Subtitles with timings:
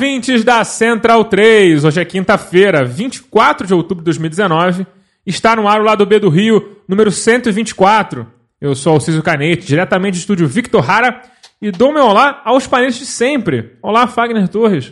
[0.00, 1.84] Ouvintes da Central 3.
[1.84, 4.86] Hoje é quinta-feira, 24 de outubro de 2019.
[5.26, 8.26] Está no ar o lado B do Rio, número 124.
[8.58, 11.20] Eu sou Alciso Canete, diretamente do estúdio Victor Hara,
[11.60, 13.76] e dou meu olá aos painéis de sempre.
[13.82, 14.90] Olá, Fagner Torres.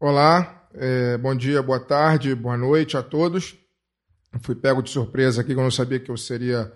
[0.00, 3.54] Olá, é, bom dia, boa tarde, boa noite a todos.
[4.40, 6.72] Fui pego de surpresa aqui, que eu não sabia que eu seria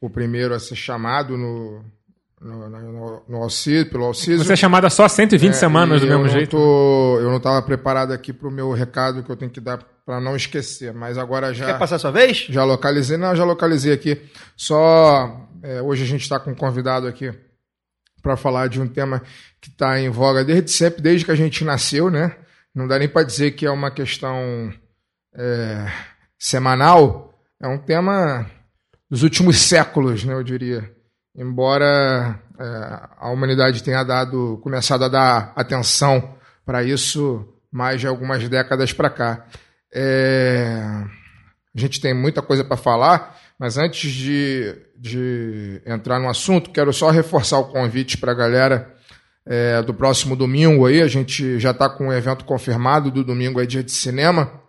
[0.00, 1.84] o primeiro a ser chamado no,
[2.40, 4.44] no, no, no Alciso, pelo Alciso.
[4.44, 6.50] Você é chamada só 120 É, semanas do mesmo eu não jeito.
[6.50, 9.78] tô- eu não estava preparado aqui para o meu recado que eu tenho que dar
[10.06, 11.66] para não esquecer, mas agora já.
[11.66, 12.46] Quer passar sua vez?
[12.48, 14.22] Já localizei, não, já localizei aqui.
[14.56, 17.32] Só é, hoje a gente está com um convidado aqui
[18.22, 19.22] para falar de um tema
[19.60, 22.36] que está em voga desde sempre, desde que a gente nasceu, né?
[22.74, 24.72] Não dá nem para dizer que é uma questão
[25.34, 25.86] é,
[26.38, 28.46] semanal, é um tema
[29.10, 30.34] dos últimos séculos, né?
[30.34, 30.90] Eu diria.
[31.38, 36.36] Embora é, a humanidade tenha dado, começado a dar atenção
[36.66, 39.46] para isso mais de algumas décadas para cá.
[39.94, 40.82] É,
[41.72, 46.92] a gente tem muita coisa para falar, mas antes de, de entrar no assunto, quero
[46.92, 48.92] só reforçar o convite para a galera
[49.46, 51.00] é, do próximo domingo aí.
[51.00, 54.60] A gente já está com um evento confirmado do domingo, é dia de cinema,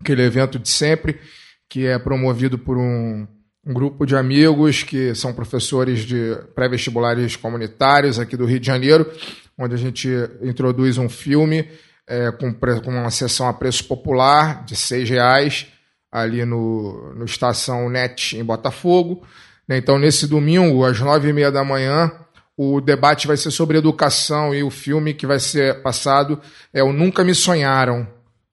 [0.00, 1.20] aquele evento de sempre,
[1.68, 3.28] que é promovido por um,
[3.66, 9.10] um grupo de amigos que são professores de pré-vestibulares comunitários aqui do Rio de Janeiro,
[9.58, 10.08] onde a gente
[10.40, 11.68] introduz um filme
[12.06, 15.66] é, com, com uma sessão a preço popular de seis reais
[16.12, 19.26] ali no, no Estação Net em Botafogo.
[19.66, 19.76] né?
[19.76, 22.12] Então, nesse domingo, às nove e meia da manhã,
[22.56, 26.40] o debate vai ser sobre educação e o filme que vai ser passado
[26.72, 28.06] é o Nunca Me Sonharam,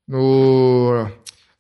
[0.08, 1.08] no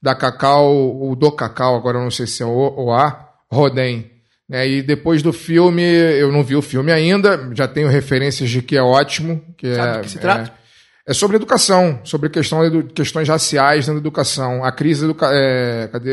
[0.01, 4.11] da Cacau, o do Cacau, agora eu não sei se é o ou a, Rodem.
[4.49, 4.67] Né?
[4.67, 8.75] E depois do filme, eu não vi o filme ainda, já tenho referências de que
[8.75, 9.41] é ótimo.
[9.57, 10.53] Que Sabe é, do que se trata?
[11.07, 12.59] É, é sobre educação, sobre questão
[12.93, 14.63] questões raciais na educação.
[14.63, 15.15] A crise do.
[15.23, 16.11] É, cadê?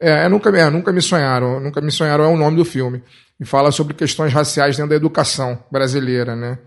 [0.00, 1.60] É, é, nunca, é, nunca me sonharam.
[1.60, 3.02] Nunca me sonharam é o nome do filme.
[3.38, 6.58] E fala sobre questões raciais dentro da educação brasileira, né?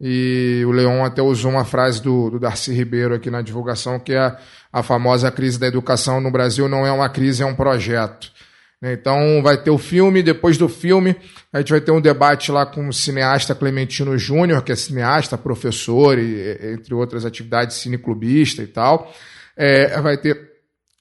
[0.00, 4.12] E o Leon até usou uma frase do, do Darcy Ribeiro aqui na divulgação, que
[4.12, 4.36] é
[4.72, 8.30] a famosa crise da educação no Brasil não é uma crise, é um projeto.
[8.80, 8.92] Né?
[8.92, 11.16] Então vai ter o filme, depois do filme
[11.52, 15.36] a gente vai ter um debate lá com o cineasta Clementino Júnior, que é cineasta,
[15.36, 19.12] professor, e, entre outras atividades, cineclubista e tal.
[19.56, 20.48] É, vai ter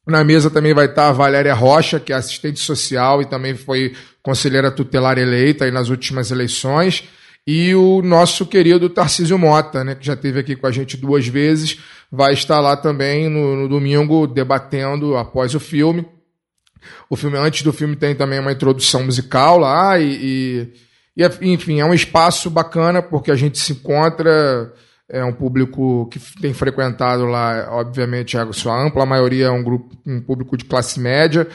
[0.07, 3.93] na mesa também vai estar a Valéria Rocha, que é assistente social e também foi
[4.23, 7.03] conselheira tutelar eleita aí nas últimas eleições.
[7.45, 11.27] E o nosso querido Tarcísio Mota, né, que já esteve aqui com a gente duas
[11.27, 16.05] vezes, vai estar lá também no, no domingo debatendo após o filme.
[17.09, 20.71] O filme, antes do filme, tem também uma introdução musical lá, e,
[21.15, 24.73] e, e, enfim, é um espaço bacana porque a gente se encontra.
[25.09, 29.95] É um público que tem frequentado lá, obviamente, a sua ampla maioria é um grupo,
[30.05, 31.47] um público de classe média,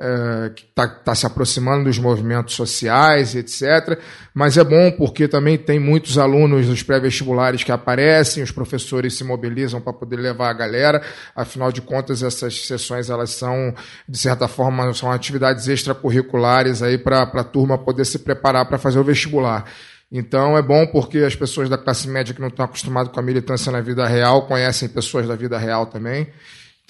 [0.00, 3.98] é, que está se aproximando dos movimentos sociais, etc.
[4.32, 9.24] Mas é bom porque também tem muitos alunos dos pré-vestibulares que aparecem, os professores se
[9.24, 11.02] mobilizam para poder levar a galera.
[11.34, 13.74] Afinal de contas, essas sessões elas são,
[14.08, 19.00] de certa forma, são atividades extracurriculares aí para a turma poder se preparar para fazer
[19.00, 19.64] o vestibular.
[20.10, 23.22] Então é bom porque as pessoas da classe média que não estão acostumadas com a
[23.22, 26.28] militância na vida real conhecem pessoas da vida real também.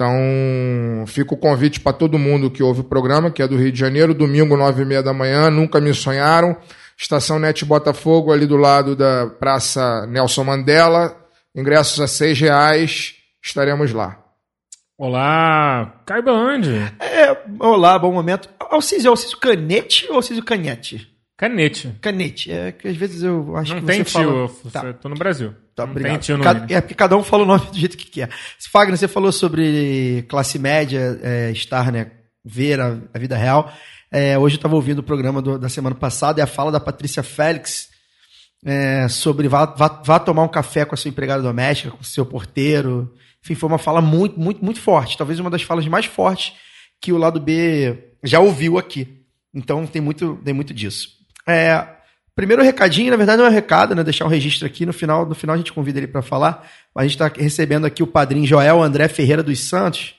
[0.00, 3.72] Então, fica o convite para todo mundo que ouve o programa, que é do Rio
[3.72, 6.56] de Janeiro, domingo, nove e meia da manhã, nunca me sonharam.
[6.96, 11.16] Estação Net Botafogo, ali do lado da Praça Nelson Mandela.
[11.52, 13.16] Ingressos a seis reais.
[13.42, 14.22] Estaremos lá.
[14.96, 16.70] Olá, Caiba onde?
[17.00, 18.48] É, olá, bom momento.
[18.70, 21.08] Alcísio, é Alcísio Canete ou Alcísio Canhete?
[21.36, 21.92] Canete.
[22.00, 22.52] Canete.
[22.52, 24.84] É que às vezes eu acho Não que tem você tio, fala...
[24.86, 24.92] eu Tá.
[24.92, 25.54] tô no Brasil.
[25.84, 26.12] Tá, obrigado.
[26.44, 28.30] Cada- é porque cada um fala o nome do jeito que quer.
[28.70, 32.10] Fagner, você falou sobre classe média, é, estar, né,
[32.44, 33.72] ver a, a vida real.
[34.10, 36.80] É, hoje eu estava ouvindo o programa do- da semana passada e a fala da
[36.80, 37.88] Patrícia Félix
[38.64, 42.04] é, sobre vá, vá, vá tomar um café com a sua empregada doméstica, com o
[42.04, 43.12] seu porteiro.
[43.44, 45.16] Enfim, foi uma fala muito, muito, muito forte.
[45.16, 46.54] Talvez uma das falas mais fortes
[47.00, 49.22] que o lado B já ouviu aqui.
[49.54, 51.08] Então tem muito, tem muito disso.
[51.46, 51.86] É,
[52.38, 54.04] primeiro recadinho, na verdade não é um recado, né?
[54.04, 54.86] Deixar um registro aqui.
[54.86, 56.70] No final, no final a gente convida ele para falar.
[56.94, 60.14] A gente está recebendo aqui o padrinho Joel André Ferreira dos Santos.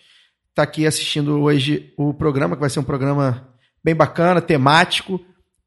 [0.49, 3.47] Está aqui assistindo hoje o programa, que vai ser um programa
[3.81, 5.21] bem bacana, temático.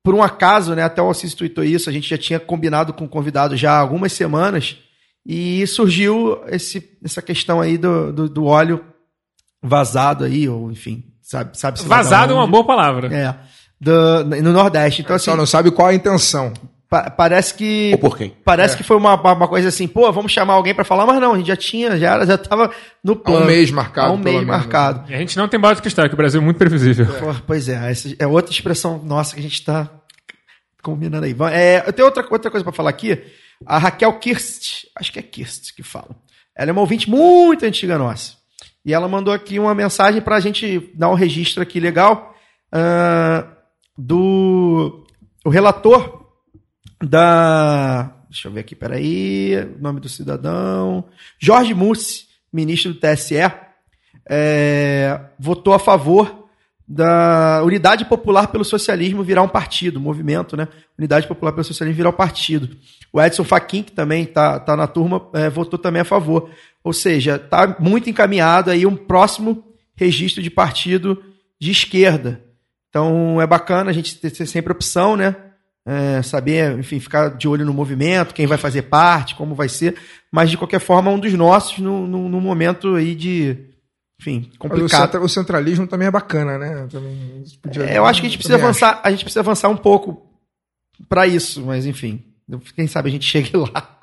[0.05, 0.83] Por um acaso, né?
[0.83, 3.79] Até o Alciso tweetou isso, a gente já tinha combinado com o convidado já há
[3.79, 4.77] algumas semanas.
[5.25, 8.85] E surgiu esse, essa questão aí do, do, do óleo
[9.63, 13.09] vazado aí, ou enfim, sabe, sabe Vazado é uma boa palavra.
[13.11, 13.35] É,
[13.83, 15.03] do- no Nordeste.
[15.03, 16.53] Então, assim, Só não sabe qual a intenção.
[16.89, 17.91] pa- parece que.
[17.95, 18.31] Ou por quem?
[18.45, 21.33] Parece que foi uma, uma coisa assim, pô, vamos chamar alguém pra falar, mas não,
[21.35, 22.71] a gente já tinha, já, era, já tava
[23.03, 23.47] no plano.
[23.47, 24.61] mês marcado, Há um pelo mês menos.
[24.63, 25.11] marcado.
[25.11, 27.07] E a gente não tem bola de cristal, que o Brasil é muito previsível.
[27.07, 29.91] Pô, pois é, essa é outra expressão nossa que a gente tá
[30.83, 31.35] combinando aí.
[31.53, 33.19] É, eu tenho outra, outra coisa pra falar aqui.
[33.65, 36.11] A Raquel Kirst, acho que é Kirst que fala.
[36.57, 38.35] Ela é uma ouvinte muito antiga nossa.
[38.85, 42.35] E ela mandou aqui uma mensagem pra gente dar um registro aqui legal
[42.73, 43.47] ah,
[43.97, 45.05] do
[45.45, 46.27] o relator
[47.03, 48.15] da.
[48.29, 49.69] Deixa eu ver aqui, peraí.
[49.79, 51.05] Nome do cidadão.
[51.39, 53.37] Jorge Mussi, ministro do TSE,
[54.29, 56.49] é, votou a favor
[56.87, 60.69] da Unidade Popular pelo Socialismo virar um partido, movimento, né?
[60.99, 62.77] Unidade Popular pelo Socialismo virar um partido.
[63.13, 66.51] O Edson Fachin, que também está tá na turma, é, votou também a favor.
[66.83, 71.23] Ou seja, está muito encaminhado aí um próximo registro de partido
[71.61, 72.43] de esquerda.
[72.93, 75.35] Então é bacana a gente ter sempre opção, né?
[75.87, 79.97] É, saber, enfim, ficar de olho no movimento, quem vai fazer parte, como vai ser,
[80.31, 83.57] mas de qualquer forma um dos nossos no, no, no momento aí de,
[84.21, 85.21] enfim, complicado.
[85.25, 86.87] o centralismo também é bacana, né?
[86.91, 89.77] Também podia- É, eu acho que a gente precisa avançar, a gente precisa avançar um
[89.77, 90.25] pouco
[91.09, 92.23] para isso, mas enfim,
[92.77, 93.99] quem sabe a gente chegue lá.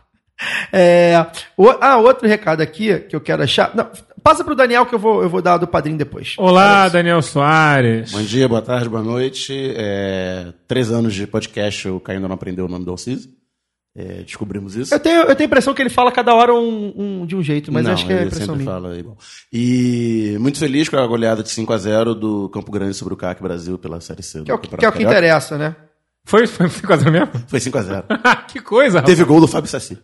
[0.74, 1.26] É,
[1.56, 3.74] o- ah, outro recado aqui que eu quero achar.
[3.76, 3.90] Não,
[4.24, 6.36] passa pro Daniel que eu vou, eu vou dar do padrinho depois.
[6.38, 8.12] Olá, Daniel Soares.
[8.12, 9.54] Bom dia, boa tarde, boa noite.
[9.76, 13.30] É, três anos de podcast, o Caio ainda não aprendeu o nome do Alciso.
[13.96, 14.94] É, descobrimos isso.
[14.94, 17.42] Eu tenho, eu tenho a impressão que ele fala cada hora um, um- de um
[17.42, 18.72] jeito, mas não, eu acho que é ele impressão sempre minha.
[18.72, 19.18] fala igual.
[19.52, 23.18] E muito feliz com a goleada de 5 a 0 do Campo Grande sobre o
[23.18, 24.40] CAC Brasil pela Série C.
[24.40, 25.76] do Que é o, que Campeonato é o que interessa, né?
[26.24, 27.30] Foi, foi, foi quase mesmo?
[27.48, 28.04] Foi 5 a 0
[28.48, 29.16] que coisa, rapaz.
[29.16, 29.98] Teve gol do Fábio Sassi.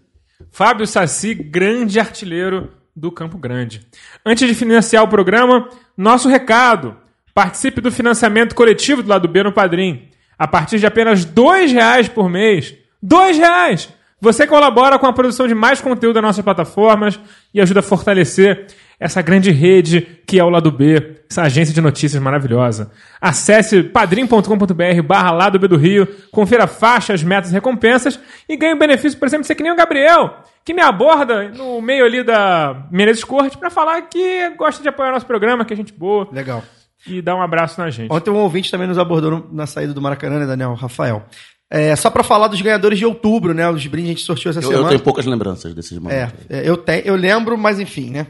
[0.51, 3.85] Fábio Saci, grande artilheiro do Campo Grande.
[4.25, 6.95] Antes de financiar o programa, nosso recado.
[7.33, 10.09] Participe do financiamento coletivo do lado B no Padrim.
[10.39, 12.73] A partir de apenas 2 reais por mês.
[13.03, 13.89] R$ reais!
[14.21, 17.19] Você colabora com a produção de mais conteúdo das nossas plataformas
[17.53, 18.67] e ajuda a fortalecer
[18.97, 22.91] essa grande rede que é o Lado B, essa agência de notícias maravilhosa.
[23.19, 29.19] Acesse padrim.com.br barra Lado B do Rio, confira faixas, metas e recompensas e ganhe benefício,
[29.19, 32.87] por exemplo, de ser que nem o Gabriel, que me aborda no meio ali da
[32.91, 36.63] Menezes Corte para falar que gosta de apoiar nosso programa, que é gente boa, Legal.
[37.05, 38.11] e dar um abraço na gente.
[38.11, 40.73] Ontem um ouvinte também nos abordou na saída do Maracanã, né, Daniel?
[40.73, 41.23] Rafael.
[41.69, 43.69] É, só pra falar dos ganhadores de outubro, né?
[43.69, 44.89] Os brindes a gente sorteou essa Eu, eu semana.
[44.89, 46.33] tenho poucas lembranças desses É, momentos.
[46.49, 48.27] é, eu, tenho, eu lembro, mas enfim, né?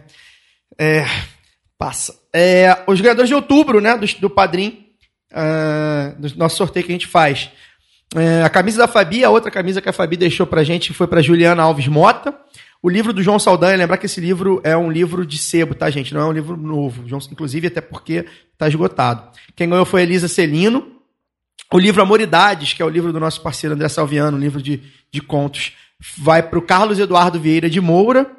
[0.77, 1.05] É,
[1.77, 2.13] passa.
[2.33, 3.97] É, os ganhadores de outubro, né?
[3.97, 4.85] Do, do Padrim,
[5.33, 7.49] ah, do nosso sorteio que a gente faz.
[8.15, 11.05] É, a camisa da Fabi, a outra camisa que a Fabi deixou pra gente foi
[11.05, 12.33] pra Juliana Alves Mota.
[12.81, 15.89] O livro do João Saldanha, lembrar que esse livro é um livro de sebo, tá,
[15.89, 16.13] gente?
[16.13, 17.03] Não é um livro novo.
[17.31, 18.25] Inclusive, até porque
[18.57, 19.31] tá esgotado.
[19.55, 20.95] Quem ganhou foi a Elisa Celino.
[21.73, 24.81] O livro Amoridades, que é o livro do nosso parceiro André Salviano, um livro de,
[25.11, 25.73] de contos,
[26.17, 28.31] vai para o Carlos Eduardo Vieira de Moura.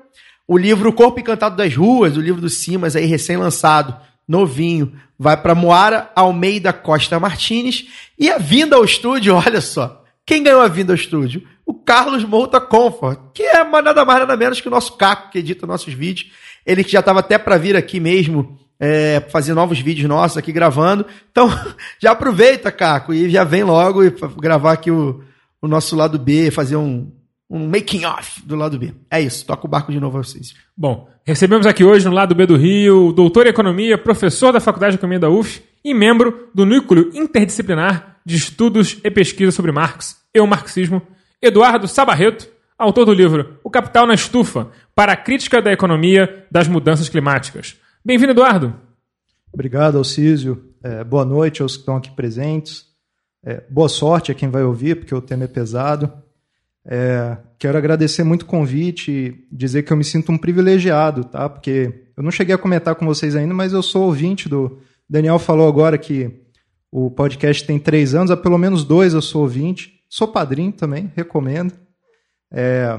[0.46, 5.54] O livro Corpo Encantado das Ruas, o livro do Simas, aí recém-lançado, novinho, vai para
[5.54, 7.86] Moara Almeida Costa Martins.
[8.18, 10.02] E a vinda ao estúdio, olha só.
[10.24, 11.42] Quem ganhou a vinda ao estúdio?
[11.64, 15.38] O Carlos Mouta Comfort, que é nada mais nada menos que o nosso Caco, que
[15.38, 16.30] edita nossos vídeos.
[16.64, 20.52] Ele que já estava até para vir aqui mesmo, é, fazer novos vídeos nossos aqui
[20.52, 21.06] gravando.
[21.30, 21.48] Então,
[22.00, 25.22] já aproveita, Caco, e já vem logo e gravar aqui o,
[25.62, 27.10] o nosso lado B, fazer um,
[27.48, 28.92] um making off do lado B.
[29.10, 30.54] É isso, toca o barco de novo a vocês.
[30.76, 34.60] Bom, recebemos aqui hoje no lado B do Rio o doutor em economia, professor da
[34.60, 39.70] Faculdade de Economia da UF e membro do Núcleo Interdisciplinar de Estudos e Pesquisa sobre
[39.70, 41.00] Marx e o Marxismo,
[41.40, 46.66] Eduardo Sabarreto, autor do livro O Capital na Estufa, para a crítica da economia das
[46.66, 47.76] mudanças climáticas.
[48.04, 48.74] Bem-vindo, Eduardo.
[49.52, 50.72] Obrigado, Alcísio.
[50.82, 52.84] É, boa noite aos que estão aqui presentes.
[53.44, 56.12] É, boa sorte a quem vai ouvir, porque o tema é pesado.
[56.88, 61.48] É, quero agradecer muito o convite e dizer que eu me sinto um privilegiado, tá?
[61.48, 64.78] Porque eu não cheguei a comentar com vocês ainda, mas eu sou ouvinte do.
[65.08, 66.30] Daniel falou agora que
[66.90, 69.96] o podcast tem três anos, há pelo menos dois eu sou ouvinte.
[70.08, 71.74] Sou padrinho também, recomendo.
[72.52, 72.98] É,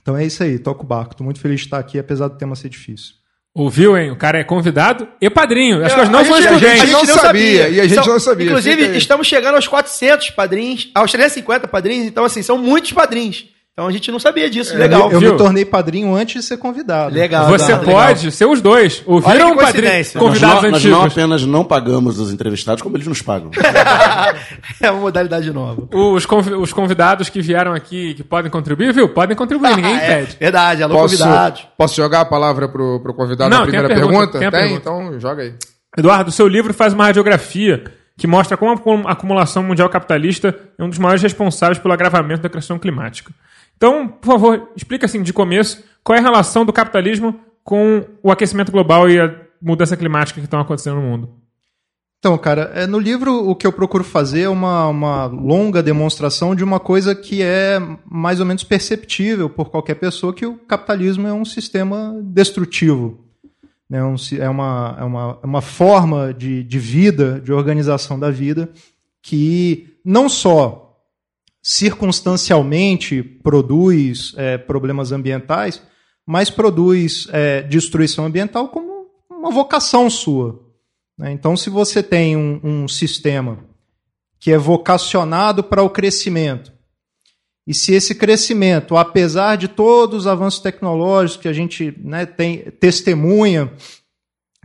[0.00, 1.12] então é isso aí, toco o barco.
[1.12, 3.17] Estou muito feliz de estar aqui, apesar do tema ser difícil.
[3.58, 4.12] Ouviu, hein?
[4.12, 5.84] O cara é convidado e padrinho.
[5.84, 6.80] As coisas não A são gente- a excludentes.
[6.90, 11.10] gente não sabia, e a gente não sabia, Inclusive, estamos chegando aos 400 padrinhos, aos
[11.10, 13.46] 350 padrinhos, então, assim, são muitos padrinhos.
[13.78, 14.76] Então a gente não sabia disso.
[14.76, 15.08] Legal.
[15.12, 15.30] Eu viu?
[15.30, 17.14] me tornei padrinho antes de ser convidado.
[17.14, 17.46] Legal.
[17.46, 19.04] Você Eduardo, pode ser os dois.
[19.06, 19.84] Olha Ouviram que o padrinho?
[19.84, 20.20] coincidência.
[20.20, 23.52] Nós Convidados não, nós não apenas não pagamos os entrevistados, como eles nos pagam.
[24.82, 25.86] é uma modalidade nova.
[25.94, 26.26] Os,
[26.60, 29.10] os convidados que vieram aqui, que podem contribuir, viu?
[29.10, 30.36] Podem contribuir, ninguém Ah, é, impede.
[30.40, 31.68] verdade, alô Posso, convidados.
[31.78, 34.38] posso jogar a palavra pro, pro convidado Não, na primeira tem a pergunta, pergunta?
[34.40, 34.80] tem a pergunta.
[34.80, 35.54] Então joga aí.
[35.96, 37.84] Eduardo, seu livro faz uma radiografia
[38.18, 42.48] que mostra como a acumulação mundial capitalista é um dos maiores responsáveis pelo agravamento da
[42.48, 43.32] questão climática.
[43.78, 48.30] Então, por favor, explica assim de começo qual é a relação do capitalismo com o
[48.32, 49.32] aquecimento global e a
[49.62, 51.30] mudança climática que estão acontecendo no mundo.
[52.18, 56.56] Então, cara, é, no livro o que eu procuro fazer é uma, uma longa demonstração
[56.56, 61.28] de uma coisa que é mais ou menos perceptível por qualquer pessoa, que o capitalismo
[61.28, 63.20] é um sistema destrutivo.
[63.88, 63.98] né?
[63.98, 68.68] É, uma, é, uma, é uma forma de, de vida, de organização da vida,
[69.22, 70.87] que não só
[71.70, 75.82] circunstancialmente produz é, problemas ambientais,
[76.26, 80.66] mas produz é, destruição ambiental como uma vocação sua.
[81.18, 81.30] né?
[81.30, 83.58] Então, se você tem um, um sistema
[84.40, 86.72] que é vocacionado para o crescimento,
[87.66, 92.60] e se esse crescimento, apesar de todos os avanços tecnológicos que a gente né, tem,
[92.80, 93.70] testemunha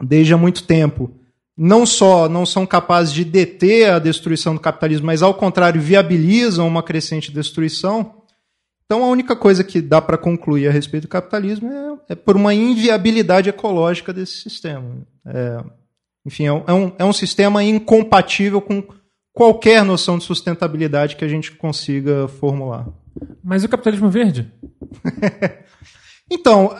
[0.02, 1.14] desde há muito tempo,
[1.58, 6.68] não só não são capazes de deter a destruição do capitalismo, mas ao contrário viabilizam
[6.68, 8.24] uma crescente destruição,
[8.86, 12.36] então a única coisa que dá para concluir a respeito do capitalismo é, é por
[12.36, 15.06] uma inviabilidade ecológica desse sistema.
[15.26, 15.64] É,
[16.26, 18.84] enfim, é um, é, um, é um sistema incompatível com
[19.32, 22.88] qualquer noção de sustentabilidade que a gente consiga formular.
[23.44, 24.52] Mas e o capitalismo verde?
[26.32, 26.76] Então,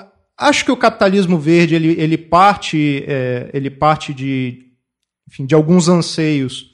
[0.48, 4.72] acho que o capitalismo verde ele, ele parte é, ele parte de,
[5.28, 6.72] enfim, de alguns anseios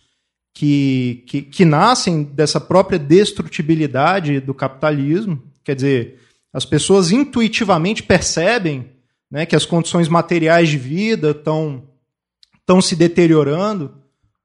[0.53, 5.41] que, que, que nascem dessa própria destrutibilidade do capitalismo.
[5.63, 6.19] Quer dizer,
[6.51, 8.89] as pessoas intuitivamente percebem
[9.29, 11.87] né, que as condições materiais de vida estão
[12.69, 13.95] estão se deteriorando,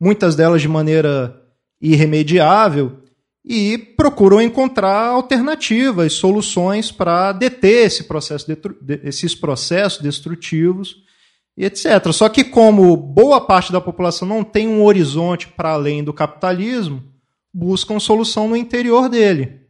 [0.01, 1.43] muitas delas de maneira
[1.79, 3.04] irremediável,
[3.45, 8.47] e procuram encontrar alternativas, soluções para deter esse processo
[9.03, 10.97] esses processos destrutivos
[11.57, 12.11] e etc.
[12.13, 17.03] Só que como boa parte da população não tem um horizonte para além do capitalismo,
[17.53, 19.61] buscam solução no interior dele.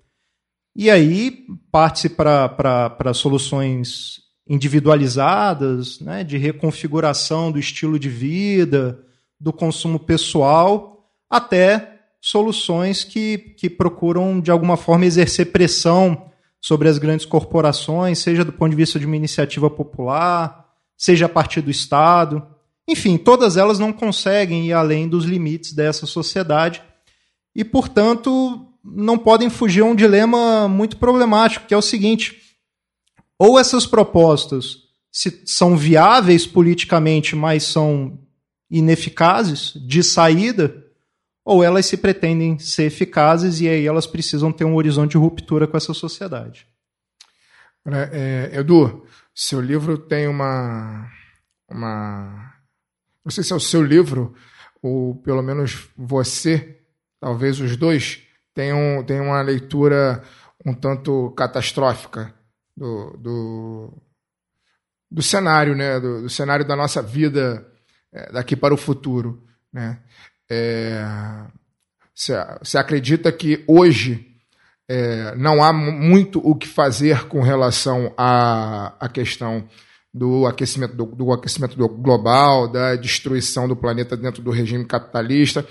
[0.76, 9.00] E aí parte-se para soluções individualizadas, né, de reconfiguração do estilo de vida,
[9.40, 11.93] do consumo pessoal, até
[12.26, 18.50] soluções que, que procuram, de alguma forma, exercer pressão sobre as grandes corporações, seja do
[18.50, 22.42] ponto de vista de uma iniciativa popular, seja a partir do Estado.
[22.88, 26.82] Enfim, todas elas não conseguem ir além dos limites dessa sociedade
[27.54, 32.40] e, portanto, não podem fugir a um dilema muito problemático, que é o seguinte:
[33.38, 34.78] ou essas propostas
[35.12, 38.18] se- são viáveis politicamente, mas são
[38.70, 40.83] ineficazes de saída,
[41.44, 45.66] ou elas se pretendem ser eficazes e aí elas precisam ter um horizonte de ruptura
[45.66, 46.66] com essa sociedade.
[47.84, 51.10] Né, é, Edu, seu livro tem uma,
[51.68, 52.54] uma.
[53.22, 54.34] Não sei se é o seu livro,
[54.82, 56.80] ou pelo menos você,
[57.20, 58.22] talvez os dois,
[58.54, 60.22] tenham, tenham uma leitura
[60.64, 62.34] um tanto catastrófica
[62.74, 64.02] do, do,
[65.10, 66.00] do cenário, né?
[66.00, 67.70] Do, do cenário da nossa vida
[68.12, 69.46] é, daqui para o futuro.
[69.72, 70.00] Né?
[70.50, 71.04] É,
[72.14, 74.26] você, acredita que hoje
[74.88, 79.66] é, não há mu- muito o que fazer com relação à, à questão
[80.12, 85.66] do aquecimento, do, do aquecimento global, da destruição do planeta dentro do regime capitalista,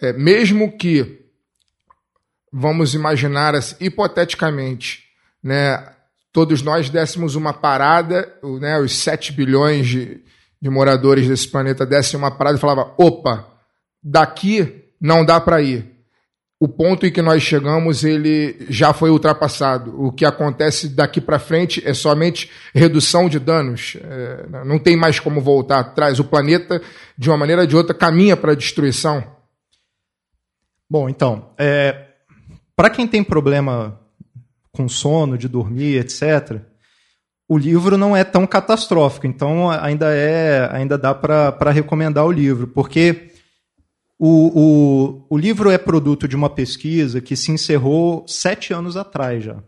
[0.00, 1.20] É, mesmo que
[2.52, 5.04] vamos imaginar assim, hipoteticamente,
[5.42, 5.92] né,
[6.32, 10.20] todos nós dessemos uma parada, né, os 7 bilhões de,
[10.60, 13.46] de moradores desse planeta dessem uma parada e falava, opa,
[14.02, 15.92] daqui não dá para ir
[16.62, 20.00] o ponto em que nós chegamos ele já foi ultrapassado.
[20.00, 23.96] O que acontece daqui para frente é somente redução de danos.
[24.00, 26.20] É, não tem mais como voltar atrás.
[26.20, 26.80] O planeta,
[27.18, 29.24] de uma maneira ou de outra, caminha para a destruição.
[30.88, 32.10] Bom, então, é,
[32.76, 33.98] para quem tem problema
[34.70, 36.60] com sono, de dormir, etc.,
[37.48, 39.26] o livro não é tão catastrófico.
[39.26, 43.31] Então, ainda é, ainda dá para recomendar o livro, porque
[44.24, 49.42] o, o, o livro é produto de uma pesquisa que se encerrou sete anos atrás
[49.42, 49.60] já.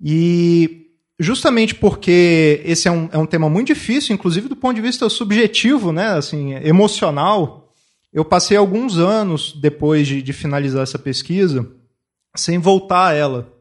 [0.00, 0.86] E
[1.18, 5.08] justamente porque esse é um, é um tema muito difícil, inclusive do ponto de vista
[5.08, 7.74] subjetivo, né, assim, emocional,
[8.12, 11.68] eu passei alguns anos depois de, de finalizar essa pesquisa
[12.36, 13.52] sem voltar a ela.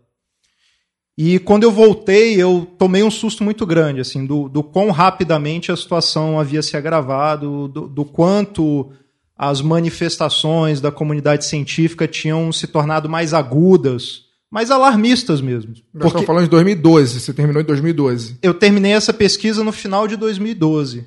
[1.17, 5.71] E quando eu voltei, eu tomei um susto muito grande, assim, do, do quão rapidamente
[5.71, 8.91] a situação havia se agravado, do, do quanto
[9.37, 15.73] as manifestações da comunidade científica tinham se tornado mais agudas, mais alarmistas mesmo.
[15.93, 18.39] Nós estamos falando de 2012, você terminou em 2012.
[18.41, 21.05] Eu terminei essa pesquisa no final de 2012.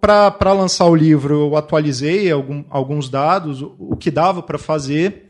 [0.00, 5.24] Para lançar o livro, eu atualizei algum, alguns dados, o, o que dava para fazer,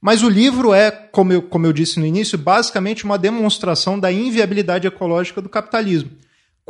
[0.00, 4.10] mas o livro é, como eu, como eu disse no início, basicamente uma demonstração da
[4.10, 6.10] inviabilidade ecológica do capitalismo.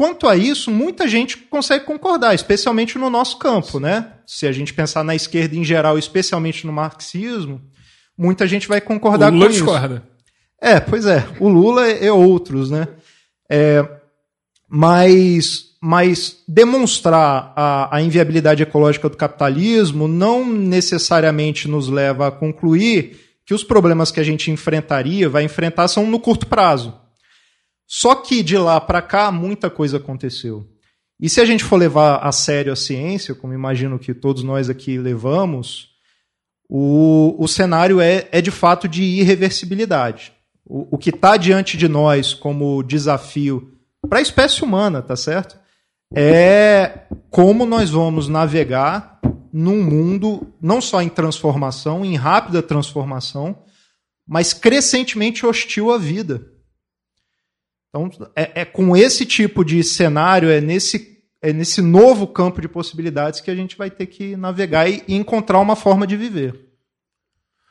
[0.01, 4.15] Quanto a isso, muita gente consegue concordar, especialmente no nosso campo, né?
[4.27, 7.61] Se a gente pensar na esquerda em geral, especialmente no marxismo,
[8.17, 9.63] muita gente vai concordar o Lula com isso.
[9.63, 10.03] discorda.
[10.59, 11.23] É, pois é.
[11.39, 12.89] O Lula e outros, né?
[13.47, 13.87] É,
[14.67, 23.21] mas, mas demonstrar a, a inviabilidade ecológica do capitalismo não necessariamente nos leva a concluir
[23.45, 26.99] que os problemas que a gente enfrentaria, vai enfrentar, são no curto prazo.
[27.93, 30.65] Só que de lá para cá, muita coisa aconteceu.
[31.21, 34.71] E se a gente for levar a sério a ciência, como imagino que todos nós
[34.71, 35.89] aqui levamos,
[36.69, 40.33] o, o cenário é, é de fato de irreversibilidade.
[40.65, 43.73] O, o que está diante de nós como desafio
[44.09, 45.59] para a espécie humana, tá certo?
[46.15, 49.19] É como nós vamos navegar
[49.53, 53.65] num mundo não só em transformação, em rápida transformação,
[54.25, 56.60] mas crescentemente hostil à vida.
[57.91, 62.69] Então, é, é, com esse tipo de cenário, é nesse, é nesse novo campo de
[62.69, 66.69] possibilidades que a gente vai ter que navegar e, encontrar uma forma de viver.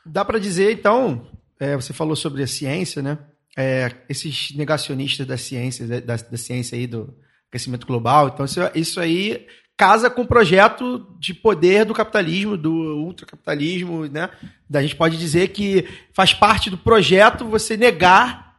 [0.04, 1.26] Dá para dizer, então,
[1.58, 3.18] é, você falou sobre a ciência, né?
[3.56, 7.12] É, esses negacionistas da ciência, da, da, ciência aí do
[7.48, 9.44] aquecimento global, então isso, isso aí
[9.76, 14.28] casa com o projeto de poder do capitalismo, do ultracapitalismo, né?
[14.72, 18.58] A gente pode dizer que faz parte do projeto você negar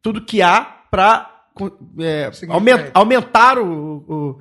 [0.00, 1.46] tudo que há para
[1.98, 3.64] é, aument, aumentar o,
[4.06, 4.40] o,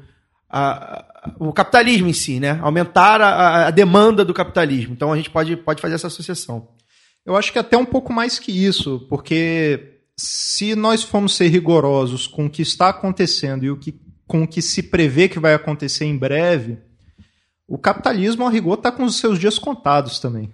[0.49, 2.59] a, o capitalismo em si, né?
[2.61, 4.93] Aumentar a, a, demanda do capitalismo.
[4.93, 6.67] Então a gente pode, pode fazer essa associação.
[7.25, 12.27] Eu acho que até um pouco mais que isso, porque se nós formos ser rigorosos
[12.27, 15.53] com o que está acontecendo e o que, com o que se prevê que vai
[15.53, 16.79] acontecer em breve,
[17.65, 20.53] o capitalismo, a rigor, está com os seus dias contados também.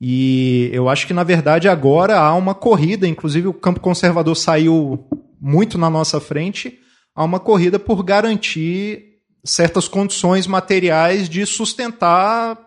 [0.00, 5.04] E eu acho que, na verdade, agora há uma corrida, inclusive o campo conservador saiu
[5.40, 6.78] muito na nossa frente,
[7.14, 9.04] há uma corrida por garantir
[9.44, 12.58] certas condições materiais de sustentar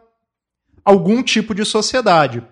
[0.84, 2.44] algum tipo de sociedade.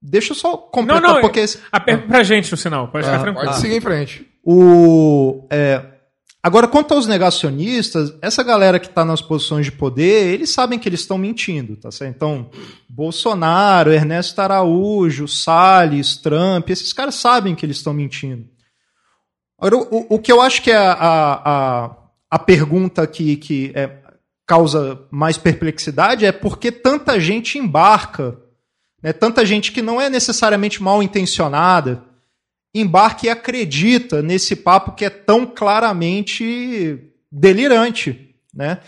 [0.00, 1.44] Deixa eu só completar, Não, não, porque...
[1.72, 2.06] a per...
[2.06, 3.46] pra gente o sinal, pode ficar Ah, tranquilo.
[3.48, 4.26] pode seguir em frente.
[4.44, 5.82] O, é,
[6.42, 10.88] agora, quanto aos negacionistas, essa galera que está nas posições de poder, eles sabem que
[10.88, 12.14] eles estão mentindo, tá certo?
[12.14, 12.50] Então,
[12.88, 18.46] Bolsonaro, Ernesto Araújo, Salles, Trump, esses caras sabem que eles estão mentindo.
[19.58, 21.96] Agora, o, o que eu acho que é a, a,
[22.30, 23.90] a, pergunta que, que é,
[24.46, 28.38] causa mais perplexidade é por que tanta gente embarca,
[29.02, 29.12] né?
[29.12, 32.04] tanta gente que não é necessariamente mal intencionada,
[32.74, 36.98] embarca e acredita nesse papo que é tão claramente
[37.30, 38.80] delirante, né?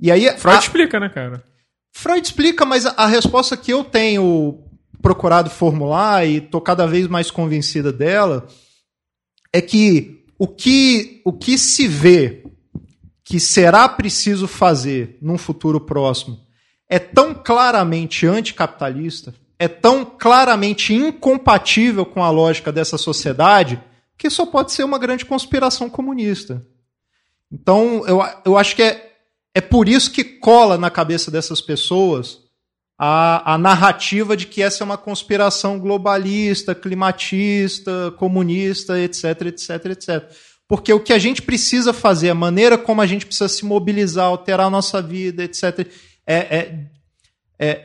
[0.00, 1.42] E aí Freud a- explica, né, cara?
[1.92, 4.62] Freud explica, mas a, a resposta que eu tenho
[5.00, 8.46] procurado formular e tô cada vez mais convencida dela
[9.52, 12.44] é que o que o que se vê
[13.24, 16.38] que será preciso fazer num futuro próximo
[16.88, 23.82] é tão claramente anticapitalista, é tão claramente incompatível com a lógica dessa sociedade,
[24.18, 26.64] que só pode ser uma grande conspiração comunista.
[27.50, 29.12] Então, eu, eu acho que é,
[29.54, 32.46] é por isso que cola na cabeça dessas pessoas
[32.98, 40.32] a, a narrativa de que essa é uma conspiração globalista, climatista, comunista, etc, etc, etc.
[40.68, 44.26] Porque o que a gente precisa fazer, a maneira como a gente precisa se mobilizar,
[44.26, 45.86] alterar a nossa vida, etc.,
[46.26, 46.86] é, é,
[47.58, 47.84] é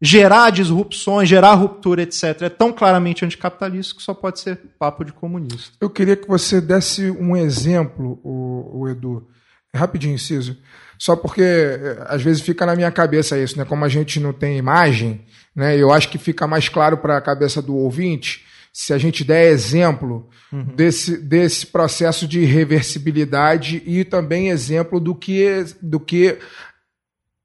[0.00, 2.42] gerar disrupções, gerar ruptura, etc.
[2.42, 5.76] É tão claramente anticapitalista que só pode ser papo de comunista.
[5.80, 9.26] Eu queria que você desse um exemplo, o, Edu,
[9.74, 10.56] rapidinho, inciso,
[10.98, 13.64] só porque eh, às vezes fica na minha cabeça isso, né?
[13.64, 15.76] Como a gente não tem imagem, né?
[15.76, 19.50] Eu acho que fica mais claro para a cabeça do ouvinte se a gente der
[19.50, 20.28] exemplo
[20.76, 26.38] desse, desse processo de reversibilidade e também exemplo do que, do que,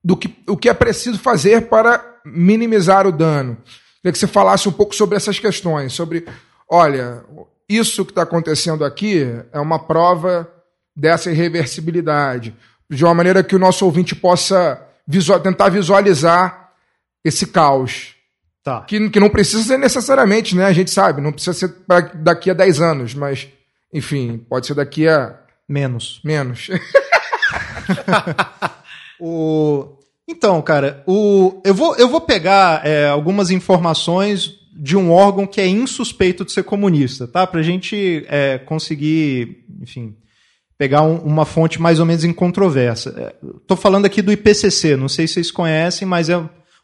[0.04, 3.58] do que, o que é preciso fazer para minimizar o dano.
[4.02, 6.26] Queria que você falasse um pouco sobre essas questões, sobre,
[6.70, 7.24] olha,
[7.70, 10.50] isso que está acontecendo aqui é uma prova
[10.96, 12.56] dessa irreversibilidade,
[12.90, 16.72] de uma maneira que o nosso ouvinte possa visual- tentar visualizar
[17.24, 18.16] esse caos.
[18.64, 18.82] Tá.
[18.82, 20.66] Que, que não precisa ser necessariamente, né?
[20.66, 23.48] A gente sabe, não precisa ser pra daqui a 10 anos, mas,
[23.94, 26.20] enfim, pode ser daqui a Menos.
[26.24, 26.70] menos.
[29.20, 29.98] O...
[30.36, 31.62] Então, cara, o...
[31.64, 36.52] eu, vou, eu vou pegar é, algumas informações de um órgão que é insuspeito de
[36.52, 37.46] ser comunista, tá?
[37.46, 40.16] Pra gente é, conseguir, enfim,
[40.78, 43.14] pegar um- uma fonte mais ou menos incontroversa.
[43.18, 43.36] É,
[43.68, 46.42] tô falando aqui do IPCC, não sei se vocês conhecem, mas é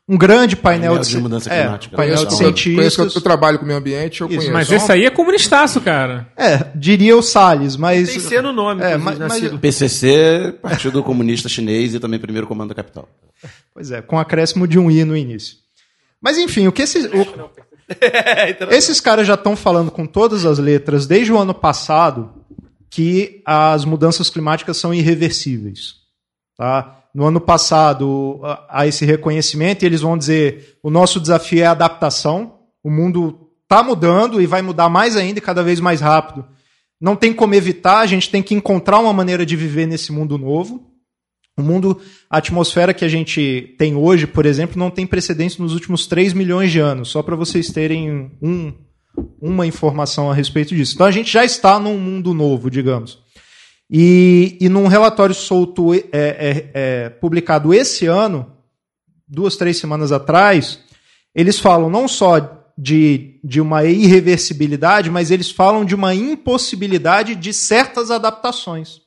[0.09, 1.95] um grande painel, Painel de, de mudança é, climática.
[1.95, 2.75] painel de cientistas.
[2.95, 4.51] Conheço que eu trabalho com o meio ambiente, eu Isso, conheço.
[4.53, 6.27] Mas esse aí é comunistaço, cara.
[6.35, 9.59] É, diria o Salles, mas Tem C no nome, É, mas- né, mas-?
[9.59, 13.07] PCC, Partido Comunista Chinês e também Primeiro Comando da Capital.
[13.73, 15.57] Pois é, com acréscimo de um i no início.
[16.21, 17.49] Mas enfim, o que esses, o-
[18.71, 22.33] esses caras já estão falando com todas as letras desde o ano passado
[22.89, 25.95] que as mudanças climáticas são irreversíveis.
[26.57, 26.98] Tá?
[27.13, 31.65] No ano passado há- há esse reconhecimento e eles vão dizer o nosso desafio é
[31.65, 32.55] a adaptação.
[32.83, 36.45] O mundo está mudando e vai mudar mais ainda e cada vez mais rápido.
[37.01, 40.37] Não tem como evitar, a gente tem que encontrar uma maneira de viver nesse mundo
[40.37, 40.85] novo.
[41.57, 45.73] O mundo, a atmosfera que a gente tem hoje, por exemplo, não tem precedentes nos
[45.73, 48.73] últimos 3 milhões de anos, só para vocês terem um-
[49.41, 50.93] uma informação a respeito disso.
[50.95, 53.19] Então a gente já está num mundo novo, digamos.
[53.89, 58.55] E, e num relatório solto, é, é, é, publicado esse ano,
[59.27, 60.79] duas, três semanas atrás,
[61.33, 67.51] eles falam não só de, de uma irreversibilidade, mas eles falam de uma impossibilidade de
[67.51, 69.01] certas adaptações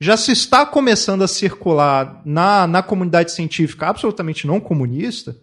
[0.00, 5.36] já se está começando a circular na, na comunidade científica absolutamente não comunista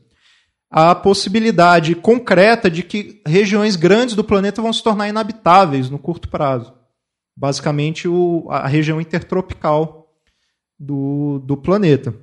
[0.69, 6.27] a possibilidade concreta de que regiões grandes do planeta vão se tornar inabitáveis no curto
[6.29, 6.73] prazo.
[7.35, 10.11] Basicamente, o, a região intertropical
[10.79, 12.13] do, do planeta.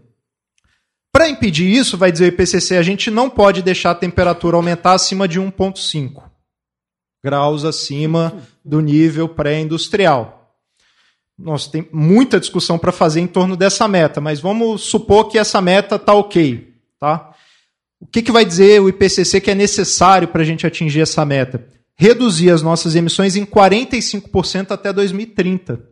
[1.13, 4.93] Para impedir isso, vai dizer o IPCC, a gente não pode deixar a temperatura aumentar
[4.93, 6.31] acima de 1,5
[7.23, 10.57] graus acima do nível pré-industrial.
[11.39, 15.61] Nossa, tem muita discussão para fazer em torno dessa meta, mas vamos supor que essa
[15.61, 16.75] meta está ok.
[16.99, 17.35] Tá?
[17.99, 21.25] O que, que vai dizer o IPCC que é necessário para a gente atingir essa
[21.25, 21.67] meta?
[22.01, 25.87] Reduzir as nossas emissões em 45% até 2030,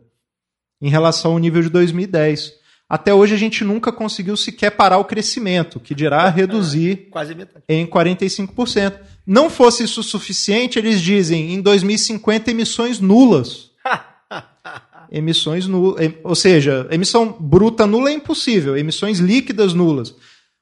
[0.81, 2.51] em relação ao nível de 2010.
[2.89, 7.63] Até hoje a gente nunca conseguiu sequer parar o crescimento, que dirá reduzir Quase metade.
[7.69, 9.01] em 45%.
[9.23, 13.69] Não fosse isso suficiente, eles dizem em 2050 emissões nulas.
[15.11, 20.15] emissões nulas, ou seja, emissão bruta nula é impossível, emissões líquidas nulas.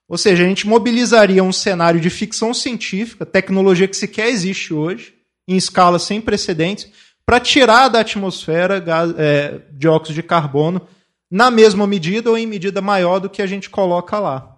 [0.10, 5.16] Ou seja, a gente mobilizaria um cenário de ficção científica, tecnologia que sequer existe hoje,
[5.48, 6.92] em escala sem precedentes,
[7.26, 10.82] para tirar da atmosfera gás, é, dióxido de carbono
[11.30, 14.58] na mesma medida ou em medida maior do que a gente coloca lá.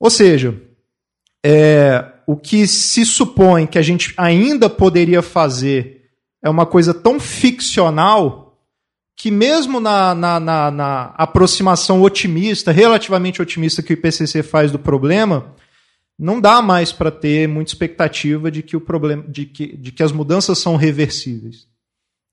[0.00, 0.60] Ou seja,
[1.44, 6.10] é, o que se supõe que a gente ainda poderia fazer
[6.42, 8.58] é uma coisa tão ficcional
[9.16, 14.78] que mesmo na, na, na, na aproximação otimista, relativamente otimista que o IPCC faz do
[14.78, 15.54] problema,
[16.18, 20.02] não dá mais para ter muita expectativa de que o problema, de que, de que
[20.02, 21.66] as mudanças são reversíveis.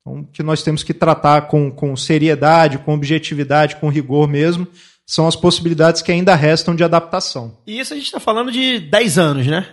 [0.01, 4.67] Então, que nós temos que tratar com, com seriedade, com objetividade, com rigor mesmo,
[5.05, 7.57] são as possibilidades que ainda restam de adaptação.
[7.67, 9.67] E isso a gente está falando de 10 anos, né?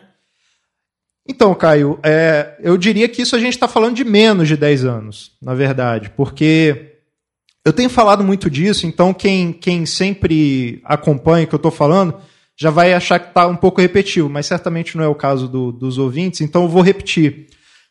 [1.28, 4.84] Então, Caio, é, eu diria que isso a gente está falando de menos de 10
[4.84, 6.96] anos, na verdade, porque
[7.64, 12.20] eu tenho falado muito disso, então quem, quem sempre acompanha o que eu estou falando
[12.60, 15.72] já vai achar que está um pouco repetitivo, mas certamente não é o caso do-
[15.72, 17.46] dos ouvintes, então eu vou repetir.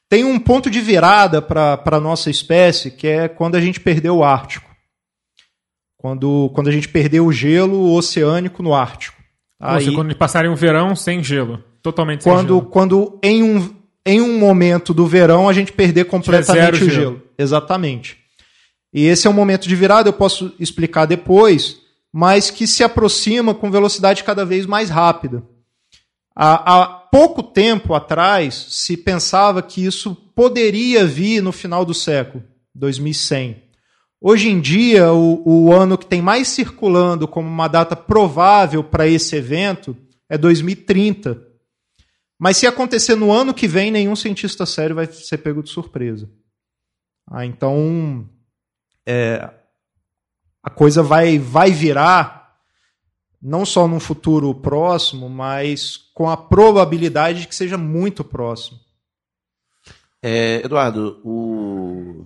[0.08, 4.18] Tem um ponto de virada para a nossa espécie, que é quando a gente perdeu
[4.18, 4.70] o Ártico.
[5.98, 9.18] Quando, quando a gente perdeu o gelo oceânico no Ártico.
[9.62, 11.64] Ou seja, Aí- quando eles passarem um verão sem gelo.
[11.82, 12.62] Totalmente sem quando, gelo.
[12.64, 16.92] quando em, um, em um momento do verão a gente perder completamente o gelo.
[16.92, 17.22] gelo.
[17.38, 18.18] Exatamente.
[18.94, 21.78] E esse é um momento de virada, eu posso explicar depois,
[22.12, 25.44] mas que se aproxima com velocidade cada vez mais rápida.
[26.36, 32.44] Há, há pouco tempo atrás se pensava que isso poderia vir no final do século,
[32.74, 33.64] 2100.
[34.22, 39.08] Hoje em dia, o, o ano que tem mais circulando como uma data provável para
[39.08, 39.96] esse evento
[40.30, 41.42] é 2030.
[42.38, 46.30] Mas se acontecer no ano que vem, nenhum cientista sério vai ser pego de surpresa.
[47.30, 48.28] Ah, então,
[49.06, 49.50] é,
[50.64, 52.56] a coisa vai, vai virar,
[53.42, 58.80] não só num futuro próximo, mas com a probabilidade de que seja muito próximo.
[60.22, 62.26] É, Eduardo, o-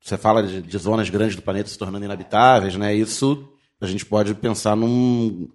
[0.00, 2.94] você fala de, de zonas grandes do planeta se tornando inabitáveis, né?
[2.94, 3.46] Isso
[3.80, 5.48] a gente pode pensar num,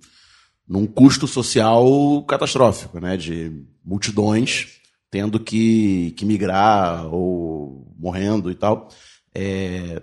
[0.68, 3.18] num custo social catastrófico, né?
[3.18, 3.52] De
[3.84, 8.88] multidões tendo que, que migrar ou morrendo e tal.
[9.34, 10.02] É,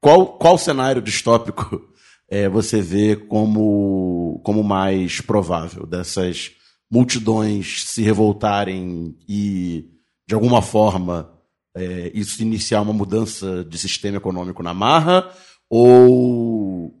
[0.00, 1.88] qual, qual cenário distópico
[2.28, 6.52] é, você vê como, como mais provável dessas
[6.90, 9.90] multidões se revoltarem e,
[10.26, 11.32] de alguma forma,
[11.74, 15.30] é, isso iniciar uma mudança de sistema econômico na marra?
[15.68, 16.94] Ou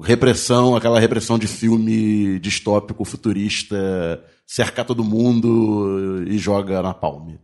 [0.00, 7.40] repressão, aquela repressão de filme distópico futurista, cercar todo mundo e joga na palme?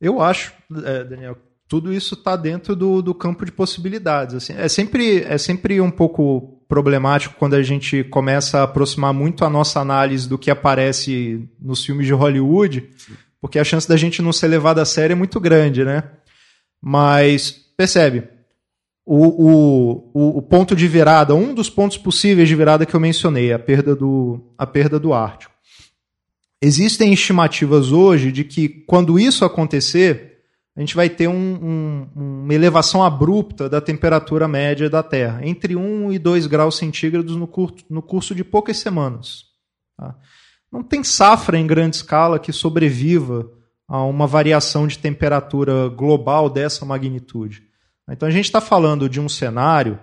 [0.00, 0.52] Eu acho,
[0.84, 1.36] é, Daniel,
[1.70, 4.34] tudo isso está dentro do, do campo de possibilidades.
[4.34, 4.52] assim.
[4.54, 9.50] é, sempre, é sempre um pouco problemático quando a gente começa a aproximar muito a
[9.50, 12.90] nossa análise do que aparece nos filmes de Hollywood,
[13.40, 16.02] porque a chance da gente não ser levado a sério é muito grande, né?
[16.82, 18.24] Mas, percebe,
[19.06, 23.00] o, o, o, o ponto de virada, um dos pontos possíveis de virada que eu
[23.00, 25.54] mencionei, a perda do, a perda do Ártico.
[26.60, 30.29] Existem estimativas hoje de que quando isso acontecer,
[30.76, 35.76] a gente vai ter um- um- uma elevação abrupta da temperatura média da Terra, entre
[35.76, 39.44] 1 e 2 graus centígrados no, curto- no curso de poucas semanas.
[39.96, 40.16] tá?
[40.72, 43.50] Não tem safra em grande escala que sobreviva
[43.88, 47.64] a uma variação de temperatura global dessa magnitude.
[48.08, 49.98] Então a gente está falando de um cenário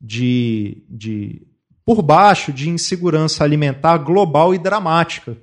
[0.00, 1.46] de, de
[1.84, 5.36] por baixo de insegurança alimentar global e dramática.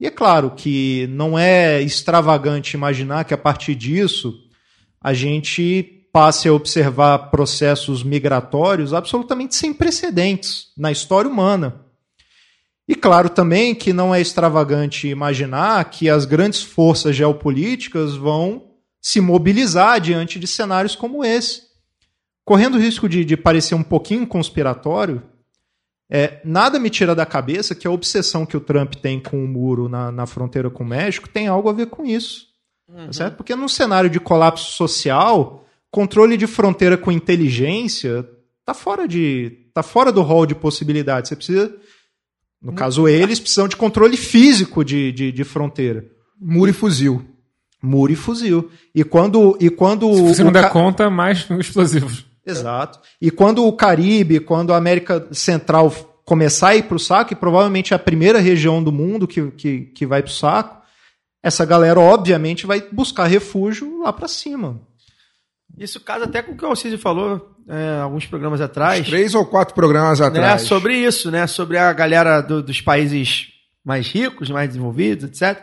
[0.00, 4.34] E é claro que não é extravagante imaginar que a partir disso
[4.98, 11.84] a gente passe a observar processos migratórios absolutamente sem precedentes na história humana.
[12.88, 19.20] E claro também que não é extravagante imaginar que as grandes forças geopolíticas vão se
[19.20, 21.62] mobilizar diante de cenários como esse.
[22.44, 25.22] Correndo o risco de, de parecer um pouquinho conspiratório,
[26.10, 29.48] é, nada me tira da cabeça que a obsessão que o Trump tem com o
[29.48, 32.46] muro na, na fronteira com o México tem algo a ver com isso.
[33.06, 33.36] tá certo?
[33.36, 38.28] Porque num cenário de colapso social, controle de fronteira com inteligência
[38.64, 41.28] tá fora de tá fora do rol de possibilidades.
[41.28, 41.74] Você precisa,
[42.60, 46.04] no caso eles, precisam de controle físico de, de, de fronteira.
[46.40, 47.24] Muro e fuzil.
[47.82, 48.70] Muro e fuzil.
[48.94, 52.26] E quando e quando Se você o não der ca- conta, mais explosivos.
[52.46, 52.98] Exato.
[53.20, 55.90] E quando o Caribe, quando a América Central
[56.24, 59.50] começar a ir para o saco, e provavelmente é a primeira região do mundo que,
[59.52, 60.80] que, que vai para o saco,
[61.42, 64.80] essa galera, obviamente, vai buscar refúgio lá para cima.
[65.78, 69.06] Isso casa até com o que o Alcide falou é, alguns programas atrás.
[69.06, 70.62] Três ou quatro programas né, atrás.
[70.62, 71.46] sobre isso, né?
[71.46, 73.48] Sobre a galera do- dos países
[73.84, 75.58] mais ricos, mais desenvolvidos, etc.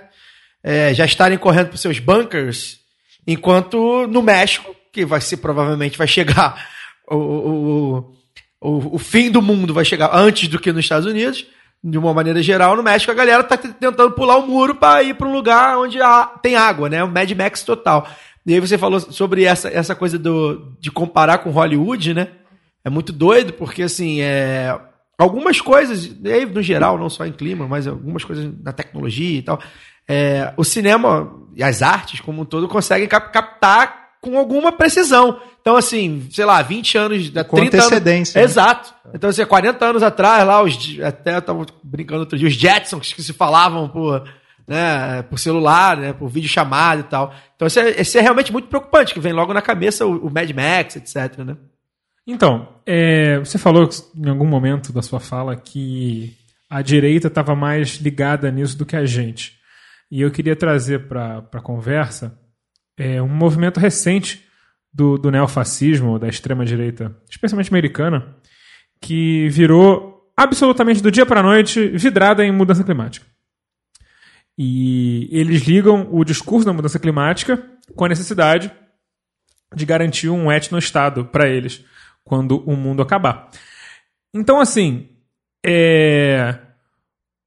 [0.63, 2.80] é, já estarem correndo para seus bunkers,
[3.28, 6.67] enquanto no México, que vai ser provavelmente vai chegar
[7.10, 8.15] o, o,
[8.60, 11.45] o, o fim do mundo vai chegar antes do que nos Estados Unidos.
[11.83, 15.13] De uma maneira geral, no México a galera tá tentando pular o muro para ir
[15.13, 17.03] para um lugar onde há- tem água, né?
[17.03, 18.07] O Mad Max total.
[18.45, 22.29] E aí você falou sobre essa, essa coisa do, de comparar com Hollywood, né?
[22.83, 24.75] É muito doido, porque assim, é,
[25.19, 29.41] algumas coisas, aí, no geral, não só em clima, mas algumas coisas na tecnologia e
[29.43, 29.60] tal,
[30.10, 35.39] é, o cinema e as artes como um todo conseguem cap- captar com alguma precisão.
[35.62, 37.86] Então, assim, sei lá, 20 anos, da Com 30 anos.
[37.88, 38.45] antecedência, né?
[38.45, 38.93] Exato.
[39.13, 43.13] Então, assim, 40 anos atrás, lá, os, até eu tava brincando outro dia, os Jetsons
[43.13, 44.23] que se falavam por,
[44.67, 47.34] né, por celular, né, por vídeo chamada e tal.
[47.56, 50.32] Então, isso é, isso é realmente muito preocupante, que vem logo na cabeça o, o
[50.32, 51.58] Mad Max, etc, né?
[52.25, 56.36] Então, é, você falou em algum momento da sua fala que
[56.69, 59.58] a direita estava mais ligada nisso do que a gente.
[60.12, 62.38] E eu queria trazer para a conversa
[62.97, 64.43] é, um movimento recente
[64.91, 68.36] do, do neofascismo, da extrema-direita, especialmente americana,
[68.99, 73.25] que virou absolutamente do dia para a noite vidrada em mudança climática.
[74.57, 77.63] E eles ligam o discurso da mudança climática
[77.95, 78.71] com a necessidade
[79.75, 81.86] de garantir um etno-estado para eles
[82.23, 83.51] quando o mundo acabar.
[84.33, 85.10] Então, assim,
[85.63, 86.57] é...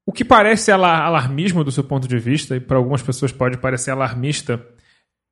[0.05, 3.57] o que parece ala- alarmismo do seu ponto de vista, e para algumas pessoas pode
[3.57, 4.65] parecer alarmista,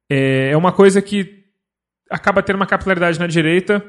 [0.10, 1.46] é é uma coisa que
[2.10, 3.84] acaba tendo uma capilaridade na direita,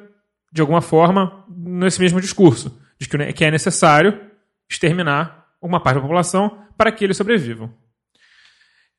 [0.52, 4.20] de alguma forma, nesse mesmo discurso, de que é necessário
[4.68, 7.72] exterminar uma parte da população para que eles sobrevivam.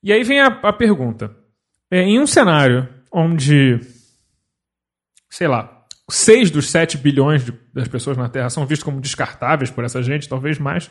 [0.03, 1.35] E aí vem a, a pergunta.
[1.89, 3.79] É, em um cenário onde,
[5.29, 9.69] sei lá, 6 dos 7 bilhões de- das pessoas na Terra são vistos como descartáveis
[9.69, 10.89] por essa gente, talvez mais,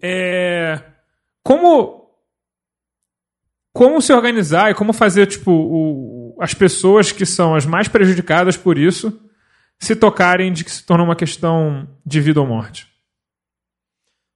[0.00, 0.80] é,
[1.42, 2.07] como
[3.78, 8.56] como se organizar e como fazer tipo o- as pessoas que são as mais prejudicadas
[8.56, 9.20] por isso
[9.78, 12.88] se tocarem de que se torna uma questão de vida ou morte.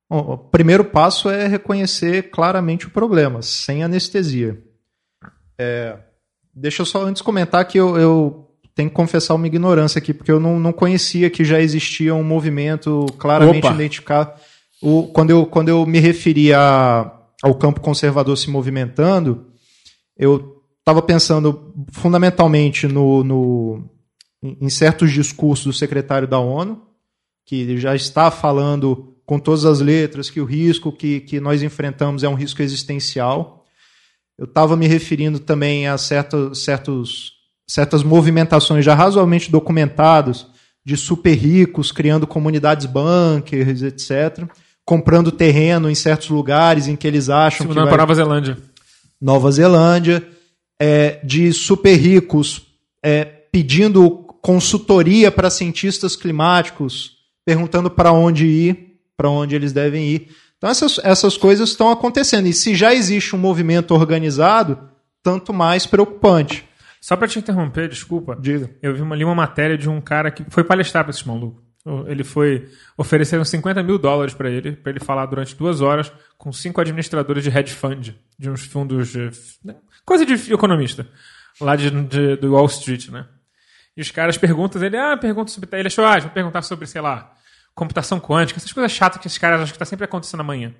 [0.09, 4.62] Bom, o primeiro passo é reconhecer claramente o problema, sem anestesia.
[5.59, 5.96] É,
[6.55, 10.31] deixa eu só antes comentar que eu, eu tenho que confessar uma ignorância aqui, porque
[10.31, 13.74] eu não, não conhecia que já existia um movimento claramente Opa.
[13.74, 14.33] identificado.
[14.81, 17.11] O, quando, eu, quando eu me referi a-
[17.42, 19.46] ao campo conservador se movimentando,
[20.16, 23.90] eu estava pensando fundamentalmente no, no-
[24.42, 26.83] em certos discursos do secretário da ONU,
[27.44, 32.22] que já está falando com todas as letras que o risco que, que nós enfrentamos
[32.22, 33.64] é um risco existencial.
[34.38, 37.33] Eu estava me referindo também a certo, certos,
[37.68, 40.46] certas movimentações já razoavelmente documentadas
[40.85, 44.48] de super ricos criando comunidades bunkers, etc.,
[44.85, 47.92] comprando terreno em certos lugares em que eles acham que Segurando vai...
[47.95, 48.59] para Nova Zelândia.
[49.21, 50.29] Nova Zelândia,
[50.81, 52.66] é, de super ricos
[53.03, 54.11] é, pedindo
[54.42, 60.29] consultoria para cientistas climáticos, perguntando para onde ir, para onde eles devem ir.
[60.59, 62.47] Então essas, essas coisas estão acontecendo.
[62.47, 64.79] E se já existe um movimento organizado,
[65.23, 66.64] tanto mais preocupante.
[67.01, 68.37] Só para te interromper, desculpa.
[68.40, 68.71] Diga.
[68.81, 71.62] Eu vi uma, li uma matéria de um cara que foi palestrar para esses malucos.
[72.07, 72.68] Ele foi.
[72.97, 77.42] Ofereceram 50 mil dólares para ele, para ele falar durante duas horas com cinco administradores
[77.42, 79.09] de hedge fund, de uns fundos.
[79.12, 79.31] de-
[79.64, 81.07] né, coisa de economista,
[81.61, 83.27] lá de, de- do Wall Street, né?
[83.97, 85.68] E os caras perguntam, ele, ah, pergunta sobre.
[85.77, 87.33] Ele achou, ah, vou perguntar sobre, sei lá,
[87.75, 90.73] computação quântica, essas coisas chatas que esses caras acham que está sempre acontecendo amanhã.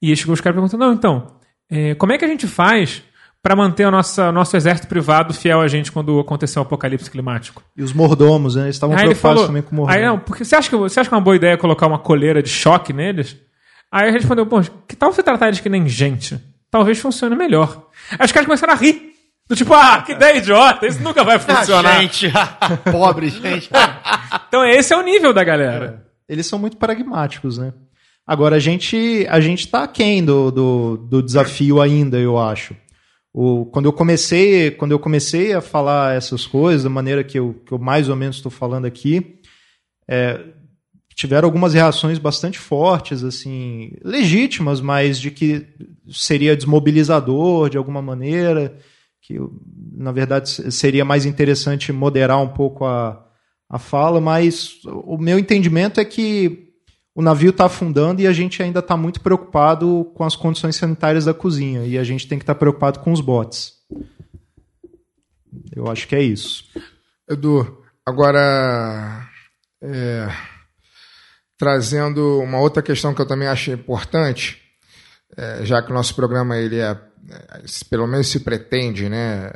[0.00, 3.02] E chegou os caras perguntando, não, então, é, como é que a gente faz
[3.42, 7.62] para manter o nossa, nosso exército privado fiel a gente quando acontecer o apocalipse climático?
[7.76, 8.64] E os mordomos, né?
[8.64, 9.98] Eles estavam Aí ele preocupados falou, também com o mordomo.
[9.98, 11.98] aí não, porque você acha, que, você acha que é uma boa ideia colocar uma
[11.98, 13.36] coleira de choque neles?
[13.90, 16.40] Aí ele respondeu, pô, que tal você tratar eles que nem gente?
[16.70, 17.88] Talvez funcione melhor.
[18.12, 19.10] Aí os caras começaram a rir.
[19.48, 21.96] Do tipo, ah, que ideia idiota, isso nunca vai funcionar.
[21.96, 22.32] Ah, gente,
[22.90, 23.68] pobre gente.
[24.48, 26.06] Então esse é o nível da galera.
[26.28, 27.72] eles são muito pragmáticos, né?
[28.26, 32.74] Agora, a gente a gente tá aquém do, do, do desafio ainda, eu acho.
[33.34, 37.54] O, quando, eu comecei, quando eu comecei a falar essas coisas, da maneira que eu,
[37.64, 39.38] que eu mais ou menos estou falando aqui,
[40.06, 40.38] é,
[41.14, 45.66] tiveram algumas reações bastante fortes, assim, legítimas, mas de que
[46.10, 48.76] seria desmobilizador de alguma maneira,
[49.20, 49.38] que
[49.92, 53.24] na verdade seria mais interessante moderar um pouco a,
[53.68, 56.61] a fala, mas o meu entendimento é que
[57.14, 61.24] o navio está afundando e a gente ainda está muito preocupado com as condições sanitárias
[61.26, 63.74] da cozinha e a gente tem que estar preocupado com os botes.
[65.74, 66.64] Eu acho que é isso.
[67.28, 69.28] Edu, agora
[69.82, 70.28] é,
[71.58, 74.60] trazendo uma outra questão que eu também acho importante,
[75.36, 76.98] é, já que o nosso programa ele é, é,
[77.90, 79.50] pelo menos se pretende, né,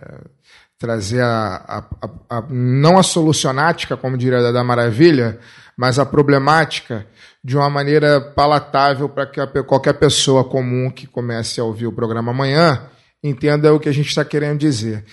[0.79, 5.38] trazer a, a- a- a- não a solucionática, como diria da Maravilha,
[5.77, 7.07] mas a problemática
[7.45, 12.31] de uma maneira palatável para que qualquer pessoa comum que comece a ouvir o programa
[12.33, 12.83] amanhã
[13.23, 15.05] entenda o que a gente está querendo dizer.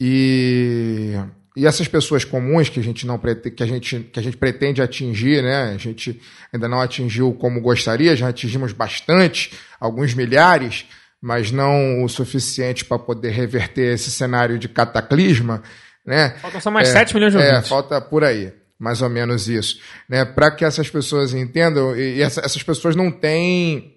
[0.00, 1.12] E,
[1.56, 4.36] e essas pessoas comuns que a gente não prete- que a gente, que a gente
[4.36, 5.72] pretende atingir, né?
[5.74, 6.20] A gente
[6.52, 10.86] ainda não atingiu como gostaria, já atingimos bastante, alguns milhares,
[11.20, 15.62] mas não o suficiente para poder reverter esse cenário de cataclisma,
[16.04, 16.30] né?
[16.40, 17.68] Faltam só mais 7 milhões de É, ouvintes.
[17.68, 19.78] falta por aí, mais ou menos isso.
[20.08, 20.24] Né?
[20.24, 23.96] Para que essas pessoas entendam, e essa- essas pessoas não têm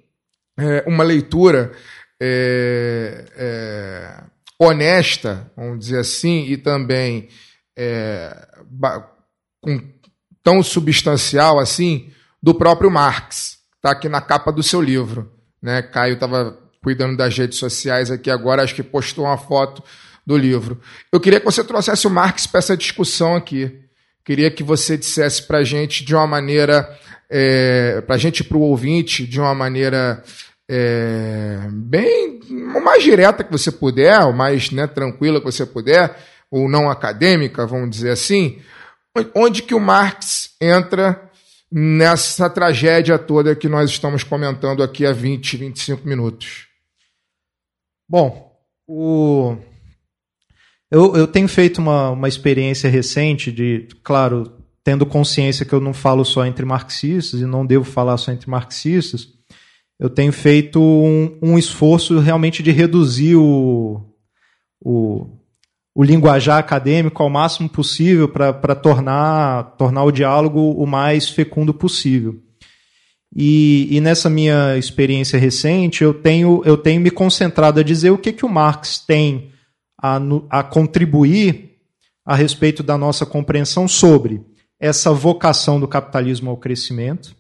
[0.60, 1.72] é, uma leitura
[2.22, 4.24] é, é,
[4.60, 7.28] honesta, vamos dizer assim, e também
[7.76, 8.48] é,
[9.62, 9.82] com,
[10.44, 13.58] tão substancial assim do próprio Marx.
[13.78, 15.32] Está aqui na capa do seu livro.
[15.62, 15.82] Né?
[15.82, 19.82] Caio estava cuidando das redes sociais aqui agora, acho que postou uma foto
[20.26, 20.80] do livro.
[21.12, 23.83] Eu queria que você trouxesse o Marx para essa discussão aqui.
[24.26, 26.98] Queria que você dissesse para a gente de uma maneira,
[27.30, 30.24] é, para a gente para o ouvinte, de uma maneira
[30.70, 32.40] é, bem
[32.76, 36.18] o mais direta que você puder, o mais né, tranquila que você puder,
[36.50, 38.62] ou não acadêmica, vamos dizer assim,
[39.36, 41.30] onde que o Marx entra
[41.72, 46.68] nessa tragédia toda que nós estamos comentando aqui há 20, 25 minutos.
[48.08, 48.52] Bom,
[48.88, 49.58] o...
[50.94, 55.92] Eu, eu tenho feito uma, uma experiência recente de, claro, tendo consciência que eu não
[55.92, 59.28] falo só entre marxistas e não devo falar só entre marxistas,
[60.00, 64.06] eu tenho feito um, um esforço realmente de reduzir o,
[64.80, 65.30] o,
[65.96, 72.40] o linguajar acadêmico ao máximo possível para tornar, tornar o diálogo o mais fecundo possível.
[73.36, 78.18] E, e, nessa minha experiência recente, eu tenho, eu tenho me concentrado a dizer o
[78.20, 79.53] que, que o Marx tem
[80.04, 81.78] a, a contribuir
[82.26, 84.42] a respeito da nossa compreensão sobre
[84.78, 87.34] essa vocação do capitalismo ao crescimento,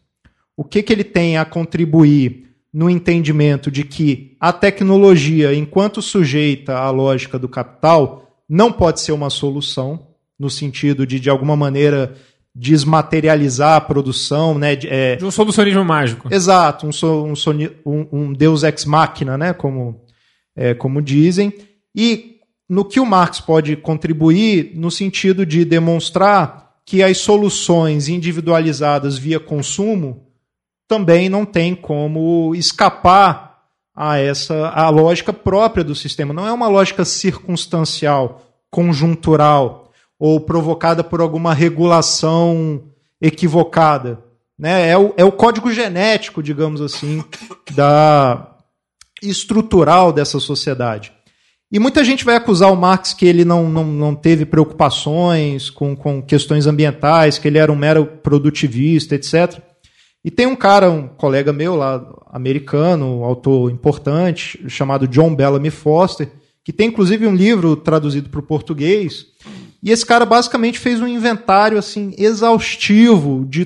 [0.55, 6.77] o que, que ele tem a contribuir no entendimento de que a tecnologia, enquanto sujeita
[6.77, 10.07] à lógica do capital, não pode ser uma solução,
[10.39, 12.15] no sentido de, de alguma maneira,
[12.55, 14.75] desmaterializar a produção, né?
[14.75, 15.17] De, é...
[15.17, 16.33] de um solucionismo mágico.
[16.33, 17.33] Exato, um, um,
[17.85, 19.53] um, um deus ex machina, né?
[19.53, 20.01] Como,
[20.55, 21.53] é, como dizem.
[21.95, 22.32] E
[22.69, 29.39] no que o Marx pode contribuir no sentido de demonstrar que as soluções individualizadas via
[29.39, 30.27] consumo
[30.87, 33.53] também não tem como escapar
[33.95, 36.33] a essa a lógica própria do sistema.
[36.33, 42.83] Não é uma lógica circunstancial, conjuntural, ou provocada por alguma regulação
[43.21, 44.19] equivocada.
[44.57, 44.89] Né?
[44.89, 47.23] É, o, é o código genético, digamos assim,
[47.73, 48.55] da
[49.21, 51.13] estrutural dessa sociedade.
[51.73, 55.95] E muita gente vai acusar o Marx que ele não, não, não teve preocupações com,
[55.95, 59.59] com questões ambientais, que ele era um mero produtivista, etc.
[60.23, 66.29] E tem um cara, um colega meu lá, americano, autor importante, chamado John Bellamy Foster,
[66.63, 69.25] que tem inclusive um livro traduzido para o português,
[69.81, 73.65] e esse cara basicamente fez um inventário assim exaustivo de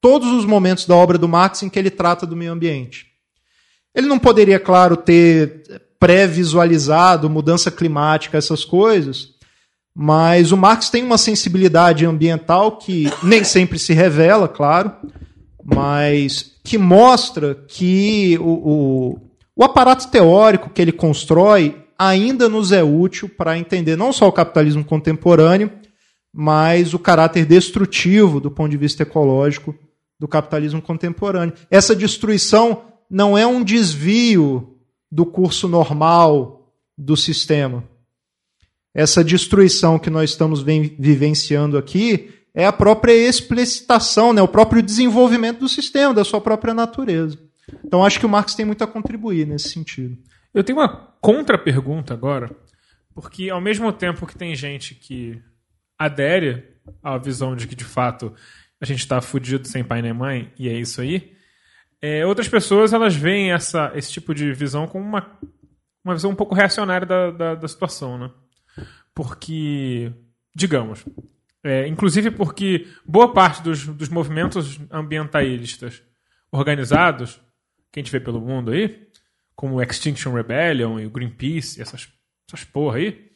[0.00, 3.04] todos os momentos da obra do Marx em que ele trata do meio ambiente.
[3.94, 5.62] Ele não poderia, claro, ter
[6.04, 9.30] pré-visualizado mudança climática, essas coisas,
[9.96, 14.92] mas o Marx tem uma sensibilidade ambiental que nem sempre se revela, claro,
[15.64, 19.18] mas que mostra que o, o,
[19.56, 24.32] o aparato teórico que ele constrói ainda nos é útil para entender não só o
[24.32, 25.72] capitalismo contemporâneo,
[26.30, 29.74] mas o caráter destrutivo do ponto de vista ecológico
[30.20, 31.54] do capitalismo contemporâneo.
[31.70, 34.73] Essa destruição não é um desvio
[35.14, 37.84] do curso normal do sistema.
[38.92, 45.60] Essa destruição que nós estamos vivenciando aqui é a própria explicitação, né, o próprio desenvolvimento
[45.60, 47.38] do sistema, da sua própria natureza.
[47.84, 50.18] Então acho que o Marx tem muito a contribuir nesse sentido.
[50.52, 50.88] Eu tenho uma
[51.20, 52.50] contra-pergunta agora,
[53.14, 55.40] porque ao mesmo tempo que tem gente que
[55.96, 56.64] adere
[57.00, 58.34] à visão de que de fato
[58.80, 61.33] a gente está fudido sem pai nem mãe, e é isso aí,
[62.06, 65.38] é, outras pessoas elas veem essa, esse tipo de visão como uma,
[66.04, 68.30] uma visão um pouco reacionária da, da, da situação, né?
[69.14, 70.12] Porque,
[70.54, 71.02] digamos,
[71.62, 76.02] é, inclusive porque boa parte dos, dos movimentos ambientalistas
[76.52, 77.40] organizados,
[77.90, 79.08] que a gente vê pelo mundo aí,
[79.56, 82.06] como o Extinction Rebellion e o Greenpeace, essas,
[82.46, 83.30] essas porra aí,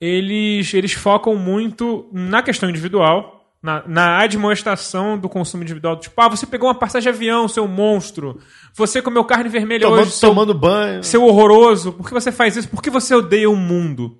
[0.00, 5.98] eles, eles focam muito na questão individual, na, na admoestação do consumo individual.
[5.98, 8.40] Tipo, ah, você pegou uma passagem de avião, seu monstro.
[8.74, 11.04] Você comeu carne vermelha Tomando, hoje, seu, tomando banho.
[11.04, 11.92] seu horroroso.
[11.92, 12.68] Por que você faz isso?
[12.68, 14.18] Por que você odeia o mundo?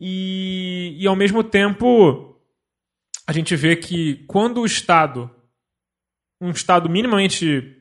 [0.00, 2.40] E, e ao mesmo tempo,
[3.26, 5.30] a gente vê que quando o Estado,
[6.40, 7.76] um Estado minimamente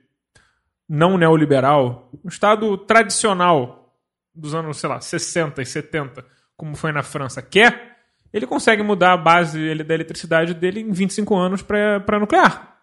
[0.89, 3.95] não neoliberal, um Estado tradicional
[4.33, 7.86] dos anos, sei lá, 60 e 70, como foi na França, quer,
[8.33, 12.75] ele consegue mudar a base da eletricidade dele em 25 anos para nuclear.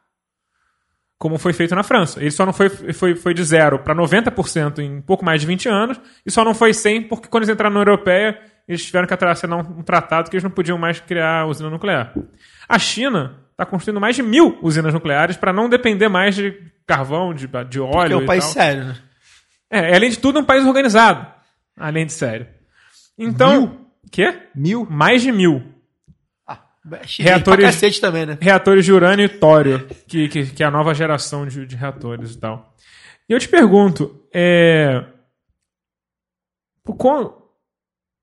[1.18, 2.20] Como foi feito na França.
[2.20, 5.68] Ele só não foi, foi, foi de zero para 90% em pouco mais de 20
[5.68, 9.06] anos, e só não foi 100 porque quando eles entraram na União Europeia, eles tiveram
[9.06, 12.14] que assinar um tratado que eles não podiam mais criar usina nuclear.
[12.68, 17.32] A China está construindo mais de mil usinas nucleares para não depender mais de carvão,
[17.32, 17.92] de, de óleo.
[17.92, 18.52] Porque é um país tal.
[18.52, 18.96] sério, né?
[19.70, 21.26] É, além de tudo, é um país organizado.
[21.76, 22.46] Além de sério.
[23.18, 23.60] Então.
[23.60, 23.83] Mil?
[24.14, 24.42] Quê?
[24.54, 24.86] Mil?
[24.88, 25.60] Mais de mil.
[27.04, 28.38] Chinês Reatores- cacete também, né?
[28.40, 32.34] Reatores de urânio e tório, que, que, que é a nova geração de, de reatores
[32.34, 32.76] e tal.
[33.28, 35.04] E eu te pergunto, é.
[36.84, 37.58] Por qual-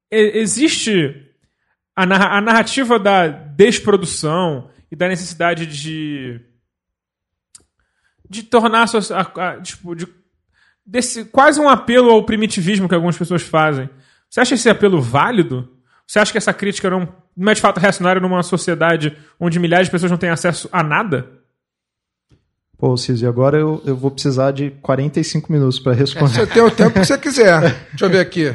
[0.10, 1.28] e- existe
[1.94, 6.40] a, narra- a narrativa da desprodução e da necessidade de.
[8.30, 10.08] de tornar a- a- tipo, de,
[10.86, 13.90] desse quase um apelo ao primitivismo que algumas pessoas fazem.
[14.30, 15.81] Você acha esse apelo válido?
[16.12, 17.08] Você acha que essa crítica não,
[17.38, 20.84] não é de fato reacionária numa sociedade onde milhares de pessoas não têm acesso a
[20.84, 21.26] nada?
[22.78, 26.34] Pô, Císio, agora eu, eu vou precisar de 45 minutos para responder.
[26.34, 27.62] Você tem o tempo que você quiser.
[27.92, 28.54] Deixa eu ver aqui.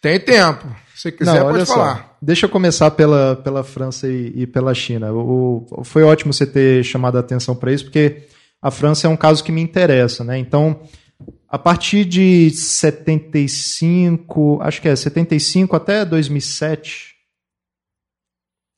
[0.00, 0.64] Tem tempo.
[0.94, 1.74] Se você quiser, olha pode só.
[1.74, 2.16] falar.
[2.22, 5.12] Deixa eu começar pela, pela França e, e pela China.
[5.12, 8.28] O, o- foi ótimo você ter chamado a atenção para isso, porque
[8.62, 10.38] a França é um caso que me interessa, né?
[10.38, 10.82] Então,
[11.56, 17.14] a partir de 75, acho que é 75 até 2007,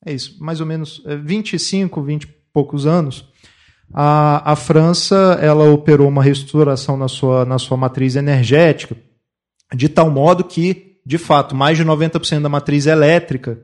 [0.05, 3.27] é isso, mais ou menos é, 25, 20 e poucos anos,
[3.93, 8.95] a, a França ela operou uma reestruturação na sua, na sua matriz energética,
[9.75, 13.59] de tal modo que, de fato, mais de 90% da matriz elétrica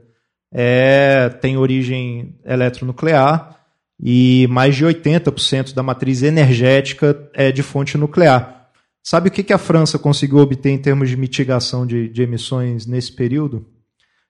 [0.53, 3.57] é, tem origem eletronuclear
[3.97, 8.64] e mais de 80% da matriz energética é de fonte nuclear.
[9.05, 12.87] Sabe o que, que a França conseguiu obter em termos de mitigação de, de emissões
[12.87, 13.63] nesse período?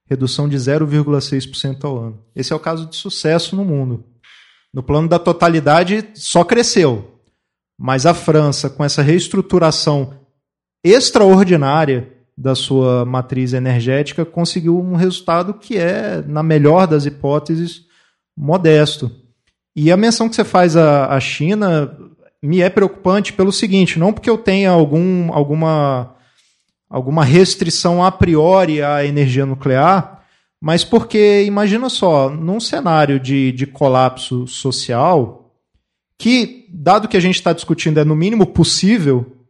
[0.05, 2.25] Redução de 0,6% ao ano.
[2.35, 4.03] Esse é o caso de sucesso no mundo.
[4.73, 7.21] No plano da totalidade, só cresceu.
[7.79, 10.19] Mas a França, com essa reestruturação
[10.83, 17.85] extraordinária da sua matriz energética, conseguiu um resultado que é, na melhor das hipóteses,
[18.35, 19.09] modesto.
[19.73, 22.04] E a menção que você faz à, à China
[22.45, 26.15] me é preocupante pelo seguinte: não porque eu tenha algum, alguma,
[26.89, 30.23] alguma restrição a priori à energia nuclear,
[30.61, 35.53] mas porque, imagina só, num cenário de, de colapso social,
[36.17, 39.45] que, dado que a gente está discutindo, é no mínimo possível,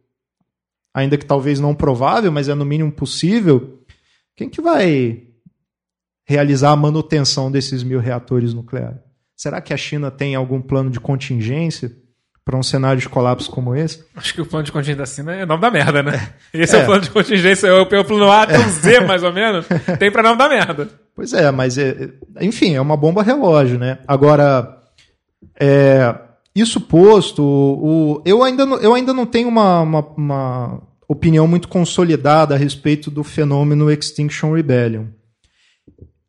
[0.92, 3.82] ainda que talvez não provável, mas é no mínimo possível,
[4.34, 5.22] quem que vai
[6.24, 9.00] realizar a manutenção desses mil reatores nucleares?
[9.36, 11.94] Será que a China tem algum plano de contingência
[12.46, 14.04] para um cenário de colapso como esse?
[14.14, 16.32] Acho que o plano de contingência da China é nome da merda, né?
[16.54, 16.82] Esse é, É.
[16.84, 19.66] o plano de contingência, é o, é plano A até o Z, mais ou menos.
[19.98, 20.88] Tem pra não dar merda.
[21.12, 21.88] Pois é, mas é,
[22.38, 23.98] é- enfim, é uma bomba relógio, né?
[24.06, 24.78] Agora,
[25.58, 26.14] é,
[26.54, 31.66] isso posto, o, eu, ainda, não- eu ainda não tenho uma, uma, uma opinião muito
[31.66, 35.06] consolidada a respeito do fenômeno Extinction Rebellion.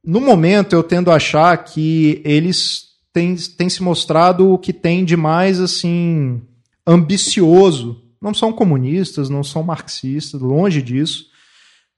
[0.03, 2.86] No momento, eu tendo a achar que eles
[3.17, 6.39] têm, têm se mostrado o que tem de mais assim
[6.85, 8.03] ambicioso.
[8.21, 11.25] Não são comunistas, não são marxistas, longe disso,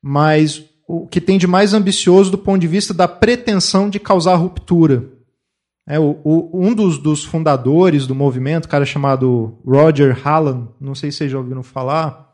[0.01, 4.35] mas o que tem de mais ambicioso do ponto de vista da pretensão de causar
[4.35, 5.07] ruptura.
[5.87, 11.11] É, o, o- um dos, dos fundadores do movimento, cara chamado Roger Hallan, não sei
[11.11, 12.29] se vocês já ouviram falar,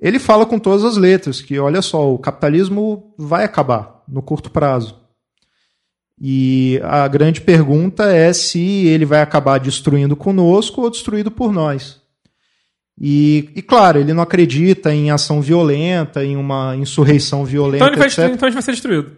[0.00, 4.50] ele fala com todas as letras que, olha só, o capitalismo vai acabar no curto
[4.50, 5.00] prazo.
[6.24, 12.00] E a grande pergunta é se ele vai acabar destruindo conosco ou destruído por nós.
[13.00, 17.96] E, e, claro, ele não acredita em ação violenta, em uma insurreição violenta, Então ele,
[17.96, 18.18] vai, etc.
[18.32, 19.16] então ele vai ser destruído.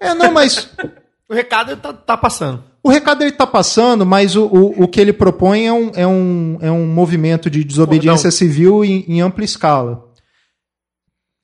[0.00, 0.68] É, não, mas
[1.30, 2.64] O recado tá, tá passando.
[2.82, 6.04] o recado ele está passando, mas o, o, o que ele propõe é um, é
[6.04, 10.09] um, é um movimento de desobediência civil em, em ampla escala.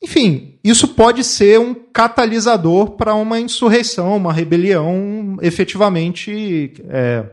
[0.03, 7.25] Enfim, isso pode ser um catalisador para uma insurreição, uma rebelião efetivamente, é,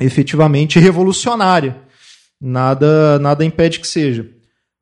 [0.00, 1.80] efetivamente revolucionária.
[2.40, 4.28] Nada, nada impede que seja.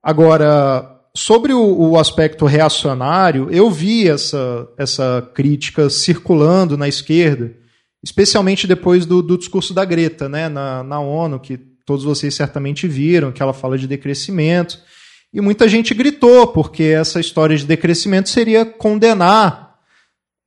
[0.03, 7.53] Agora, sobre o, o aspecto reacionário, eu vi essa, essa crítica circulando na esquerda,
[8.03, 12.87] especialmente depois do, do discurso da Greta né, na, na ONU, que todos vocês certamente
[12.87, 14.79] viram, que ela fala de decrescimento.
[15.33, 19.69] E muita gente gritou, porque essa história de decrescimento seria condenar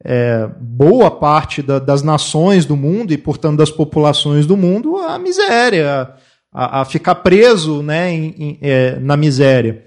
[0.04, 5.20] é, boa parte da- das nações do mundo e, portanto, das populações do mundo à
[5.20, 6.10] miséria,
[6.52, 9.86] a, a ficar preso né, em- em- é, na miséria.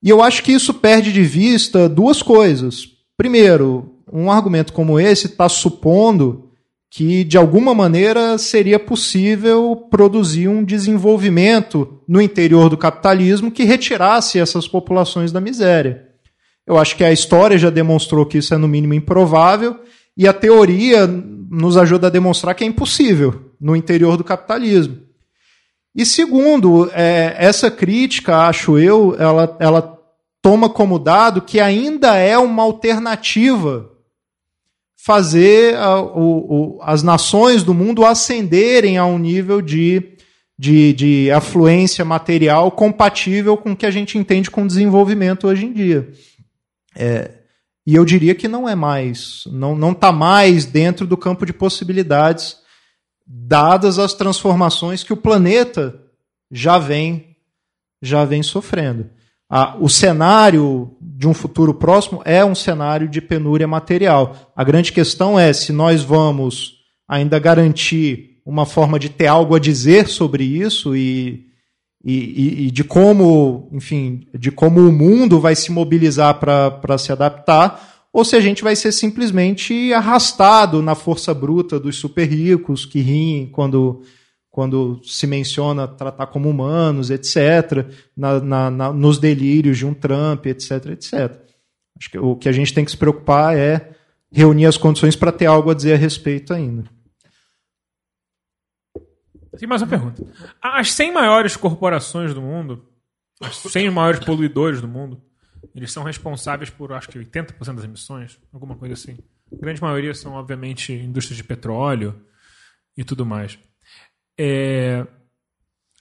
[0.00, 2.86] E eu acho que isso perde de vista duas coisas.
[3.16, 6.51] Primeiro, um argumento como esse está supondo
[6.94, 14.38] que, de alguma maneira, seria possível produzir um desenvolvimento no interior do capitalismo que retirasse
[14.38, 16.06] essas populações da miséria.
[16.66, 19.80] Eu acho que a história já demonstrou que isso é, no mínimo, improvável,
[20.14, 24.98] e a teoria nos ajuda a demonstrar que é impossível no interior do capitalismo.
[25.96, 29.98] E segundo, é, essa crítica, acho eu, ela, ela
[30.42, 33.91] toma como dado que ainda é uma alternativa
[35.04, 40.16] fazer a- o- o- as nações do mundo ascenderem a um nível de,
[40.56, 45.72] de, de afluência material compatível com o que a gente entende com desenvolvimento hoje em
[45.72, 46.08] dia.
[46.94, 47.30] É,
[47.84, 51.52] e eu diria que não é mais, não não está mais dentro do campo de
[51.52, 52.58] possibilidades,
[53.26, 56.00] dadas as transformações que o planeta
[56.50, 57.34] já vem
[58.00, 59.10] já vem sofrendo.
[59.54, 64.50] Ah, o cenário de um futuro próximo é um cenário de penúria material.
[64.56, 69.58] A grande questão é se nós vamos ainda garantir uma forma de ter algo a
[69.58, 71.48] dizer sobre isso e,
[72.02, 77.12] e, e- e de como, enfim, de como o mundo vai se mobilizar para se
[77.12, 82.86] adaptar, ou se a gente vai ser simplesmente arrastado na força bruta dos super ricos
[82.86, 84.00] que riem quando,
[84.52, 90.44] quando se menciona tratar como humanos, etc., na- na- na- nos delírios de um Trump,
[90.46, 91.40] etc., etc.
[91.98, 93.96] Acho que o que a gente tem que se preocupar é
[94.30, 96.84] reunir as condições para ter algo a dizer a respeito ainda.
[99.58, 100.22] Tem mais uma pergunta.
[100.60, 102.86] As 100 maiores corporações do mundo,
[103.40, 105.22] os 100 maiores poluidores do mundo,
[105.74, 109.16] eles são responsáveis por, acho que, 80% das emissões, alguma coisa assim.
[109.50, 112.22] A grande maioria são, obviamente, indústrias de petróleo
[112.96, 113.58] e tudo mais.
[114.38, 115.06] É,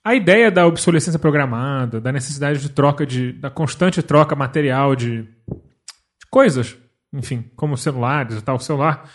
[0.03, 3.33] A ideia da obsolescência programada, da necessidade de troca de.
[3.33, 6.77] da constante troca material de, de coisas,
[7.13, 9.09] enfim, como celulares e tal, o celular.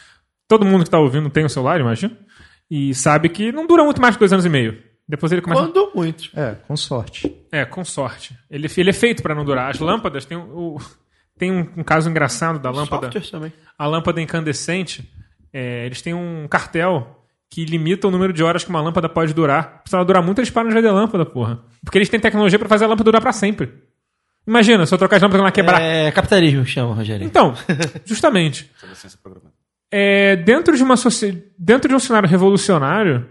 [0.49, 2.17] Todo mundo que está ouvindo tem um celular, imagina.
[2.71, 4.81] E sabe que não dura muito mais de dois anos e meio.
[5.09, 5.62] Depois ele começa.
[5.62, 6.31] Quando muito.
[6.39, 7.33] É, com sorte.
[7.51, 8.37] É, com sorte.
[8.51, 9.71] Ele, ele é feito para não durar.
[9.71, 10.79] As lâmpadas tem, o,
[11.39, 13.07] tem um, um caso engraçado da lâmpada.
[13.07, 13.53] Softwares também.
[13.79, 15.09] A lâmpada incandescente,
[15.53, 19.32] é, eles têm um cartel que limita o número de horas que uma lâmpada pode
[19.32, 19.82] durar.
[19.86, 21.61] Se ela durar muito, eles param de vender lâmpada, porra.
[21.84, 23.72] Porque eles têm tecnologia para fazer a lâmpada durar para sempre.
[24.47, 25.80] Imagina, se eu trocar as lâmpadas e ela quebrar.
[25.80, 27.24] É capitalismo que chama, Rogério.
[27.26, 27.55] Então,
[28.05, 28.70] justamente.
[29.22, 29.55] Programada.
[29.90, 31.44] É, dentro, de uma soci...
[31.59, 33.28] dentro de um cenário revolucionário,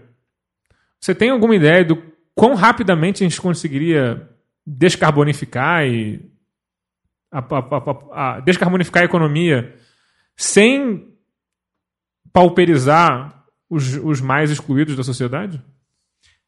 [1.00, 2.02] você tem alguma ideia do
[2.34, 4.28] quão rapidamente a gente conseguiria
[4.66, 6.20] descarbonificar e
[7.30, 9.74] a, a- a- a- descarbonificar a economia
[10.36, 11.14] sem
[12.32, 13.35] pauperizar
[13.70, 15.62] os, os mais excluídos da sociedade?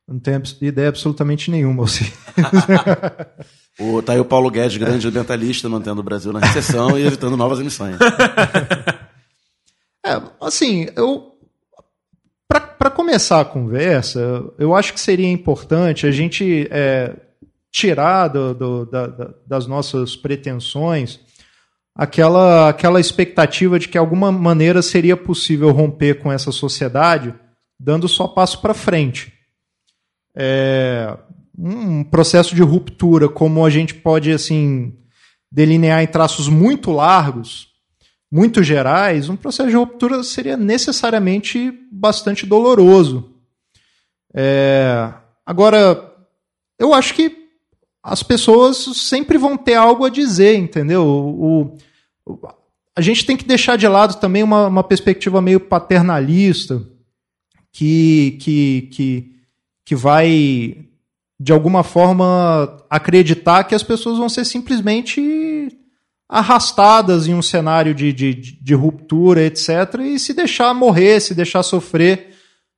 [0.07, 1.85] Não tenho ideia absolutamente nenhuma.
[1.85, 2.05] Assim.
[3.81, 7.37] O, tá aí o Paulo Guedes, grande ambientalista, mantendo o Brasil na recessão e evitando
[7.37, 7.97] novas emissões.
[10.05, 11.37] É, assim, eu.
[12.49, 14.19] Para começar a conversa,
[14.59, 17.15] eu acho que seria importante a gente é,
[17.71, 21.21] tirar do- do- da- da- das nossas pretensões
[21.99, 27.35] aquela, aquela expectativa de que, alguma maneira, seria possível romper com essa sociedade
[27.81, 29.33] dando só passo para frente.
[30.37, 31.17] É,
[31.59, 34.97] um processo de ruptura, como a gente pode assim
[35.51, 37.69] delinear em traços muito largos,
[38.31, 43.35] muito gerais, um processo de ruptura seria necessariamente bastante doloroso.
[44.35, 45.13] É,
[45.47, 46.13] agora,
[46.79, 47.49] eu acho que
[48.03, 51.05] as pessoas sempre vão ter algo a dizer, entendeu?
[51.05, 51.77] O-
[52.99, 56.83] a gente tem que deixar de lado também uma, uma perspectiva meio paternalista
[57.71, 59.37] que, que, que,
[59.85, 60.85] que vai,
[61.39, 65.69] de alguma forma, acreditar que as pessoas vão ser simplesmente
[66.29, 71.63] arrastadas em um cenário de, de, de ruptura, etc., e se deixar morrer, se deixar
[71.63, 72.35] sofrer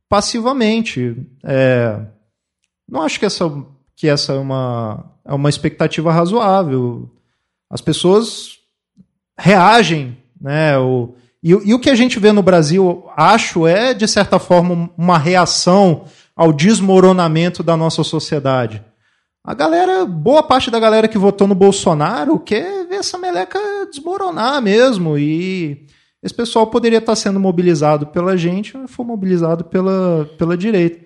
[0.07, 1.17] passivamente.
[1.43, 1.99] É,
[2.87, 3.51] não acho que essa,
[3.97, 7.11] que essa é, uma, é uma expectativa razoável.
[7.71, 8.60] As pessoas
[9.41, 10.79] reagem, né?
[10.79, 14.39] O, e, o- e o que a gente vê no Brasil, acho, é, de certa
[14.39, 16.05] forma, uma reação
[16.37, 18.83] ao desmoronamento da nossa sociedade.
[19.43, 23.59] A galera, boa parte da galera que votou no Bolsonaro quer ver essa meleca
[23.91, 25.17] desmoronar mesmo.
[25.19, 25.87] E
[26.23, 31.05] esse pessoal poderia estar sendo mobilizado pela gente, mas foi mobilizado pela, pela direita.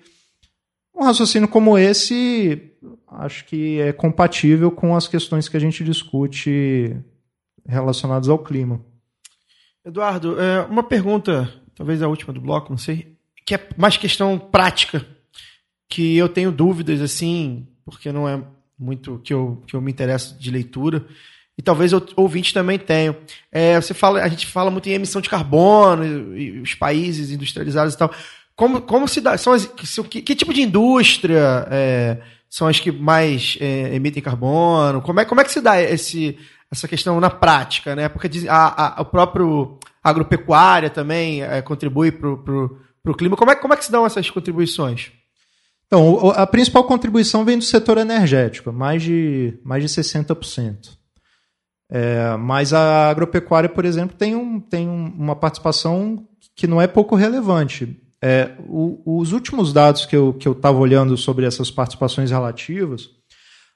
[0.93, 2.71] Um raciocínio como esse,
[3.09, 6.95] acho que é compatível com as questões que a gente discute
[7.67, 8.79] relacionadas ao clima.
[9.83, 14.37] Eduardo, é, uma pergunta, talvez a última do bloco, não sei, que é mais questão
[14.39, 15.05] prática,
[15.87, 18.41] que eu tenho dúvidas, assim, porque não é
[18.77, 21.05] muito que eu, que eu me interesso de leitura,
[21.57, 23.15] e talvez o ouvinte também tenham.
[23.51, 26.03] É, você fala, a gente fala muito em emissão de carbono,
[26.35, 28.11] e, e os países industrializados e tal.
[28.55, 29.37] Como, como se dá?
[29.37, 35.01] São as, que, que tipo de indústria é, são as que mais é, emitem carbono?
[35.01, 36.37] Como é, como é que se dá esse,
[36.75, 38.07] essa questão na prática, né?
[38.09, 43.35] Porque a, a, próprio agropecuária também é, contribui para o clima.
[43.35, 45.11] Como é, como é que se dão essas contribuições?
[45.87, 50.97] Então, a principal contribuição vem do setor energético, mais de, mais de 60%.
[51.89, 56.87] É, mas a agropecuária, por exemplo, tem, um, tem um- uma participação que não é
[56.87, 58.01] pouco relevante.
[58.21, 63.09] É, o- os últimos dados que eu que estava olhando sobre essas participações relativas,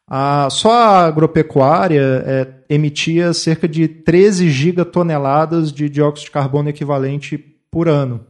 [0.09, 7.37] a, só a agropecuária é, emitia cerca de 13 gigatoneladas de dióxido de carbono equivalente
[7.69, 8.25] por ano.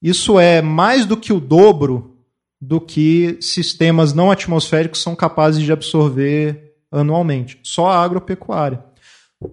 [0.00, 2.16] Isso é mais do que o dobro
[2.58, 7.60] do que sistemas não atmosféricos são capazes de absorver anualmente.
[7.62, 8.82] Só a agropecuária.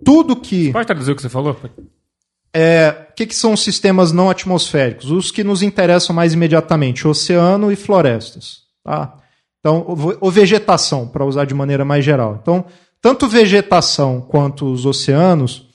[0.05, 0.71] Tudo que.
[0.71, 1.57] Pode traduzir o que você falou?
[2.53, 5.11] É, o que, que são sistemas não atmosféricos?
[5.11, 8.61] Os que nos interessam mais imediatamente: oceano e florestas.
[8.83, 9.20] Tá?
[9.61, 9.85] Então,
[10.19, 12.39] ou- vegetação, para usar de maneira mais geral.
[12.41, 12.65] Então,
[12.99, 15.67] tanto vegetação quanto os oceanos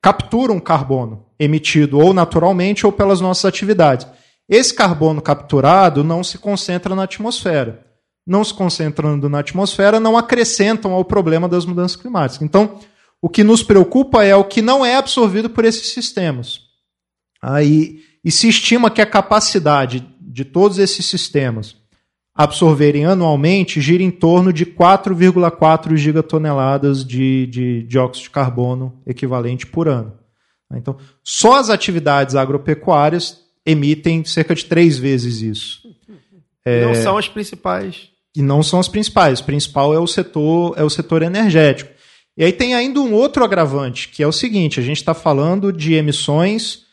[0.00, 4.06] capturam carbono emitido ou naturalmente ou pelas nossas atividades.
[4.48, 7.84] Esse carbono capturado não se concentra na atmosfera.
[8.24, 12.42] Não se concentrando na atmosfera, não acrescentam ao problema das mudanças climáticas.
[12.42, 12.78] Então,
[13.20, 16.60] o que nos preocupa é o que não é absorvido por esses sistemas.
[17.42, 21.76] Aí, e se estima que a capacidade de todos esses sistemas
[22.36, 29.88] absorverem anualmente gira em torno de 4,4 gigatoneladas de, de dióxido de carbono equivalente por
[29.88, 30.12] ano.
[30.74, 35.80] Então, só as atividades agropecuárias emitem cerca de três vezes isso.
[36.84, 38.08] Não são as principais.
[38.34, 39.40] E não são as principais.
[39.40, 41.90] O principal é o setor, é o setor energético.
[42.36, 45.72] E aí tem ainda um outro agravante, que é o seguinte: a gente está falando
[45.72, 46.84] de emissões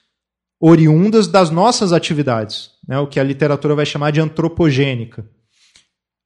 [0.60, 5.26] oriundas das nossas atividades, né, o que a literatura vai chamar de antropogênica.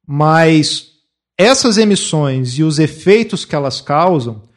[0.06, 0.92] Mas
[1.36, 4.48] essas emissões e os efeitos que elas causam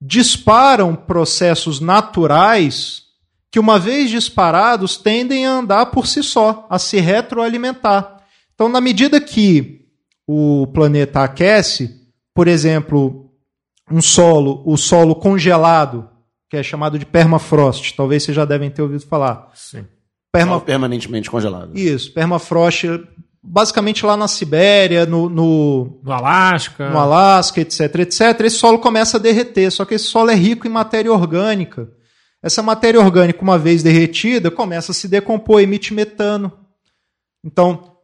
[0.00, 3.02] disparam processos naturais
[3.50, 8.24] que, uma vez disparados, tendem a andar por si só, a se retroalimentar.
[8.54, 9.86] Então, na medida que
[10.26, 12.00] o planeta aquece,
[12.34, 13.30] por exemplo,
[13.90, 16.08] um solo, o solo congelado,
[16.48, 19.50] que é chamado de permafrost, talvez vocês já devem ter ouvido falar.
[19.54, 19.86] Sim.
[20.32, 21.76] Perma, permanentemente congelado.
[21.78, 22.86] isso, permafrost,
[23.42, 26.88] basicamente lá na Sibéria, no, no, No Alasca.
[26.88, 30.66] no Alasca, etc, etc, esse solo começa a derreter, só que esse solo é rico
[30.66, 31.90] em matéria orgânica.
[32.42, 36.50] Essa matéria orgânica, uma vez derretida, começa a se decompor, emite metano.
[37.44, 37.96] Então,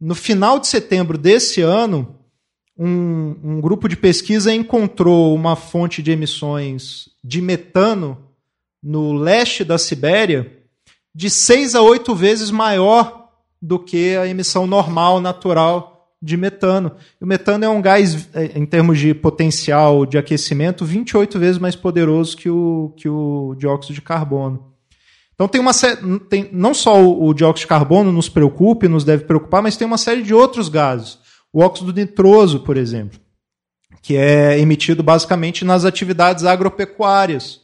[0.00, 2.18] no final de setembro desse ano,
[2.78, 8.28] um, um grupo de pesquisa encontrou uma fonte de emissões de metano
[8.82, 10.61] no leste da Sibéria
[11.14, 13.28] de seis a oito vezes maior
[13.60, 16.92] do que a emissão normal, natural de metano.
[17.20, 21.74] O metano é um gás, eh, em termos de potencial de aquecimento, 28 vezes mais
[21.74, 24.72] poderoso que o, que o dióxido de carbono.
[25.34, 25.72] Então tem uma
[26.28, 29.76] tem não só o, o dióxido de carbono nos preocupa e nos deve preocupar, mas
[29.76, 31.18] tem uma série de outros gases.
[31.52, 33.18] O óxido nitroso, por exemplo,
[34.00, 37.60] que é emitido basicamente nas atividades agropecuárias.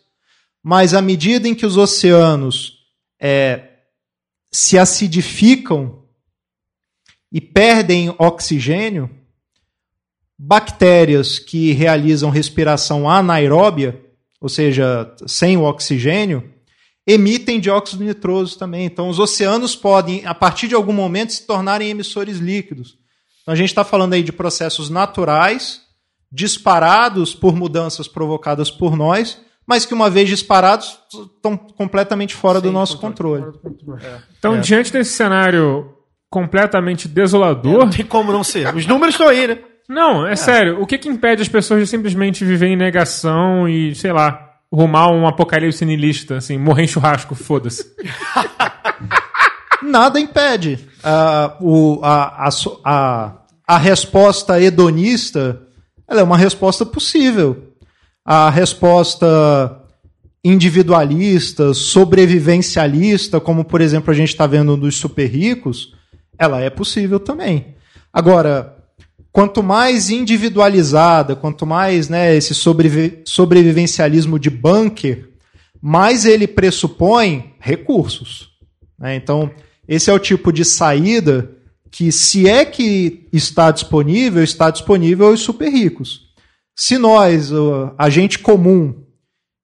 [0.62, 2.77] Mas à medida em que os oceanos
[3.20, 3.68] é,
[4.50, 6.02] se acidificam
[7.32, 9.10] e perdem oxigênio,
[10.38, 14.00] bactérias que realizam respiração anaeróbia,
[14.40, 16.54] ou seja, sem o oxigênio,
[17.06, 18.84] emitem dióxido nitroso também.
[18.84, 22.96] Então, os oceanos podem, a partir de algum momento, se tornarem emissores líquidos.
[23.42, 25.82] Então, a gente está falando aí de processos naturais,
[26.30, 30.98] disparados por mudanças provocadas por nós, mas que, uma vez disparados,
[31.36, 33.44] estão completamente fora do nosso controle.
[34.38, 35.92] Então, diante desse cenário
[36.30, 37.78] completamente desolador.
[37.80, 38.74] Não tem como não ser.
[38.74, 39.58] Os números estão aí, né?
[39.88, 40.80] Não, é, sério.
[40.82, 45.10] O que, que impede as pessoas de simplesmente viver em negação e, sei lá, rumar
[45.10, 47.84] um apocalipse niilista, assim, morrer em churrasco, foda-se.
[49.82, 50.88] Nada impede.
[51.02, 52.50] Ah, o- a, a
[52.84, 53.32] a-
[53.66, 55.60] a resposta hedonista
[56.08, 57.67] ela é uma resposta possível.
[58.30, 59.80] A resposta
[60.44, 65.94] individualista, sobrevivencialista, como por exemplo a gente está vendo dos super ricos,
[66.38, 67.74] ela é possível também.
[68.12, 68.76] Agora,
[69.32, 75.30] quanto mais individualizada, quanto mais né, esse sobrevi- sobrevivencialismo de bunker,
[75.80, 78.50] mais ele pressupõe recursos.
[78.98, 79.16] né?
[79.16, 79.50] Então,
[79.88, 81.50] esse é o tipo de saída
[81.90, 86.27] que, se é que está disponível, está disponível aos super ricos.
[86.80, 87.50] Se nós,
[87.98, 89.04] a gente comum,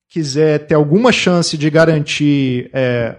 [0.09, 3.17] quiser ter alguma chance de garantir, é,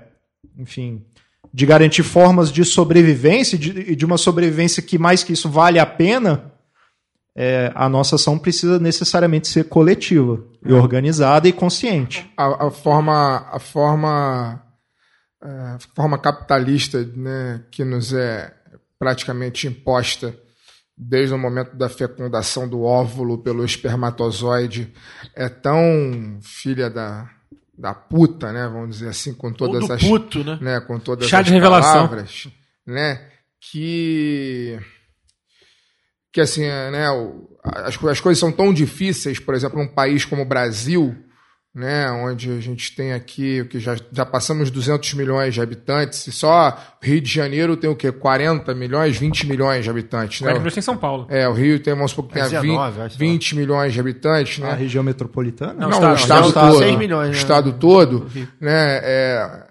[0.58, 1.06] enfim,
[1.54, 5.80] de garantir formas de sobrevivência, de, e de uma sobrevivência que mais que isso vale
[5.80, 6.52] a pena,
[7.34, 12.30] é, a nossa ação precisa necessariamente ser coletiva, e organizada e consciente.
[12.36, 14.62] a, a forma a forma
[15.42, 18.54] é, a forma capitalista né, que nos é
[19.00, 20.36] praticamente imposta
[20.98, 24.94] desde o momento da fecundação do óvulo pelo espermatozoide
[25.36, 27.30] é tão filha da,
[27.78, 30.58] da puta, né, vamos dizer assim, com todas as puto, né?
[30.62, 32.48] né, com todas Chá as palavras,
[32.86, 33.30] né,
[33.60, 34.80] que
[36.32, 37.08] que assim, né,
[37.64, 41.16] as, as coisas são tão difíceis, por exemplo, num país como o Brasil,
[41.76, 46.26] né, onde a gente tem aqui, o que já, já passamos 200 milhões de habitantes,
[46.26, 48.14] e só Rio de Janeiro tem o quê?
[48.14, 50.54] 40 milhões, 20 milhões de habitantes, né?
[50.54, 51.28] Vai que em São Paulo.
[51.30, 54.72] É, o Rio tem, vamos supor que 19, 20, acho, 20 milhões de habitantes, né?
[54.72, 55.74] A região metropolitana?
[55.74, 56.78] Não, Não, estado- o estado, todo.
[56.78, 58.26] seis milhões, o estado todo,
[58.62, 59.02] né?
[59.04, 59.64] é,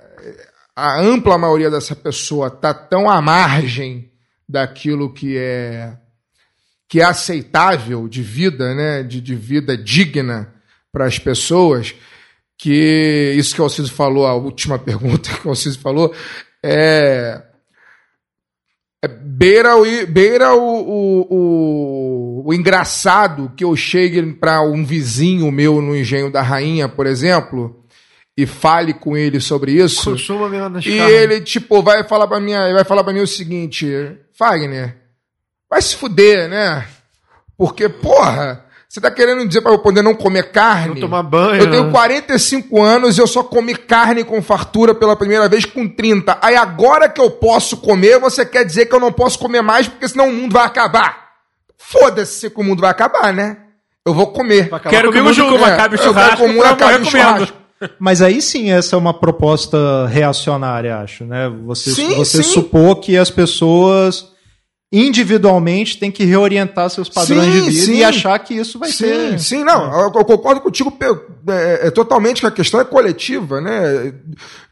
[0.76, 4.10] a ampla maioria dessa pessoa tá tão à margem
[4.46, 5.96] daquilo que é
[6.86, 10.53] que é aceitável de vida, né, de, de vida digna
[10.94, 11.92] para as pessoas,
[12.56, 16.14] que isso que o Alciso falou, a última pergunta que o Alciso falou,
[16.62, 17.42] é,
[19.02, 25.82] é beira, o, beira o, o, o, engraçado que eu chegue para um vizinho meu
[25.82, 27.84] no Engenho da Rainha, por exemplo,
[28.36, 30.12] e fale com ele sobre isso.
[30.88, 34.96] E ele, tipo, vai falar pra mim, vai falar para mim o seguinte, Fagner,
[35.68, 36.86] vai se fuder, né?
[37.56, 40.94] Porque, porra, você tá querendo dizer pra eu poder não comer carne?
[40.94, 41.90] Não tomar banho, Eu tenho né?
[41.90, 46.38] 45 anos e eu só comi carne com fartura pela primeira vez com 30.
[46.40, 49.88] Aí agora que eu posso comer, você quer dizer que eu não posso comer mais
[49.88, 51.24] porque senão o mundo vai acabar.
[51.76, 53.58] Foda-se que o mundo vai acabar, né?
[54.06, 54.70] Eu vou comer.
[54.88, 55.56] Quero que o mundo junto.
[55.56, 57.56] É, acabe o eu quero churrasco que o mundo pra acabe o churrasco.
[57.98, 61.50] Mas aí sim, essa é uma proposta reacionária, acho, né?
[61.66, 62.52] Você, Sim, você sim.
[62.52, 64.32] supor que as pessoas
[65.00, 67.94] individualmente têm que reorientar seus padrões Sim, de vida sim.
[67.96, 69.38] e achar que isso vai sim, ser.
[69.40, 70.92] Sim, não, eu, eu concordo contigo
[71.48, 74.12] é, é, totalmente que a questão é coletiva, né?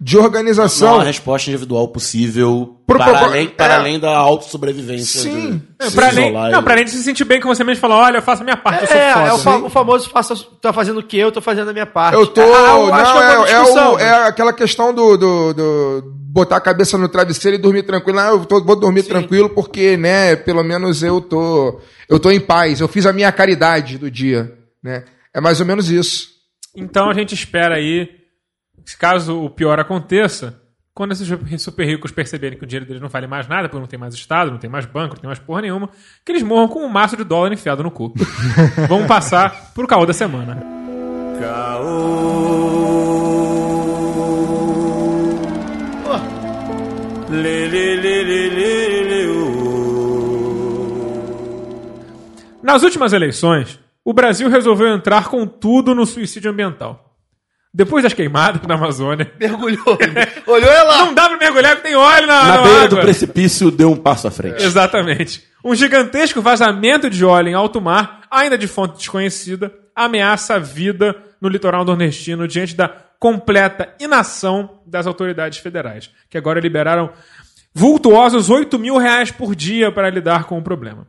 [0.00, 0.88] De Não organização.
[0.88, 3.76] há uma resposta individual possível Pro- para, pro- além, para é.
[3.76, 5.20] além da autossobrevivência.
[5.22, 5.62] Sim.
[5.78, 7.80] de- É, pra além, e- não, pra além de se sentir bem com você mesmo,
[7.80, 9.26] falar, olha, eu faço a minha parte, eu sou É, foda.
[9.28, 11.86] é o, fa- o famoso faça, tá fazendo o que eu tô fazendo a minha
[11.86, 12.14] parte.
[12.14, 12.40] Eu tô.
[12.40, 15.52] Ah, eu não, acho que é uma é, é, o- é aquela questão do, do,
[15.54, 18.18] do botar a cabeça no travesseiro e dormir tranquilo.
[18.18, 21.80] Ah, eu tô- vou dormir tranquilo porque, né, pelo menos eu tô.
[22.08, 22.80] Eu tô em paz.
[22.80, 24.52] Eu fiz a minha caridade do dia.
[24.82, 25.04] Né?
[25.34, 26.28] É mais ou menos isso.
[26.74, 28.08] Então a gente espera aí,
[28.98, 30.58] caso o pior aconteça,
[30.94, 31.28] quando esses
[31.62, 34.14] super ricos perceberem que o dinheiro deles não vale mais nada, porque não tem mais
[34.14, 35.88] Estado, não tem mais banco, não tem mais porra nenhuma,
[36.24, 38.12] que eles morram com um maço de dólar enfiado no cu.
[38.88, 40.62] Vamos passar pro caô da semana.
[52.62, 57.08] Nas últimas eleições, o Brasil resolveu entrar com tudo no suicídio ambiental.
[57.74, 59.32] Depois das queimadas na Amazônia.
[59.40, 59.98] Mergulhou.
[60.46, 61.06] Olhou lá.
[61.06, 62.88] Não dá pra mergulhar porque tem óleo na, Na na beira água.
[62.88, 64.62] do precipício, deu um passo à frente.
[64.62, 65.42] Exatamente.
[65.64, 71.16] Um gigantesco vazamento de óleo em alto mar, ainda de fonte desconhecida, ameaça a vida
[71.40, 77.12] no litoral nordestino diante da completa inação das autoridades federais, que agora liberaram
[77.72, 81.06] vultuosos 8 mil reais por dia para lidar com o problema.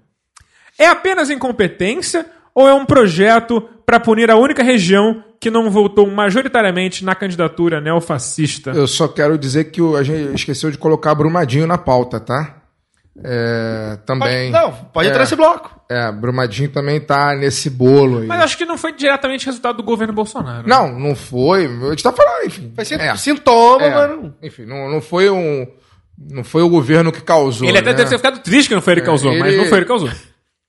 [0.78, 6.06] É apenas incompetência ou é um projeto para punir a única região que não votou
[6.06, 8.70] majoritariamente na candidatura neofascista?
[8.70, 12.62] Eu só quero dizer que a gente esqueceu de colocar Brumadinho na pauta, tá?
[13.24, 14.50] É, também.
[14.52, 15.12] Não, pode É.
[15.12, 15.70] entrar nesse bloco.
[15.90, 18.28] É, Brumadinho também tá nesse bolo aí.
[18.28, 20.68] Mas acho que não foi diretamente resultado do governo Bolsonaro.
[20.68, 21.66] Não, não foi.
[21.66, 22.72] A gente tá falando, enfim.
[22.76, 23.16] Vai ser É.
[23.16, 23.94] sintoma, É.
[23.94, 24.34] mano.
[24.42, 25.68] Enfim, não, não foi um.
[26.32, 27.68] Não foi o governo que causou.
[27.68, 27.98] Ele até né?
[27.98, 29.86] deve ter ficado triste que não foi ele que causou, ele- mas não foi ele
[29.86, 30.10] que causou.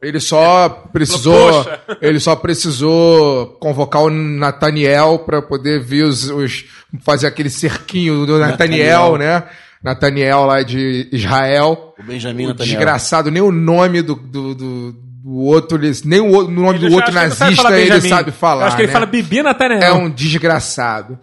[0.02, 1.64] Ele só precisou.
[1.64, 1.80] Poxa.
[2.02, 6.64] ele só precisou convocar o Nathaniel para poder ver os, os-
[7.02, 9.18] fazer aquele cerquinho do Nathaniel, Nathaniel.
[9.18, 9.44] né?
[9.84, 11.94] Nathaniel lá de Israel.
[11.98, 12.74] O Benjamin O Netanyahu.
[12.76, 16.86] desgraçado, nem o nome do, do, do, do outro, nem o, outro- o nome do
[16.86, 18.08] Ele outro não sabe nazista ele Benjamin.
[18.08, 18.62] sabe falar.
[18.62, 18.92] Eu acho que ele né?
[18.94, 19.82] fala Bibi Nathaniel.
[19.82, 21.18] É um desgraçado.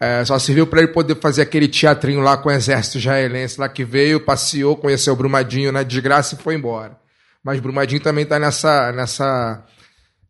[0.00, 3.68] É, só serviu para ele poder fazer aquele teatrinho lá com o exército israelense lá
[3.68, 6.98] que veio, passeou, conheceu o Brumadinho na desgraça e foi embora.
[7.42, 9.64] Mas Brumadinho também tá nessa nessa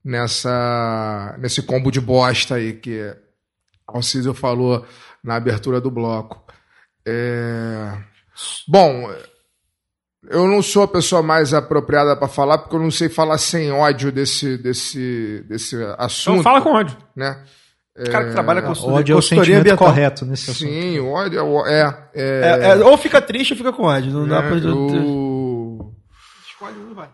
[0.04, 3.12] nessa nesse combo de bosta aí que
[3.86, 4.84] Alciso falou
[5.22, 6.44] na abertura do bloco.
[7.06, 7.92] É,
[8.68, 9.10] Bom,
[10.28, 13.70] eu não sou a pessoa mais apropriada para falar porque eu não sei falar sem
[13.70, 16.40] ódio desse desse desse assunto.
[16.40, 16.96] Então fala com ódio.
[17.14, 17.42] né?
[17.98, 20.68] O cara que trabalha com Ódio é o sentimento correto nesse assunto.
[20.68, 23.84] Sim, o ódio é, o- é, é, É, é, ou fica triste ou fica com
[23.84, 24.12] ódio.
[24.12, 24.74] Não dá né, pra.
[24.74, 25.94] o-
[26.46, 27.08] Escolhe um e vai.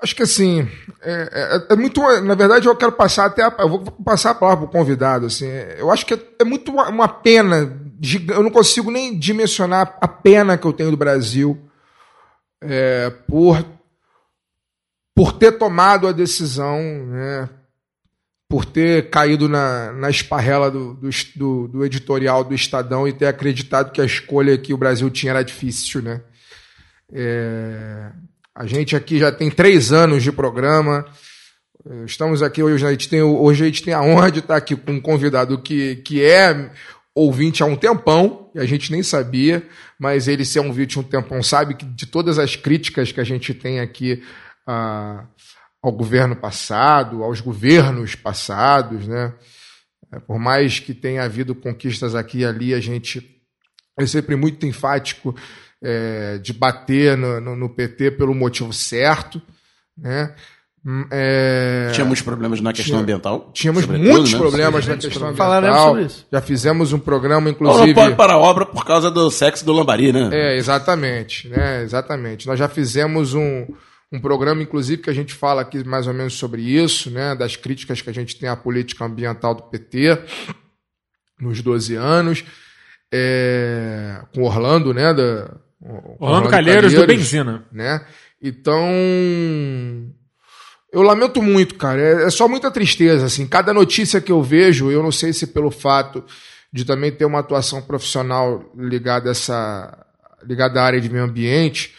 [0.00, 0.68] Acho que assim,
[1.02, 2.00] é, é- é muito.
[2.22, 3.42] Na verdade, eu quero passar até.
[3.42, 5.26] A, eu vou passar a palavra pro convidado.
[5.26, 5.46] Assim,
[5.76, 7.87] eu acho que é, é muito uma, uma pena.
[8.28, 11.58] Eu não consigo nem dimensionar a pena que eu tenho do Brasil
[12.62, 13.64] é, por,
[15.14, 17.48] por ter tomado a decisão, né,
[18.48, 20.94] por ter caído na, na esparrela do,
[21.34, 25.30] do, do- editorial do Estadão e ter acreditado que a escolha que o Brasil tinha
[25.32, 26.22] era difícil, né?
[27.12, 28.10] É,
[28.54, 31.04] a gente aqui já tem três anos de programa.
[31.88, 34.56] É, Estamos aqui hoje, a gente tem, hoje a gente tem a honra de estar
[34.56, 36.70] aqui com um convidado que, que é
[37.14, 39.66] ouvinte há um tempão, e a gente nem sabia,
[39.98, 43.20] mas ele ser um ouvinte há um tempão sabe que de todas as críticas que
[43.20, 44.22] a gente tem aqui
[44.66, 45.26] ah,
[45.82, 49.34] ao governo passado, aos governos passados, né?
[50.12, 53.36] É, Por mais que tenha havido conquistas aqui e ali, a gente
[53.98, 55.34] é sempre muito enfático
[55.82, 59.40] é, de bater no, no- no PT pelo motivo certo,
[59.96, 60.34] né?
[60.90, 63.50] Hum, é, Tinha muitos problemas na questão Tinha- ambiental.
[63.52, 64.38] Tínhamos sobretudo, muitos né?
[64.38, 64.90] problemas Sim.
[64.92, 65.86] na questão ambiental.
[65.88, 66.26] sobre isso.
[66.32, 67.88] Já fizemos um programa, inclusive.
[67.88, 70.30] não pode parar a obra por causa do sexo do Lambari, né?
[70.32, 71.82] É, exatamente, né?
[71.82, 72.46] Exatamente.
[72.46, 73.66] Nós já fizemos um,
[74.10, 77.34] um programa, inclusive, que a gente fala aqui mais ou menos sobre isso, né?
[77.34, 80.18] Das críticas que a gente tem à política ambiental do PT
[81.38, 82.42] nos 12 anos.
[83.12, 85.12] É, com Orlando, né?
[85.12, 85.50] Da,
[86.18, 87.64] Orlando Calheiros do Benzina.
[87.70, 88.00] né?
[88.40, 88.82] Então,
[90.92, 92.00] eu lamento muito, cara.
[92.00, 93.46] É, é só muita tristeza, assim.
[93.46, 96.24] Cada notícia que eu vejo, eu não sei se pelo fato
[96.72, 100.06] de também ter uma atuação profissional ligada a essa,
[100.44, 101.94] ligada à área de meio ambiente,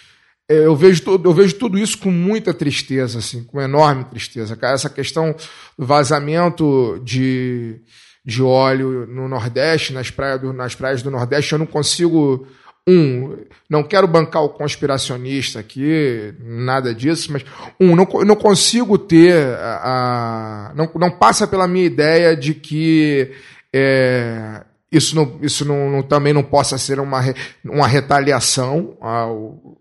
[0.49, 4.55] é, eu vejo tudo, eu vejo tudo isso com muita tristeza, assim, com enorme tristeza.
[4.55, 5.35] Cara, essa questão
[5.77, 7.79] do vazamento de,
[8.25, 12.47] de óleo no Nordeste, nas praias, do, nas praias do Nordeste, eu não consigo.
[12.87, 13.37] Um,
[13.69, 17.45] não quero bancar o conspiracionista aqui, nada disso, mas
[17.79, 23.31] um, não, não consigo ter a, a- não, não passa pela minha ideia de que
[23.71, 27.21] é, isso, não, isso não, não- também não possa ser uma,
[27.63, 29.77] uma retaliação ao,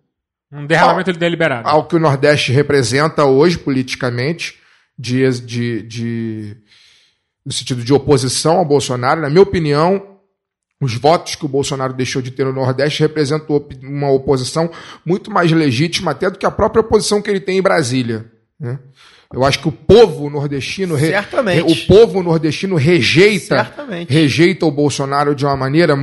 [0.53, 1.66] Um derramamento deliberado.
[1.66, 4.59] ao que o Nordeste representa hoje politicamente,
[4.99, 6.57] de, de, de-
[7.46, 9.22] no sentido de oposição ao Bolsonaro.
[9.22, 10.07] Na minha opinião,
[10.81, 14.70] os votos que o Bolsonaro deixou de ter no Nordeste representam uma oposição
[15.05, 18.26] muito mais legítima até do que a própria oposição que ele tem em Brasília.
[18.61, 18.79] né?
[19.33, 21.61] Eu acho que o povo nordestino, re- Certamente.
[21.70, 24.11] o povo nordestino rejeita, Certamente.
[24.12, 25.95] rejeita o Bolsonaro de uma maneira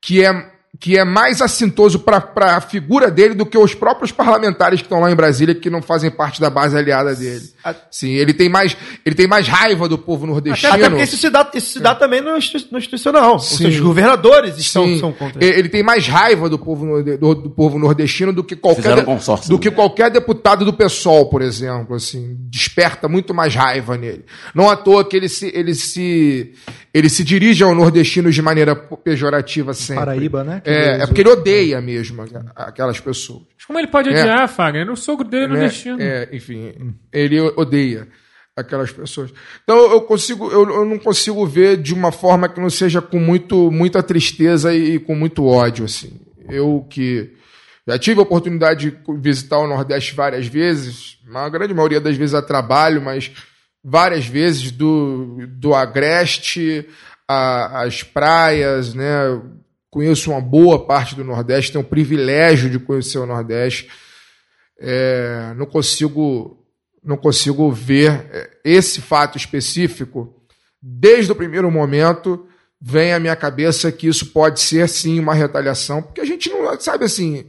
[0.00, 4.80] que é que é mais assintoso para a figura dele do que os próprios parlamentares
[4.80, 7.44] que estão lá em Brasília que não fazem parte da base aliada dele.
[7.90, 10.72] Sim, ele tem mais ele tem mais raiva do povo nordestino.
[10.72, 13.36] Até porque isso se dá, isso se dá também no, institu- no institucional.
[13.36, 13.56] Os Sim.
[13.58, 14.98] seus governadores estão, Sim.
[14.98, 15.44] são contra.
[15.44, 19.04] Ele tem mais raiva do povo, do, do povo nordestino do que qualquer
[19.48, 24.24] do que qualquer deputado do PSOL, por exemplo, assim, desperta muito mais raiva nele.
[24.54, 26.52] Não à toa que ele se ele se
[26.92, 30.04] ele se dirige ao nordestino de maneira pejorativa sempre.
[30.04, 30.60] Paraíba, né?
[30.64, 32.24] Que É, é porque ele odeia mesmo
[32.56, 33.42] aquelas pessoas.
[33.70, 34.20] Como ele pode É.
[34.20, 34.90] odiar, Fagner?
[34.90, 35.60] O sogro dele no né?
[35.68, 36.02] destino.
[36.02, 38.08] É, enfim, ele odeia
[38.56, 39.32] aquelas pessoas.
[39.62, 43.20] Então eu consigo, eu, eu não consigo ver de uma forma que não seja com
[43.20, 46.20] muito, muita tristeza e, com muito ódio, assim.
[46.48, 47.30] Eu que
[47.86, 52.34] já tive a oportunidade de visitar o Nordeste várias vezes, a grande maioria das vezes
[52.34, 53.30] a trabalho, mas
[53.84, 56.88] várias vezes do, do Agreste
[57.28, 59.40] a- às praias, né?
[59.90, 63.90] Conheço uma boa parte do Nordeste, tenho o privilégio de conhecer o Nordeste.
[64.78, 66.56] É, não consigo
[67.02, 70.34] não consigo ver é, esse fato específico.
[70.80, 72.46] Desde o primeiro momento
[72.80, 76.78] vem à minha cabeça que isso pode ser sim uma retaliação porque a gente não
[76.80, 77.46] sabe assim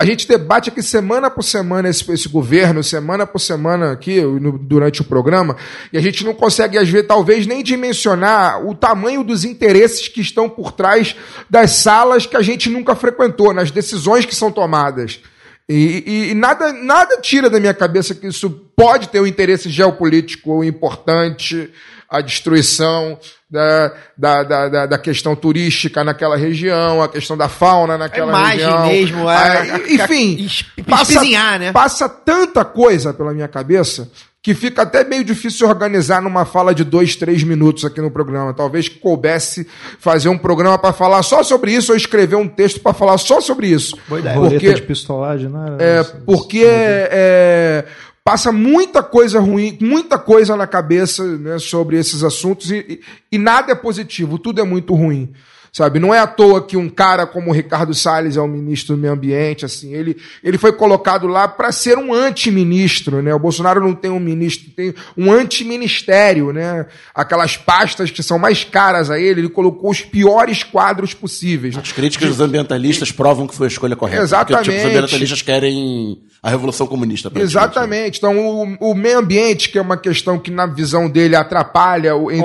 [0.00, 4.56] a gente debate aqui semana por semana esse, esse governo, semana por semana aqui no-
[4.58, 5.56] durante o programa,
[5.92, 10.22] e a gente não consegue, às vezes, talvez nem dimensionar o tamanho dos interesses que
[10.22, 11.14] estão por trás
[11.50, 15.20] das salas que a gente nunca frequentou, nas decisões que são tomadas.
[15.68, 19.68] E, e- e nada, nada tira da minha cabeça que isso pode ter um interesse
[19.68, 21.70] geopolítico importante,
[22.10, 27.96] a destruição da, da, da, da- da questão turística naquela região, a questão da fauna
[27.96, 28.86] naquela imagem região.
[28.86, 30.48] mesmo, a- Ah, a- enfim,
[30.80, 31.72] a- passa, espizinhar, né?
[31.72, 34.10] passa tanta coisa pela minha cabeça
[34.42, 38.54] que fica até meio difícil organizar numa fala de dois, três minutos aqui no programa.
[38.54, 42.94] Talvez coubesse fazer um programa para falar só sobre isso ou escrever um texto para
[42.94, 43.98] falar só sobre isso.
[44.08, 45.76] Boa de Porque, pistolagem, né?
[45.78, 47.84] é, porque é,
[48.30, 53.00] passa muita coisa ruim, muita coisa na cabeça né, sobre esses assuntos e, e-
[53.32, 55.32] e nada é positivo, tudo é muito ruim.
[55.72, 58.96] Sabe, não é à toa que um cara como o Ricardo Salles é o ministro
[58.96, 63.32] do Meio Ambiente, assim, ele, ele foi colocado lá para ser um antiministro, né?
[63.32, 66.86] O Bolsonaro não tem um ministro, tem um antiministério, né?
[67.14, 71.76] Aquelas pastas que são mais caras a ele, ele colocou os piores quadros possíveis.
[71.76, 74.22] As críticas dos ambientalistas provam que foi a escolha correta.
[74.22, 74.64] Exatamente.
[74.66, 77.30] Porque tipo, os ambientalistas querem a revolução comunista.
[77.30, 77.70] praticamente.
[77.70, 78.18] Exatamente.
[78.18, 78.38] Então,
[78.80, 82.40] o, o meio ambiente, que é uma questão que, na visão dele, atrapalha o, o-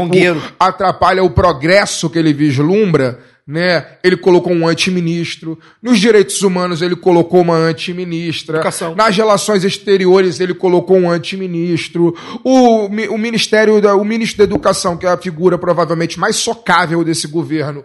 [0.59, 3.14] atrapalha o progresso que ele vislumbra,
[3.48, 3.98] né?
[4.04, 5.60] Ele colocou um antiministro.
[5.82, 8.58] Nos direitos humanos, ele colocou uma antiministra.
[8.58, 8.96] Educação.
[8.96, 12.16] Nas relações exteriores, ele colocou um antiministro.
[12.43, 17.04] O, o Ministério da, o ministro da Educação, que é a figura provavelmente mais socável
[17.04, 17.84] desse governo,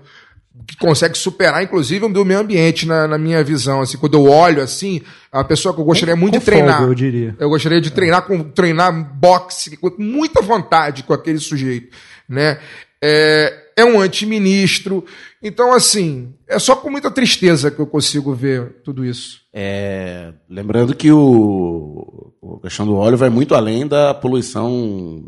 [0.67, 3.83] que consegue superar, inclusive, o do meio ambiente, na, na minha visão.
[3.83, 6.79] Assim, quando eu olho assim, é uma pessoa que eu gostaria muito com de treinar.
[6.79, 7.37] folga, eu diria.
[7.39, 11.95] Eu gostaria de treinar com treinar boxe com muita vontade com aquele sujeito,
[12.27, 12.59] né?
[13.03, 15.05] é, é um antiministro.
[15.43, 19.41] Então, assim, é só com muita tristeza que eu consigo ver tudo isso.
[19.53, 25.25] É, lembrando que o, a questão do óleo vai muito além da poluição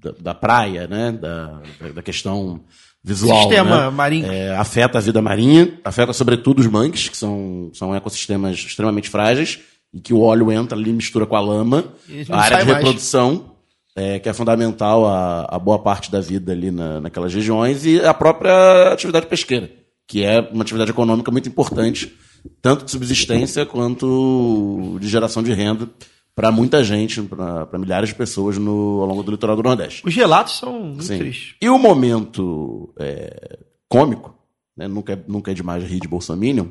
[0.00, 1.12] da, da praia, né?
[1.12, 1.60] Da,
[1.94, 2.62] da questão
[3.04, 3.42] visual.
[3.42, 3.90] Sistema né?
[3.90, 4.26] marinho.
[4.26, 9.60] É, afeta a vida marinha, afeta sobretudo os mangues, que são, são ecossistemas extremamente frágeis,
[9.92, 11.84] e que o óleo entra ali, mistura com a lama,
[12.30, 13.12] a área de mais.
[13.94, 18.00] É, que é fundamental a, a boa parte da vida ali na, naquelas regiões, e
[18.00, 19.70] a própria atividade pesqueira,
[20.06, 22.12] que é uma atividade econômica muito importante,
[22.60, 25.88] tanto de subsistência quanto de geração de renda
[26.34, 30.02] para muita gente, para milhares de pessoas no, ao longo do litoral do Nordeste.
[30.04, 31.18] Os relatos são muito Sim.
[31.18, 31.54] tristes.
[31.60, 34.34] E o momento é, cômico,
[34.74, 36.68] né, nunca, é, nunca é demais rir de Bolsominion,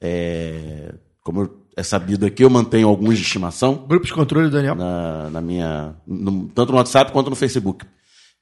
[0.00, 4.74] é, como eu- é sabido aqui, eu mantenho alguns de estimação Grupo de controle Daniel.
[4.74, 5.94] na, na minha.
[6.06, 7.84] no- tanto no WhatsApp quanto no Facebook.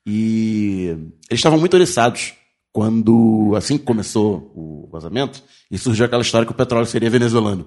[0.07, 0.89] E
[1.31, 2.35] eles estavam muito oriçados
[2.73, 7.67] quando, assim que começou o vazamento, e surgiu aquela história que o petróleo seria venezuelano.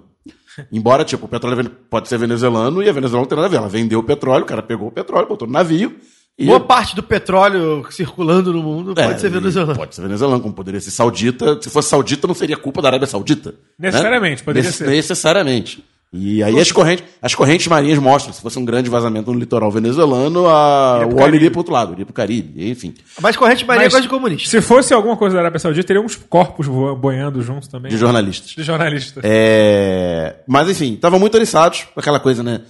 [0.72, 3.49] Embora, tipo, o petróleo é pode ser venezuelano e a Venezuela não tem nada a
[3.51, 3.57] ver.
[3.57, 5.95] Ela vendeu o petróleo, o cara pegou o petróleo, botou no navio.
[6.38, 9.74] E Boa parte do petróleo circulando no mundo pode É, ser e venezuelano.
[9.76, 11.58] Pode ser venezuelano, como poderia ser saudita.
[11.62, 13.52] Se fosse saudita, não seria culpa da Arábia Saudita.
[13.52, 13.88] né?
[13.88, 14.88] Necessariamente, poderia ser.
[14.88, 15.82] Necessariamente.
[16.12, 19.70] E aí as correntes, as correntes marinhas mostram, se fosse um grande vazamento no litoral
[19.70, 22.94] venezuelano, a, o óleo iria para outro lado, iria para o Caribe, enfim.
[23.22, 24.50] Mas corrente marinha Mas gosta de comunista.
[24.50, 26.68] Se fosse alguma coisa da Arábia Saudita, teria uns corpos
[26.98, 27.92] boiando juntos também.
[27.92, 28.52] De jornalistas.
[28.52, 29.24] De jornalistas.
[29.26, 32.62] É, Mas enfim, estavam muito oriçados com aquela coisa, né?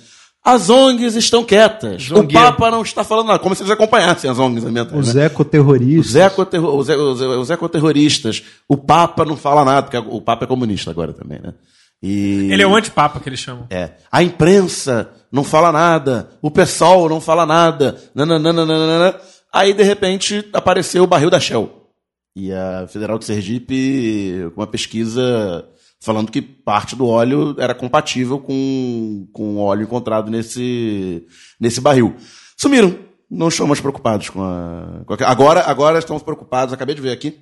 [0.46, 2.04] As ONGs estão quietas.
[2.04, 2.40] Zongueiro.
[2.40, 3.40] O Papa não está falando nada.
[3.40, 5.08] Como se eles acompanhassem as ONGs ambientais.
[5.08, 5.26] Os né?
[5.26, 6.06] ecoterroristas.
[6.06, 8.44] Os, ecoterro- os, os, os ecoterroristas.
[8.70, 11.56] O Papa não fala nada, porque o Papa é comunista agora também, né?
[12.04, 12.52] E...
[12.52, 13.66] Ele é o antipapa que eles chamam.
[13.72, 13.94] É.
[14.12, 16.30] A imprensa não fala nada.
[16.44, 17.98] O pessoal não fala nada.
[18.14, 19.16] Nananana.
[19.52, 21.90] Aí, de repente, apareceu o barril da Shell.
[22.36, 25.66] E a Federal de Sergipe, com uma pesquisa
[26.02, 31.26] falando que parte do óleo era compatível com, com o óleo encontrado nesse,
[31.60, 32.16] nesse barril.
[32.58, 32.98] Sumiram.
[33.30, 37.12] Não estão mais preocupados com a, com a- Agora, agora estamos preocupados, acabei de ver
[37.12, 37.40] aqui,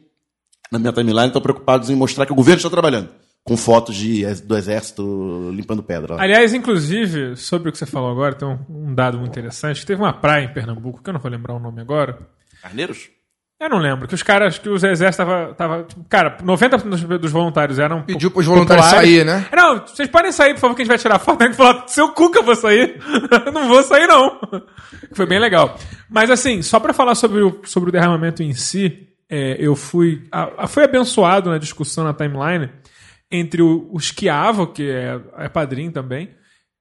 [0.71, 3.09] na minha timeline, estão preocupados em mostrar que o governo está trabalhando.
[3.43, 6.15] Com fotos de, do exército limpando pedra.
[6.15, 6.23] lá.
[6.23, 9.85] Aliás, inclusive, sobre o que você falou agora, tem um, um dado muito interessante.
[9.85, 12.17] Teve uma praia em Pernambuco, que eu não vou lembrar o nome agora.
[12.61, 13.09] Carneiros?
[13.63, 17.01] Eu não lembro, que os caras, que os exércitos tava, tava tipo, cara, 90% dos,
[17.01, 19.47] dos voluntários eram Pediu pros voluntários sair, né?
[19.55, 21.41] Não, vocês podem sair, por favor, que a gente vai tirar foto.
[21.41, 22.99] A gente falou, seu cu que eu vou sair.
[23.45, 24.37] Eu não vou sair, não.
[25.15, 25.77] Foi bem legal.
[26.09, 30.27] Mas assim, só pra falar sobre o, sobre o derramamento em si, é, eu fui,
[30.29, 32.69] a, a- fui abençoado na discussão na timeline
[33.31, 36.31] entre o, o Schiavo, que é, é padrinho também,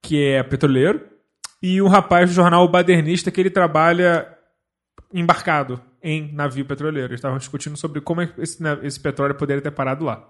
[0.02, 1.00] que é petroleiro,
[1.62, 4.26] e um rapaz do jornal Badernista, que ele trabalha
[5.12, 7.08] embarcado em navio petroleiro.
[7.08, 10.24] Eles estavam discutindo sobre como esse, na- esse petróleo poderia ter parado lá.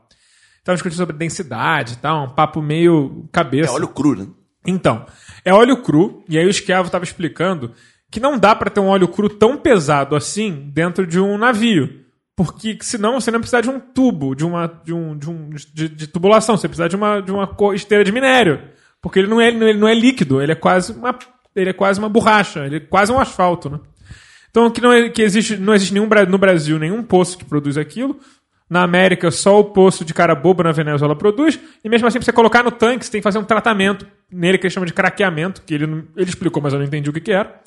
[0.58, 3.72] Estavam discutindo sobre densidade e tal, um papo meio É cabeça.
[3.72, 4.26] óleo cru, né?
[4.66, 5.04] Então,
[5.44, 7.72] é óleo cru, e aí o esquiavo estava explicando
[8.10, 12.00] que não dá para ter um óleo cru tão pesado assim dentro de um navio.
[12.36, 15.88] Porque senão você não precisa de um tubo, de uma de, um, de, um, de,
[15.88, 18.62] de tubulação, você precisa de uma, de uma esteira de minério.
[19.00, 21.18] Porque ele não é, ele não é líquido, ele é quase uma,
[21.56, 23.80] ele é quase uma borracha, ele é quase um asfalto, né?
[24.52, 27.76] Então que não, é- que existe, não existe nenhum no Brasil nenhum poço que produz
[27.76, 28.20] aquilo.
[28.70, 31.58] Na América, só o poço de Carabobo na Venezuela produz.
[31.84, 34.56] E mesmo assim, pra você colocar no tanque, você tem que fazer um tratamento nele
[34.56, 37.12] que eles chamam de craqueamento, que ele, não- ele explicou, mas eu não entendi o
[37.12, 37.60] que, que era.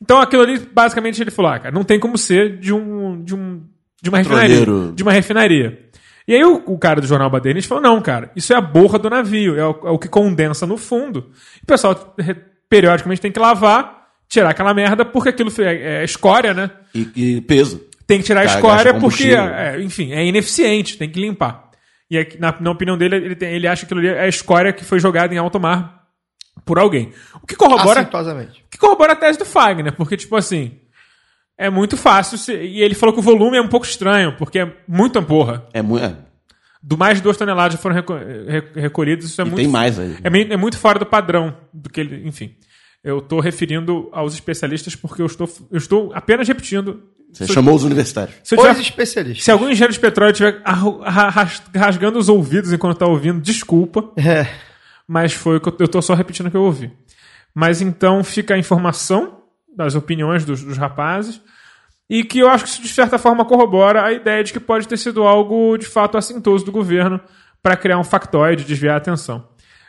[0.00, 3.22] Então aquilo ali, basicamente, ele falou: ah, cara, não tem como ser de um.
[3.24, 3.62] de, um,
[4.02, 4.56] de uma refinaria.
[4.92, 5.80] De uma refinaria.
[6.28, 8.98] E aí o, o cara do jornal Badernista falou: não, cara, isso é a borra
[8.98, 11.30] do navio, é o, é o que condensa no fundo.
[11.60, 12.36] E o pessoal re-
[12.68, 13.95] periodicamente tem que lavar,
[14.28, 16.70] tirar aquela merda, porque aquilo é, é escória, né?
[16.94, 17.80] E, e peso.
[18.06, 21.70] Tem que tirar a escória porque, é, enfim, é ineficiente, tem que limpar.
[22.10, 24.28] E aqui, na, na opinião dele, ele, tem- ele acha que aquilo ali é a
[24.28, 26.04] escória que foi jogada em alto mar
[26.64, 27.12] por alguém.
[27.42, 30.78] O que corrobora, o que corrobora a tese do Fagner, porque, tipo assim,
[31.58, 32.38] é muito fácil.
[32.38, 35.66] se- e ele falou que o volume é um pouco estranho, porque é muita porra.
[35.72, 36.04] É muito.
[36.04, 36.14] É.
[36.80, 39.56] Do mais de duas toneladas já foram reco re- recolhidas, isso é E muito.
[39.62, 40.16] tem mais aí.
[40.22, 42.22] É, meio- é muito fora do padrão do que ele.
[42.28, 42.54] Enfim.
[43.04, 47.02] Eu estou referindo aos especialistas porque eu estou, eu estou apenas repetindo.
[47.32, 48.34] Você Se eu- chamou os universitários.
[48.42, 49.44] se eu Os tiver- especialistas.
[49.44, 50.62] se algum engenheiro de petróleo estiver
[51.74, 54.46] rasgando os ouvidos enquanto está ouvindo, desculpa, É.
[55.06, 56.90] mas foi o que eu, eu tô só repetindo o que eu ouvi.
[57.54, 59.42] Mas então fica a informação
[59.76, 61.40] das opiniões dos, dos rapazes
[62.08, 64.86] e que eu acho que isso de certa forma corrobora a ideia de que pode
[64.88, 67.20] ter sido algo de fato assintoso do governo
[67.62, 69.46] para criar um factoide, desviar a atenção.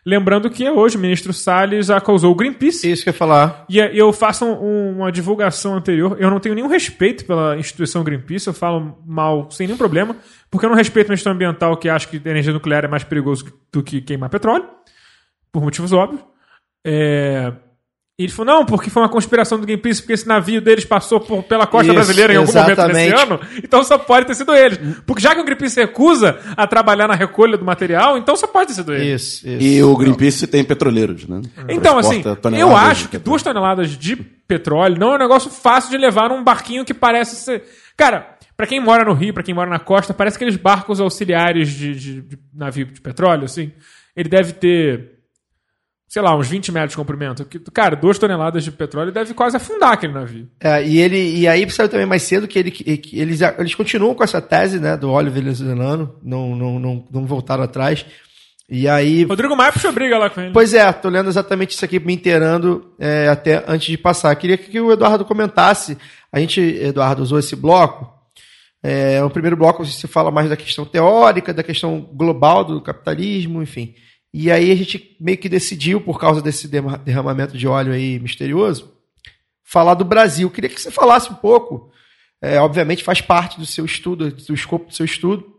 [0.09, 2.89] Lembrando que hoje o ministro Salles acusou o Greenpeace.
[2.89, 3.65] Isso que eu ia falar.
[3.67, 6.15] E eh, eu faço um- uma divulgação anterior.
[6.17, 10.15] Eu não tenho nenhum respeito pela instituição Greenpeace, eu falo mal sem nenhum problema,
[10.49, 13.51] porque eu não respeito uma instituição ambiental que acha que energia nuclear é mais perigoso
[13.69, 14.65] do que queimar petróleo,
[15.51, 16.21] por motivos óbvios.
[16.85, 17.51] É,
[18.19, 21.19] E ele falou, não, porque foi uma conspiração do Greenpeace, porque esse navio deles passou
[21.19, 23.11] por- pela costa Isso, brasileira em algum momento exatamente.
[23.11, 24.79] desse ano, então só pode ter sido eles.
[25.05, 28.69] Porque já que o Greenpeace recusa a trabalhar na recolha do material, então só pode
[28.69, 29.21] ter sido eles.
[29.21, 29.63] Isso, isso.
[29.63, 31.41] E o Greenpeace tem petroleiros, né?
[31.69, 32.23] Então, assim,
[32.57, 36.43] eu acho que duas toneladas de petróleo não é um negócio fácil de levar num
[36.43, 37.65] barquinho que parece ser.
[37.95, 41.69] Cara, pra quem mora no Rio, pra quem mora na costa, parece aqueles barcos auxiliares
[41.69, 43.71] de, de- de navio de petróleo, assim.
[44.15, 45.16] Ele deve ter,
[46.07, 47.43] sei lá, uns 20 metros de comprimento.
[47.45, 50.47] Que, Cara, duas toneladas de petróleo deve quase afundar aquele navio.
[50.59, 53.75] É, e ele e aí saiu também mais cedo que, ele, que- que eles, eles
[53.75, 58.05] continuam com essa tese né, do óleo venezuelano, não, não, não, não voltaram atrás.
[58.69, 59.23] E aí.
[59.23, 60.51] Rodrigo Maia puxou briga lá com ele.
[60.51, 64.35] Pois é, tô lendo exatamente isso aqui, me inteirando é, até antes de passar.
[64.35, 65.97] Queria que o Eduardo comentasse.
[66.31, 68.13] A gente, Eduardo, usou esse bloco.
[68.83, 73.61] É, o primeiro bloco se fala mais da questão teórica, da questão global do capitalismo,
[73.63, 73.93] enfim.
[74.33, 78.93] E aí a gente meio que decidiu, por causa desse derramamento de óleo aí misterioso,
[79.63, 80.49] falar do Brasil.
[80.49, 81.91] Queria que você falasse um pouco.
[82.41, 85.57] É, obviamente faz parte do seu estudo, do escopo do seu estudo.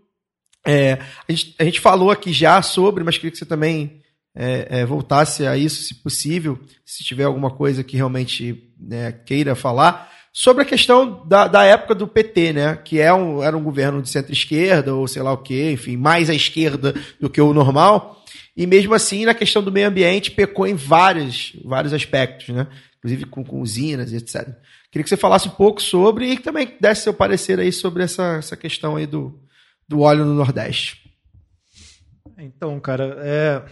[0.66, 4.02] É, a, gente, a gente falou aqui já sobre, mas queria que você também
[4.34, 9.54] é, é, voltasse a isso, se possível, se tiver alguma coisa que realmente né, queira
[9.54, 12.76] falar, sobre a questão da, da época do PT, né?
[12.76, 16.30] Que é um, era um governo de centro-esquerda, ou sei lá o quê, enfim, mais
[16.30, 18.17] à esquerda do que o normal.
[18.58, 22.66] E mesmo assim, na questão do meio ambiente, pecou em vários, vários aspectos, né?
[22.98, 24.48] Inclusive com, com usinas etc.
[24.90, 28.34] Queria que você falasse um pouco sobre e também desse seu parecer aí sobre essa,
[28.38, 29.40] essa questão aí do,
[29.86, 31.08] do óleo no Nordeste.
[32.36, 33.62] Então, cara, é,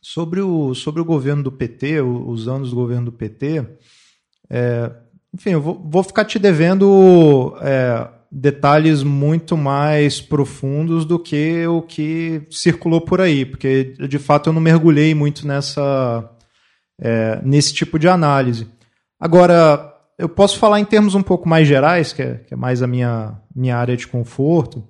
[0.00, 3.64] sobre, o, sobre o governo do PT, os anos do governo do PT,
[4.50, 4.90] é,
[5.32, 11.82] enfim, eu vou, vou ficar te devendo é, detalhes muito mais profundos do que o
[11.82, 16.30] que circulou por aí, porque de fato eu não mergulhei muito nessa,
[16.98, 18.66] é, nesse tipo de análise.
[19.20, 22.82] Agora, eu posso falar em termos um pouco mais gerais, que é, que é mais
[22.82, 24.82] a minha, minha área de conforto.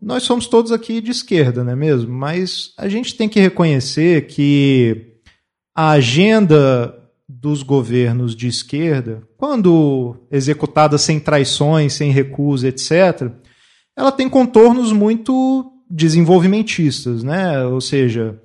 [0.00, 2.10] Nós somos todos aqui de esquerda, não é mesmo?
[2.10, 5.18] Mas a gente tem que reconhecer que
[5.76, 7.01] a agenda
[7.40, 13.30] dos governos de esquerda, quando executada sem traições, sem recusa, etc.,
[13.96, 17.64] ela tem contornos muito desenvolvimentistas, né?
[17.64, 18.40] Ou seja,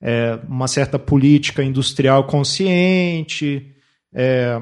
[0.00, 3.74] é, uma certa política industrial consciente,
[4.14, 4.60] é,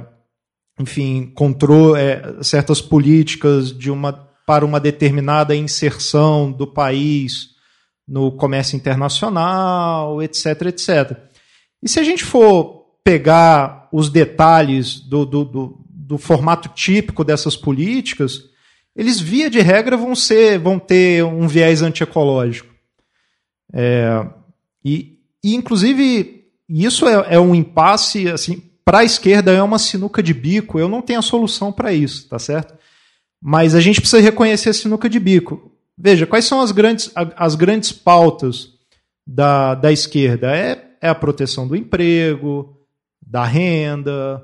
[0.80, 4.12] enfim, controle, é, certas políticas de uma,
[4.46, 7.50] para uma determinada inserção do país
[8.06, 11.16] no comércio internacional, etc, etc.
[11.82, 12.77] E se a gente for
[13.08, 18.50] pegar os detalhes do, do, do, do formato típico dessas políticas,
[18.94, 22.68] eles, via de regra, vão, ser, vão ter um viés antiecológico.
[23.72, 24.26] É,
[24.84, 30.22] e, e, inclusive, isso é, é um impasse, assim, para a esquerda é uma sinuca
[30.22, 32.74] de bico, eu não tenho a solução para isso, tá certo?
[33.40, 35.72] Mas a gente precisa reconhecer a sinuca de bico.
[35.96, 38.68] Veja, quais são as grandes, as grandes pautas
[39.26, 40.54] da, da esquerda?
[40.54, 42.77] É, é a proteção do emprego,
[43.28, 44.42] da renda,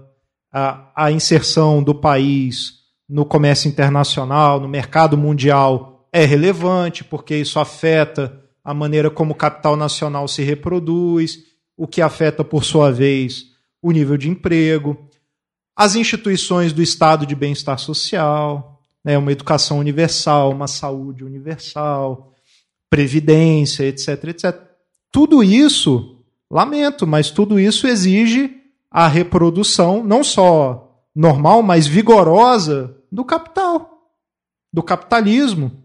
[0.53, 7.59] a, a inserção do país no comércio internacional, no mercado mundial é relevante, porque isso
[7.59, 11.39] afeta a maneira como o capital nacional se reproduz,
[11.77, 13.47] o que afeta, por sua vez,
[13.83, 14.97] o nível de emprego,
[15.77, 22.33] as instituições do estado de bem-estar social, né, uma educação universal, uma saúde universal,
[22.89, 24.57] previdência, etc, etc.
[25.11, 28.64] Tudo isso, lamento, mas tudo isso exige
[28.95, 34.09] a reprodução não só normal, mas vigorosa do capital,
[34.73, 35.83] do capitalismo.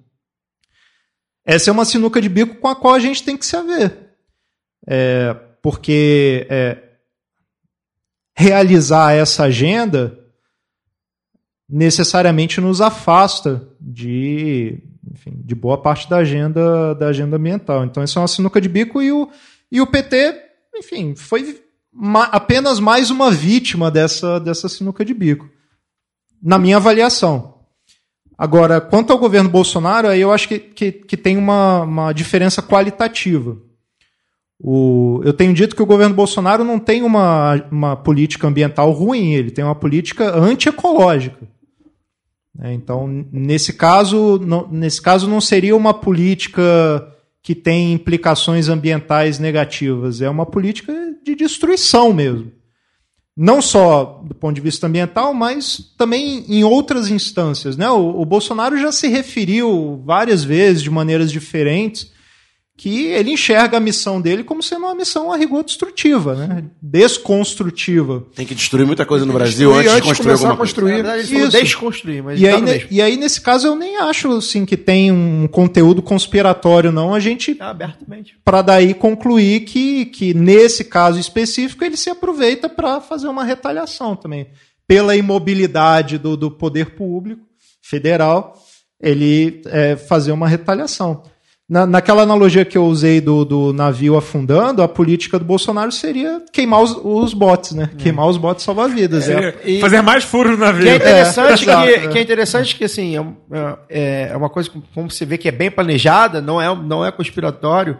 [1.43, 4.13] Essa é uma sinuca de bico com a qual a gente tem que se haver.
[4.85, 6.77] É, porque é,
[8.37, 10.15] realizar essa agenda
[11.67, 17.85] necessariamente nos afasta de, enfim, de boa parte da agenda da agenda ambiental.
[17.85, 19.31] Então, isso é uma sinuca de bico e o,
[19.71, 20.39] e o PT,
[20.75, 21.68] enfim, foi
[21.99, 25.49] ma- apenas mais uma vítima dessa, dessa sinuca de bico,
[26.41, 27.55] na minha avaliação.
[28.37, 32.61] Agora, quanto ao governo Bolsonaro, aí eu acho que, que, que tem uma, uma diferença
[32.61, 33.57] qualitativa.
[34.57, 39.33] O, eu tenho dito que o governo Bolsonaro não tem uma, uma política ambiental ruim,
[39.33, 41.47] ele tem uma política antiecológica.
[42.61, 44.39] É, Então, nesse caso,
[44.71, 47.13] nesse caso, não seria uma política
[47.49, 50.21] que tem implicações ambientais negativas.
[50.21, 50.93] É uma política
[51.25, 52.51] de destruição mesmo.
[53.35, 57.75] Não só do ponto de vista ambiental, mas também em outras instâncias.
[57.75, 57.89] Né?
[57.89, 62.11] O, o Bolsonaro já se referiu várias vezes, de maneiras diferentes,
[62.81, 66.63] que ele enxerga a missão dele como sendo uma missão a rigor destrutiva, né?
[66.81, 68.25] desconstrutiva.
[68.33, 70.73] Tem que destruir muita coisa no Brasil Destruir antes de construir começar alguma a coisa.
[70.73, 71.03] construir.
[71.03, 71.49] Na verdade, Isso.
[71.61, 72.87] desconstruir, mas E tá aí, ne- mesmo.
[72.89, 77.13] e aí, nesse caso, eu nem acho assim, que tem um conteúdo conspiratório, não.
[77.13, 78.37] A gente Tá abertamente.
[78.45, 84.15] para daí concluir que, que nesse caso específico ele se aproveita para fazer uma retaliação
[84.15, 84.47] também
[84.87, 87.41] pela imobilidade do, do poder público
[87.81, 88.57] federal
[89.01, 91.23] ele é, fazer uma retaliação
[91.69, 96.41] Na, naquela analogia que eu usei do, do navio afundando, a política do Bolsonaro seria
[96.51, 97.91] queimar os, os botes, né?
[97.95, 99.29] Queimar os botes salva-vidas.
[99.29, 100.81] É, E- Fazer mais furos no navio.
[100.81, 103.23] Que é interessante, É, que, que é interessante que assim é,
[103.87, 107.05] é- é uma coisa que, como você vê que é bem planejada, não é, não
[107.05, 107.99] é conspiratório,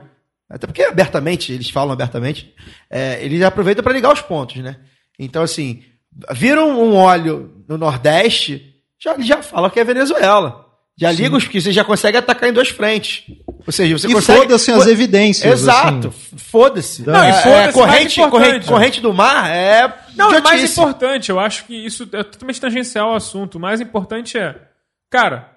[0.50, 2.52] até porque abertamente eles falam abertamente,
[2.90, 4.78] é, eles aproveitam para ligar os pontos, né?
[5.20, 5.84] Então assim,
[6.32, 8.66] viram um óleo no Nordeste,
[9.00, 10.66] já já fala que é Venezuela.
[10.99, 13.23] Já liga os que você já consegue atacar em duas frentes.
[13.65, 16.38] Ou seja, você E consegue foda-se as evidências, Exato, assim.
[16.38, 17.07] foda-se.
[17.07, 20.69] Não, e É, foda-se, é, mais corrente, corrente, corrente do mar é Não, é mais
[20.71, 23.55] importante, eu acho que isso é totalmente tangencial ao assunto.
[23.55, 24.55] O mais importante é,
[25.09, 25.49] cara,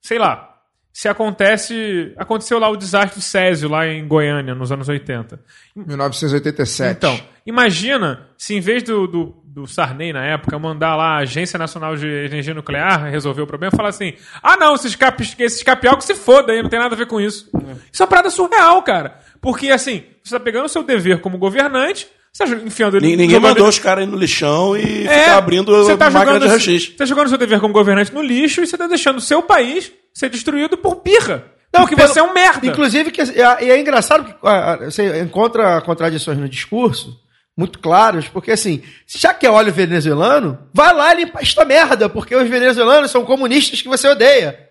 [0.00, 0.56] sei lá,
[0.92, 2.14] se acontece.
[2.16, 5.38] Aconteceu lá o desastre do Césio, lá em Goiânia, nos anos 80.
[5.74, 6.96] 1987.
[6.96, 11.58] Então, imagina se em vez do, do, do Sarney, na época, mandar lá a Agência
[11.58, 14.12] Nacional de Energia Nuclear resolver o problema, falar assim:
[14.42, 17.06] ah, não, esses, cap, esses capial que se foda aí, não tem nada a ver
[17.06, 17.48] com isso.
[17.90, 19.18] Isso é uma parada surreal, cara.
[19.40, 23.06] Porque, assim, você tá pegando o seu dever como governante, você tá enfiando ele.
[23.06, 26.10] Ni- Ninguém jogando mandou os caras ir no lixão e É, ficar abrindo você tá
[26.10, 26.86] máquina jogando, de rachixe.
[26.88, 29.40] Você tá jogando seu dever como governante no lixo e você tá deixando o seu
[29.42, 31.44] país ser destruído por birra.
[31.72, 32.66] Não, porque pelo- você é um merda.
[32.66, 37.18] Inclusive, que, e é, e é engraçado que ah, ah, você encontra contradições no discurso
[37.56, 42.36] muito claras, porque assim, já que é óleo venezuelano, vai lá limpar esta merda, porque
[42.36, 44.68] os venezuelanos são comunistas que você odeia.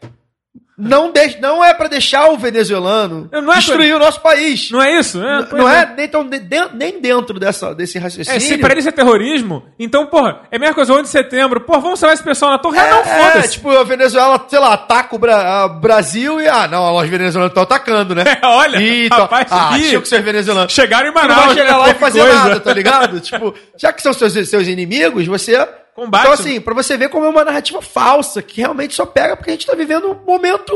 [0.77, 4.69] Não, deixe, não é pra deixar o venezuelano Não é destruir o nosso país.
[4.71, 5.23] Não é isso?
[5.23, 8.35] É, pois Não é, nem, tão, de- de- nem dentro dessa, desse raciocínio.
[8.35, 11.61] É, se pra eles é terrorismo, então, porra, é a mesma coisa 11 de setembro.
[11.61, 12.77] Porra, vamos salvar esse pessoal na torre?
[12.77, 13.51] Ah, não, É, foda-se.
[13.53, 17.63] tipo, a Venezuela, sei lá, ataca o Bra- Brasil e, ah, não, os venezuelanos estão
[17.63, 18.23] atacando, né?
[18.41, 20.69] É, olha, Ih, rapaz, ah, tinha que ser venezuelano.
[20.69, 22.35] Chegaram em Tu não Manaus, vai chegar lá e fazer coisa.
[22.35, 23.19] nada, tá ligado?
[23.21, 25.55] tipo, já que são seus, seus inimigos, você.
[25.95, 26.23] Combate.
[26.23, 29.51] Então, assim, pra você ver como é uma narrativa falsa, que realmente só pega porque
[29.51, 30.73] a gente tá vivendo um momento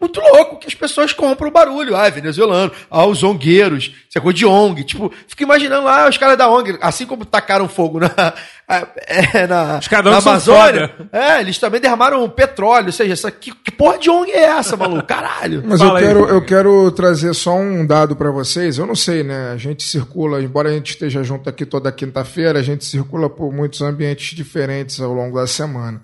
[0.00, 1.94] muito louco, que as pessoas compram o barulho.
[1.94, 4.82] Ah, é venezuelano, ah, os ongueiros, isso é coisa de ONG.
[4.84, 8.32] Tipo, fica imaginando lá os caras da ONG, assim como tacaram fogo na,
[8.68, 10.90] é, na, na Amazônia.
[11.12, 14.76] É, eles também derramaram petróleo, ou seja, essa, que, que porra de ONG é essa,
[14.76, 15.06] maluco?
[15.06, 15.62] Caralho.
[15.66, 16.06] Mas Fala eu aí.
[16.06, 18.78] quero, eu quero trazer só um dado para vocês.
[18.78, 19.52] Eu não sei, né?
[19.52, 23.52] A gente circula, embora a gente esteja junto aqui toda quinta-feira, a gente circula por
[23.52, 26.00] muitos ambientes diferentes ao longo da semana.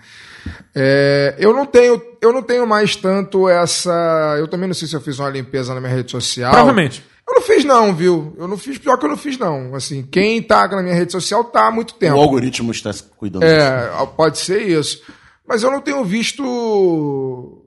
[0.74, 4.36] É, eu não tenho, eu não tenho mais tanto essa.
[4.38, 6.52] Eu também não sei se eu fiz uma limpeza na minha rede social.
[6.52, 7.04] Provavelmente.
[7.28, 8.34] Eu não fiz não, viu?
[8.38, 9.74] Eu não fiz pior que eu não fiz não.
[9.74, 12.16] Assim, quem tá na minha rede social tá há muito tempo.
[12.16, 13.54] O algoritmo está se cuidando disso.
[13.54, 15.02] É, pode ser isso.
[15.46, 17.62] Mas eu não tenho visto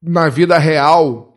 [0.00, 1.34] na vida real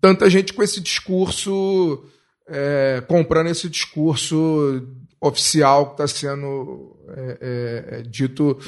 [0.00, 2.04] tanta gente com esse discurso,
[2.48, 4.86] é, comprando esse discurso
[5.20, 8.58] oficial que está sendo é, é, é, dito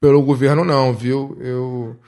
[0.00, 1.36] pelo governo, não, viu?
[1.40, 2.00] Eu,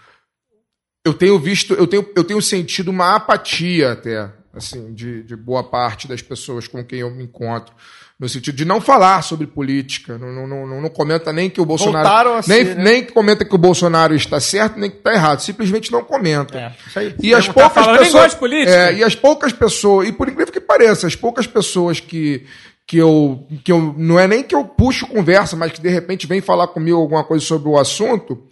[1.05, 5.63] eu tenho visto, eu tenho, eu tenho sentido uma apatia até, assim, de, de boa
[5.63, 7.75] parte das pessoas com quem eu me encontro.
[8.19, 11.65] No sentido de não falar sobre política, não, não, não, não comenta nem que o
[11.65, 12.35] Bolsonaro.
[12.35, 12.85] A nem, ser, né?
[12.85, 15.41] nem comenta que o Bolsonaro está certo, nem que está errado.
[15.41, 16.77] Simplesmente não comenta.
[16.95, 17.15] É.
[17.23, 18.37] E as tá poucas falando, pessoas.
[18.67, 22.45] É, e as poucas pessoas, e por incrível que pareça, as poucas pessoas que,
[22.87, 23.95] que, eu, que eu.
[23.97, 27.25] Não é nem que eu puxo conversa, mas que de repente vem falar comigo alguma
[27.25, 28.47] coisa sobre o assunto,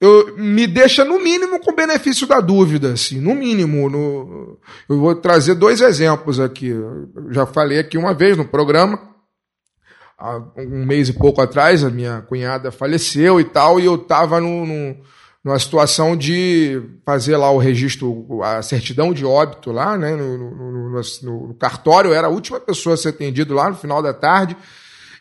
[0.00, 3.90] eu, me deixa no mínimo com benefício da dúvida, assim, no mínimo.
[3.90, 4.58] No,
[4.88, 6.68] eu vou trazer dois exemplos aqui.
[6.68, 8.98] Eu já falei aqui uma vez no programa
[10.18, 14.38] há um mês e pouco atrás, a minha cunhada faleceu e tal, e eu estava
[14.40, 14.96] no, no-
[15.42, 21.00] numa situação de fazer lá o registro, a certidão de óbito lá, né, no, no-
[21.22, 24.54] no- cartório, eu era a última pessoa a ser atendido lá no final da tarde,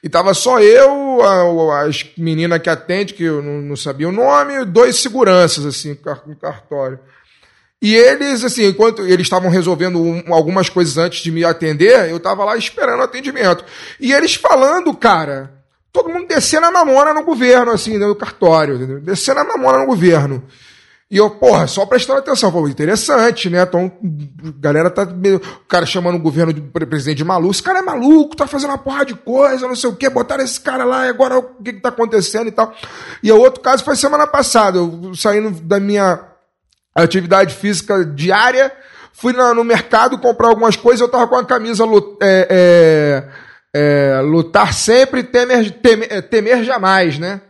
[0.04, 4.12] e tava só eu, a, as meninas que atende, que eu não, não sabia o
[4.12, 7.00] nome, dois seguranças, assim, no cartório.
[7.82, 12.18] E eles, assim, enquanto eles estavam resolvendo um- algumas coisas antes de me atender, eu
[12.18, 13.64] estava lá esperando o atendimento.
[14.00, 15.54] E eles falando, cara,
[15.92, 19.00] todo mundo descendo a mamona no governo, assim, no cartório, entendeu?
[19.00, 20.44] descendo a mamona no governo.
[21.12, 22.52] E eu, porra, só prestando atenção.
[22.52, 23.64] Pô, interessante, né?
[23.64, 23.92] Então,
[24.46, 25.02] a galera tá.
[25.04, 27.52] O cara chamando o governo de pre- presidente de maluco.
[27.52, 30.08] Esse cara é maluco, tá fazendo uma porra de coisa, não sei o quê.
[30.08, 32.72] Botaram esse cara lá e agora o que que tá acontecendo e tal.
[33.24, 34.78] E o outro caso foi semana passada.
[34.78, 36.20] Eu saindo da minha
[36.94, 38.72] atividade física diária,
[39.12, 41.02] fui na- no mercado comprar algumas coisas.
[41.02, 41.86] Eu tava com a camisa
[42.22, 43.26] é,
[43.74, 47.42] é, é, lutar sempre, temer, temer, temer jamais, né?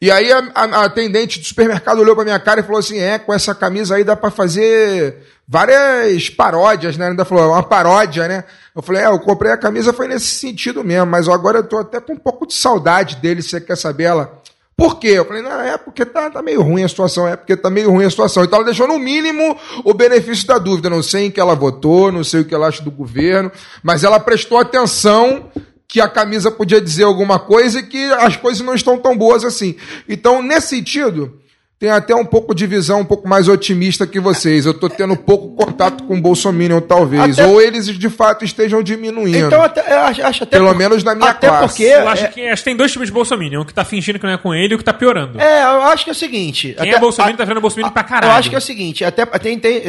[0.00, 2.98] E aí a, a- a atendente do supermercado olhou pra minha cara e falou assim:
[2.98, 5.16] é, com essa camisa aí dá pra fazer
[5.46, 7.08] várias paródias, né?
[7.08, 8.44] Ainda falou, uma paródia, né?
[8.76, 11.78] Eu falei, é, eu comprei a camisa, foi nesse sentido mesmo, mas agora eu tô
[11.78, 14.38] até com um pouco de saudade dele, você quer saber ela.
[14.76, 15.08] Por quê?
[15.08, 17.90] Eu falei, não, é porque tá, tá meio ruim a situação, é porque tá meio
[17.90, 18.44] ruim a situação.
[18.44, 20.88] Então ela deixou no mínimo o benefício da dúvida.
[20.88, 23.50] Não sei em que ela votou, não sei o que ela acha do governo,
[23.82, 25.50] mas ela prestou atenção
[25.88, 29.42] que a camisa podia dizer alguma coisa e que as coisas não estão tão boas
[29.42, 29.74] assim.
[30.06, 31.40] Então, nesse sentido,
[31.78, 34.66] tem até um pouco de visão um pouco mais otimista que vocês.
[34.66, 37.38] Eu tô tendo pouco contato com o Bolsonaro, talvez.
[37.38, 39.46] Até- Ou eles de fato estejam diminuindo.
[39.46, 41.66] Então, até, eu acho, acho até Pelo por- menos na minha até classe.
[41.68, 43.60] porque Eu acho é, que, acho que tem dois tipos de Bolsonaro.
[43.60, 45.40] Um que tá fingindo que não é com ele e o que tá piorando.
[45.40, 46.74] é, eu acho que é o seguinte.
[46.76, 48.32] Quem até- é Bolsonaro a- tá virando Bolsonaro pra caralho.
[48.32, 49.80] Eu acho que é o seguinte, até tem, tem,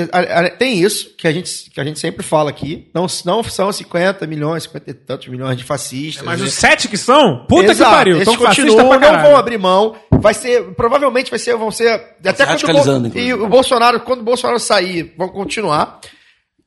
[0.60, 2.88] tem isso que a, gente, que a gente sempre fala aqui.
[2.94, 6.24] Não, não são 50 milhões, 50 e tantos milhões de fascistas.
[6.24, 6.46] Mas né?
[6.46, 8.16] os sete que são, puta Exato, que pariu.
[8.18, 9.96] Esses Tão fascista continuam, pra não vão abrir mão.
[10.22, 11.79] Vai ser, provavelmente vai ser, vão ser.
[11.88, 16.00] Até quando o, e o Bolsonaro, quando o Bolsonaro sair, vão continuar.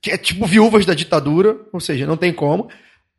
[0.01, 2.69] Que é tipo viúvas da ditadura, ou seja, não tem como.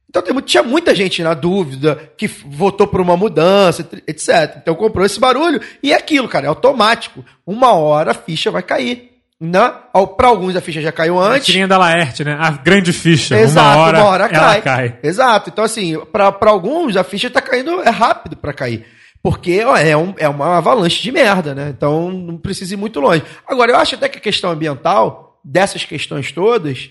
[0.09, 4.57] Então tem, tinha muita gente na dúvida que votou por uma mudança, etc.
[4.61, 7.25] Então comprou esse barulho e é aquilo, cara, é automático.
[7.47, 9.11] Uma hora a ficha vai cair.
[9.41, 9.73] Né?
[10.15, 11.47] Para alguns a ficha já caiu A antes.
[11.47, 12.37] tirinha da Laerte, né?
[12.39, 13.37] A grande ficha.
[13.37, 14.99] Exato, uma hora, ela cai.
[15.01, 15.49] Exato.
[15.49, 18.85] Então, assim, para alguns, a ficha tá caindo, é rápido para cair.
[19.23, 21.69] Porque ó, é, um, é uma avalanche de merda, né?
[21.69, 23.23] Então não precisa ir muito longe.
[23.47, 26.89] Agora, eu acho até que a questão ambiental, dessas questões todas,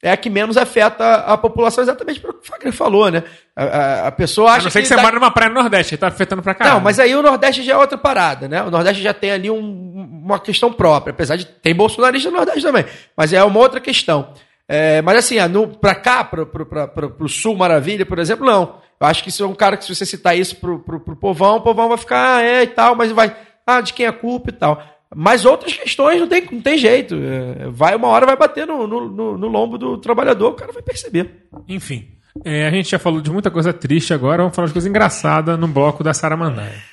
[0.00, 3.24] é a que menos afeta a população, exatamente pelo que o Fagner falou, né?
[3.56, 5.60] A, a- a pessoa A acha não ser que você dá- mora numa praia no
[5.60, 6.76] Nordeste, tá afetando pra caralho.
[6.76, 8.62] não, mas aí o Nordeste já é outra parada, né?
[8.62, 12.62] O Nordeste já tem ali um- uma questão própria, apesar de tem bolsonarista no Nordeste
[12.62, 12.84] também,
[13.16, 14.32] mas é uma outra questão.
[14.68, 18.46] É, mas assim, no, pra cá, pro, pro, pra- pro, pro Sul Maravilha, por exemplo,
[18.46, 18.80] não.
[19.02, 21.16] Eu acho que isso é um cara que se você citar isso pro, pro, pro
[21.16, 23.34] povão, o povão vai ficar, ah, é e tal, mas vai,
[23.66, 24.82] ah, de quem é a culpa e tal.
[25.14, 27.14] Mas outras questões não tem, não tem jeito.
[27.16, 30.72] É, vai, uma hora vai bater no, no, no- no lombo do trabalhador, o cara
[30.72, 31.46] vai perceber.
[31.68, 32.08] Enfim.
[32.44, 35.56] é, a gente já falou de muita coisa triste agora, vamos falar de coisa engraçada
[35.56, 36.91] no bloco da Sara Mandaia.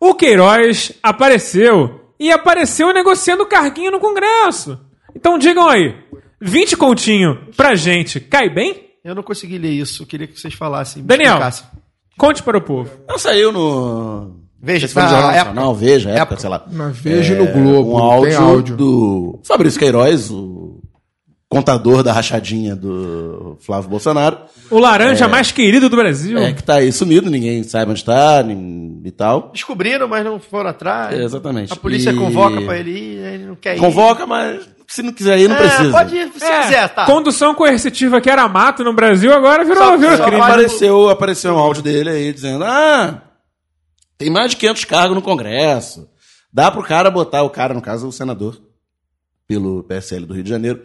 [0.00, 4.78] O Queiroz apareceu e apareceu negociando carguinho no Congresso.
[5.14, 5.94] Então digam aí,
[6.40, 8.90] 20 continho pra gente, cai bem?
[9.04, 11.02] Eu não consegui ler isso, queria que vocês falassem.
[11.04, 11.34] Daniel.
[11.34, 11.66] explicassem.
[12.18, 12.90] Conte para o povo.
[13.08, 14.35] Não saiu no.
[14.60, 15.44] Veja, foi no na Jornal época.
[15.54, 16.40] Nacional, veja, época, Época.
[16.40, 16.62] sei lá.
[16.70, 17.92] Na Veja e no Globo.
[17.94, 18.76] um áudio, tem áudio.
[18.76, 20.80] do Fabrício Queiroz, o
[21.48, 24.38] contador da rachadinha do Flávio Bolsonaro.
[24.70, 26.38] O laranja mais querido do Brasil.
[26.38, 29.50] É, que tá aí sumido, ninguém sabe onde tá nem- e tal.
[29.52, 31.16] Descobriram, mas não foram atrás.
[31.16, 31.72] É, exatamente.
[31.72, 33.78] A polícia E- convoca pra ele ir, ele não quer ir.
[33.78, 35.90] Convoca, mas se não quiser ir, não É, precisa.
[35.92, 37.04] Pode ir, se É, quiser, tá.
[37.06, 40.40] Condução coercitiva que era mato no Brasil, agora virou, Só- virou só crime.
[40.40, 43.22] apareceu, apareceu um áudio dele aí dizendo: Ah,
[44.18, 46.08] tem mais de 500 cargos no Congresso.
[46.52, 48.58] Dá pro cara botar o cara, no caso, o senador,
[49.46, 50.82] pelo PSL do Rio de Janeiro.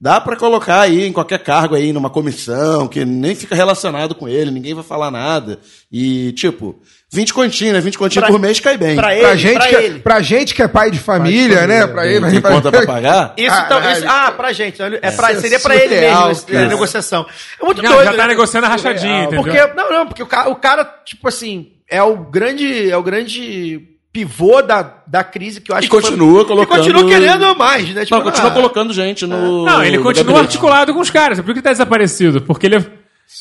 [0.00, 4.28] Dá pra colocar aí em qualquer cargo aí, numa comissão, que nem fica relacionado com
[4.28, 5.60] ele, ninguém vai falar nada.
[5.92, 6.82] E, tipo,
[7.12, 7.80] 20 continhos, né?
[7.80, 8.96] 20 continhos Pra- por mês cai bem.
[8.96, 9.98] Pra ele, Pra gente, pra que, é- ele.
[10.00, 11.86] pra gente que é pai de família, né?
[11.86, 13.32] Pra ele, Tem conta pra pagar?
[13.38, 13.98] Isso, então, Caralho.
[13.98, 14.82] isso- ah, pra gente.
[14.82, 16.66] É pra, é seria pra ele mesmo, essa cara.
[16.66, 17.24] negociação.
[17.60, 18.04] É muito Não, doido.
[18.06, 18.26] já tá né?
[18.26, 19.44] negociando a rachadinha, entendeu?
[19.44, 23.02] Porque, não, não, porque o cara, o cara, tipo assim, é o grande, é o
[23.02, 27.08] grande pivô da, da crise que eu acho E que foi- continua colocando- E continua
[27.10, 28.04] querendo mais, né?
[28.04, 29.64] Tipo, Não, continua ah, colocando gente no.
[29.64, 30.46] Não, ele no continua gabinete.
[30.48, 31.38] articulado com os caras.
[31.38, 32.42] É por que ele tá desaparecido?
[32.42, 32.84] Porque ele,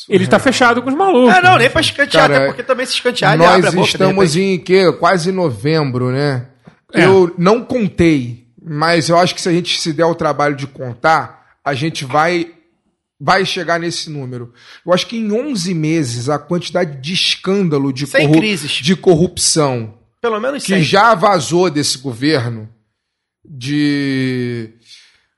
[0.08, 1.36] ele tá fechado com os malucos.
[1.36, 3.72] É, não, nem pra escantear, Cara, até porque também se escantear, ele abre Nós a
[3.72, 3.84] boca.
[3.84, 4.92] de estamos em que?
[4.94, 6.48] Quase novembro, né?
[6.94, 7.06] É.
[7.06, 10.68] Eu não contei, mas eu acho que se a gente se der o trabalho de
[10.68, 12.48] contar, a gente vai
[13.24, 14.52] vai chegar nesse número.
[14.84, 18.72] Eu acho que em 11 meses a quantidade de escândalo de, Sem crises.
[18.72, 20.82] de corrupção Pelo menos que cem.
[20.82, 22.68] já vazou desse governo
[23.46, 24.70] de.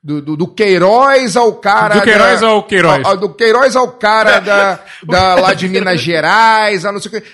[0.02, 1.94] Do, do, do Queiroz ao cara.
[1.96, 3.04] Do Queiroz da- ao Queiroz.
[3.06, 7.20] ao- do Queiroz ao cara da, da, lá de Minas Gerais, a não sei o
[7.22, 7.26] que.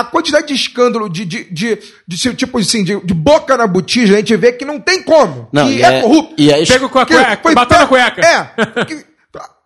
[0.00, 4.14] A quantidade de escândalo, de, de, de, de, tipo assim, de, de boca na botija,
[4.14, 5.48] a gente vê que não tem como.
[5.52, 6.34] Não, que e é, é- corrupto.
[6.38, 8.20] e é es- Pega com a cueca, foi bateu na cueca.
[8.20, 8.84] É.
[8.84, 9.04] que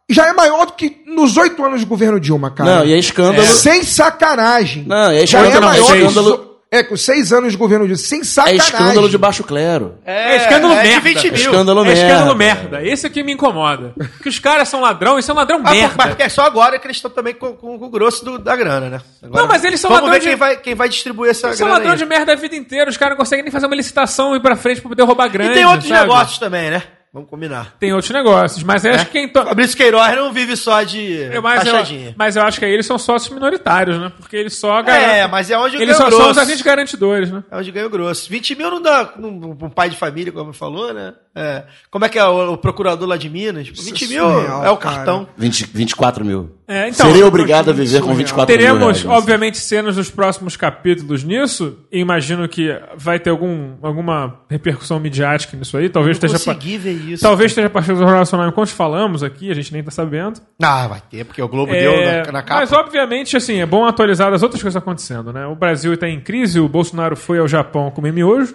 [0.08, 2.78] já é maior do que nos oito anos de governo Dilma, cara.
[2.78, 3.46] Não, e é escândalo.
[3.46, 4.84] Sem sacanagem.
[4.84, 7.98] Não, é Já é escândalo, maior é os- É, com seis anos de governo Dilma.
[7.98, 8.60] Sem É sacanagem.
[8.60, 9.96] escândalo de baixo clero.
[10.06, 11.00] É escândalo é merda.
[11.00, 11.34] de 20 mil.
[11.34, 12.00] Escândalo É merda.
[12.06, 12.82] escândalo merda.
[12.86, 13.92] Esse aqui me incomoda.
[14.22, 15.94] Que os caras são ladrão e são ladrão Ah, merda.
[15.98, 18.38] mas porque é só agora que eles estão também com, com- com o grosso do-
[18.38, 19.00] da grana, né?
[19.20, 21.48] Agora- Não, mas eles são Vamos ladrão ver de- quem, vai, quem vai distribuir essa
[21.48, 21.98] Eles são grana ladrão aí.
[21.98, 22.88] de merda a vida inteira.
[22.88, 25.28] Os caras não conseguem nem fazer uma licitação e ir pra frente pra poder roubar
[25.28, 25.50] grande.
[25.50, 26.00] E tem outros sabe?
[26.02, 26.84] negócios também, né?
[27.12, 27.74] Vamos combinar.
[27.80, 28.62] Tem outros negócios.
[28.62, 29.28] Mas eu acho que quem.
[29.28, 29.42] To...
[29.42, 31.74] Fabrício Queiroz não vive só de Eu- Mas eu,
[32.16, 34.12] mas eu acho que aí eles são sócios minoritários, né?
[34.16, 35.28] Porque eles só É, garantem.
[35.28, 36.40] mas é onde Eles ganha só o são os grosso.
[36.40, 37.42] agentes garantidores, né?
[37.50, 38.30] É onde ganha grosso.
[38.30, 41.12] 20 mil não dá um pai de família, como falou, né?
[41.34, 41.62] É.
[41.90, 43.68] Como é que é o, o procurador lá de Minas?
[43.68, 44.96] 20 mil surreal, é o cara.
[44.96, 45.28] cartão.
[45.36, 46.50] 20, 24 mil.
[46.66, 51.22] É, então, Serei obrigado a viver com 24 mil Teremos, obviamente, cenas dos próximos capítulos
[51.24, 51.78] nisso.
[51.90, 55.88] E imagino que vai ter algum, alguma repercussão midiática nisso aí.
[55.88, 56.38] Talvez esteja.
[56.38, 57.22] pa- Consegui ver isso.
[57.22, 60.40] Talvez esteja a partir do Jornal Nacional enquanto falamos aqui, a gente nem tá sabendo.
[60.62, 62.60] Ah, vai ter, porque o Globo É, deu na, na capa.
[62.60, 65.46] mas, obviamente, assim, é bom atualizar as outras coisas acontecendo, né?
[65.46, 68.54] O Brasil está em crise, o Bolsonaro foi ao Japão comer miojo.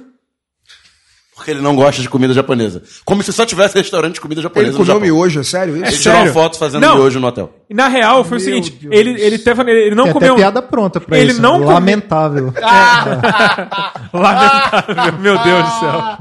[1.36, 2.82] Porque ele não gosta de comida japonesa.
[3.04, 5.86] Como se só tivesse restaurante de comida Ele japonesa no comeu miojo, é sério Ele
[5.86, 6.02] isso?
[6.02, 6.34] tirou uma sério?
[6.34, 6.96] foto fazendo Não.
[6.96, 7.52] miojo no hotel.
[7.70, 8.96] E na real foi o Meu seguinte: Deus.
[8.98, 10.32] ele, ele, teve, ele não Tem comeu.
[10.34, 11.42] até piada pronta pra Ele isso.
[11.42, 12.54] não come- Lamentável.
[14.14, 16.18] Lamentável, meu Deus do céu.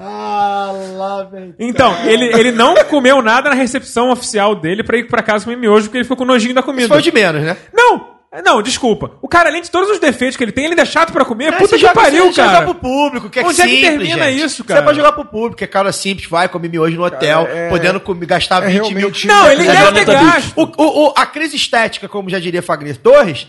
[0.00, 1.54] Ah, lá, velho.
[1.58, 5.56] Então, ele, ele não comeu nada na recepção oficial dele pra ir pra casa comer
[5.56, 6.88] miojo, porque ele ficou com nojinho da Isso comida.
[6.88, 7.56] foi o de menos, né?
[7.72, 8.13] Não!
[8.42, 9.12] Não, desculpa.
[9.22, 11.24] O cara, além de todos os defeitos que ele tem, ele ainda é chato pra
[11.24, 11.46] comer.
[11.48, 12.52] É, Puta você que joga- pariu, você cara.
[12.60, 14.44] joga pro público, que é Onde é que simples, termina gente.
[14.44, 14.80] isso, cara?
[14.80, 17.68] Você pode jogar pro público, que é cara simples, vai comer miojo no hotel, é-
[17.68, 18.84] podendo comer, gastar é 20 mil.
[18.96, 20.52] realmente- Não, ele É deve ter gasto.
[20.56, 23.46] O, o- o- a crise estética, como já diria Fagner Torres,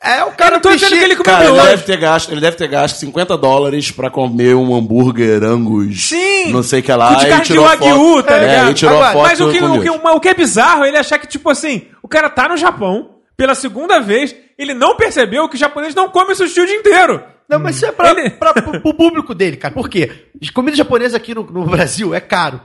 [0.00, 1.68] é o cara Eu não tô dizendo que ele comeu Cara, ele miojo.
[1.70, 6.08] deve, ter gasto, ele deve ter gasto 50 dólares pra comer um hambúrguer Angus.
[6.08, 6.52] Sim!
[6.52, 7.14] Não sei o que lá.
[7.14, 8.70] de e carne de tirou a wagyu, tá É, ligado?
[8.70, 10.96] e tirou Agora, foto Mas o que, o, que, o que é bizarro é ele
[10.98, 15.48] achar que, tipo assim, o cara tá no Japão, pela segunda vez, ele não percebeu
[15.48, 17.22] que o japonês não come sushi o dia inteiro.
[17.48, 19.74] Não, mas isso é pra, Ele- pra- pro, pro público dele, cara.
[19.74, 20.28] Por quê?
[20.54, 22.60] Comida japonesa aqui no, no Brasil é caro.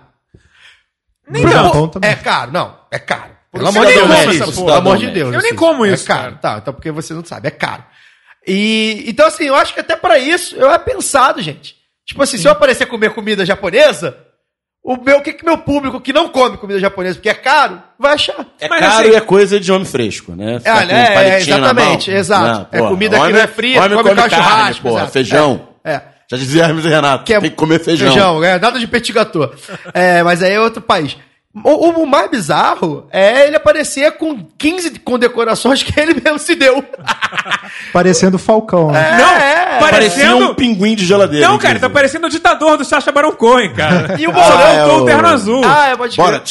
[1.30, 1.64] Nem Pro- não.
[1.66, 2.10] Japão também.
[2.10, 3.32] É caro, não, é caro.
[3.52, 5.08] Pelo amor de Deus, isso, pelo cidadão amor de.
[5.12, 5.34] Deus.
[5.34, 5.56] Eu nem isso.
[5.60, 6.36] como isso, É caro, cara.
[6.36, 7.84] tá, então porque você não sabe, é caro.
[8.46, 11.76] E, então assim, eu acho que até pra isso, eu é pensado, gente.
[12.06, 14.18] Tipo assim, se eu aparecer comer comida japonesa,
[14.94, 17.82] o meu, o que que meu público que não come comida japonesa porque é caro,
[18.00, 18.46] vai achar.
[18.60, 20.60] É Mas, caro assim- e é coisa de homem fresco, né?
[20.60, 22.68] Ficar É, com né, é, exatamente, exato.
[22.72, 25.12] É porra, comida que homem- não é fria, homem come come com carne, porra, exato.
[25.12, 25.68] feijão.
[25.84, 26.02] É, é.
[26.30, 28.12] Já dizia Hermes e Renato, Que é- tem que comer feijão.
[28.12, 29.50] Feijão, é, nada de petit gâteau.
[29.94, 31.16] É, mas aí é outro país.
[31.64, 36.84] O, o mais bizarro é ele aparecer com 15 condecorações que ele mesmo se deu.
[37.94, 38.92] Parecendo Falcão.
[38.92, 39.18] né?
[39.18, 40.52] Não, é, parecendo...
[40.52, 41.48] um pinguim de geladeira.
[41.48, 41.94] Não, cara, tá inclusive.
[41.94, 44.16] parecendo o ditador do Sacha Baron Cohen, cara.
[44.20, 45.62] E o Ah, Mourão, é o o- terno azul.
[45.66, 46.42] Ah, é, pode crer.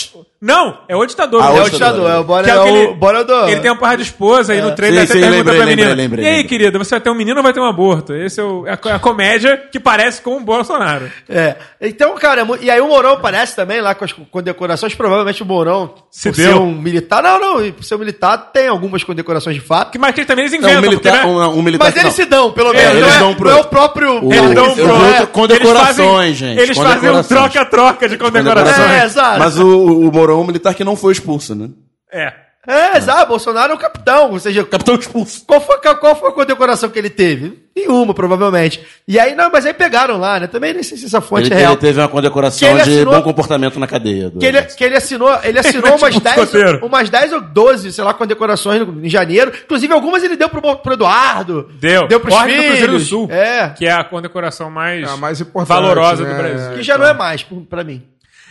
[0.40, 1.42] Não, é o ditador.
[1.42, 2.10] Ah, o É o ditador.
[2.10, 3.32] é o Bora, é é aquele- o Bora do...
[3.48, 5.64] Ele tem uma porra de esposa aí no trailer Sim, até sim, pergunta lembrei, pra
[5.66, 5.94] lembrei, menina.
[6.02, 6.48] lembrei, e aí, lembrei.
[6.58, 8.14] querida, você vai ter um menino ou vai ter um aborto?
[8.14, 11.10] Esse é, o- é a, é comédia que parece com o Bolsonaro.
[11.28, 11.56] É.
[11.80, 14.94] Então, cara, é e aí o Mourão aparece também lá com as condecorações.
[14.94, 16.52] Provavelmente o Mourão, Se por deu.
[16.52, 17.22] ser um militar.
[17.22, 19.90] Não, não, e por ser um militar, tem algumas condecorações de fato.
[19.90, 20.78] Que mais que também eles Não, inventam.
[20.78, 21.46] um militar, porque, né?
[21.46, 22.10] um, um militar Mas eles não.
[22.12, 22.92] se dão, pelo É, menos.
[22.92, 24.24] eles não, é, dão pro- não é o próprio.
[24.24, 28.90] O- Eles dão pro- é, condecorações, eles fazem, gente, Eles fazem um troca-troca de condecorações.
[28.90, 29.38] É, exato.
[29.38, 31.69] Mas o, o Mourão é um militar que não foi expulso, né?
[32.12, 32.32] É.
[32.69, 33.28] É, exato.
[33.28, 34.32] Bolsonaro é o capitão.
[34.32, 35.44] Ou seja, Capitão expulso.
[35.47, 37.62] Qual foi, qual foi a condecoração que ele teve?
[37.77, 38.85] Nenhuma, provavelmente.
[39.07, 40.48] E aí, não, mas aí pegaram lá, né?
[40.48, 41.73] Também nem sei se essa fonte Ele, é real.
[41.74, 44.31] ele teve uma condecoração de assinou- bom comportamento na cadeia.
[44.31, 46.85] do Que ele, que ele assinou, ele assinou umas, Tipo 10, escoteiro.
[46.85, 49.53] umas 10 ou 12, sei lá, condecorações no- em janeiro.
[49.65, 51.70] Inclusive, algumas ele deu pro, pro Eduardo.
[51.78, 52.09] Deu.
[52.09, 52.78] Deu pros Ordem do filhos.
[52.78, 53.28] Cruzeiro do Sul.
[53.31, 53.69] É.
[53.78, 56.31] Que é a condecoração mais, É a mais valorosa né?
[56.31, 56.77] do Brasil.
[56.78, 58.03] Que já não é mais, pra mim.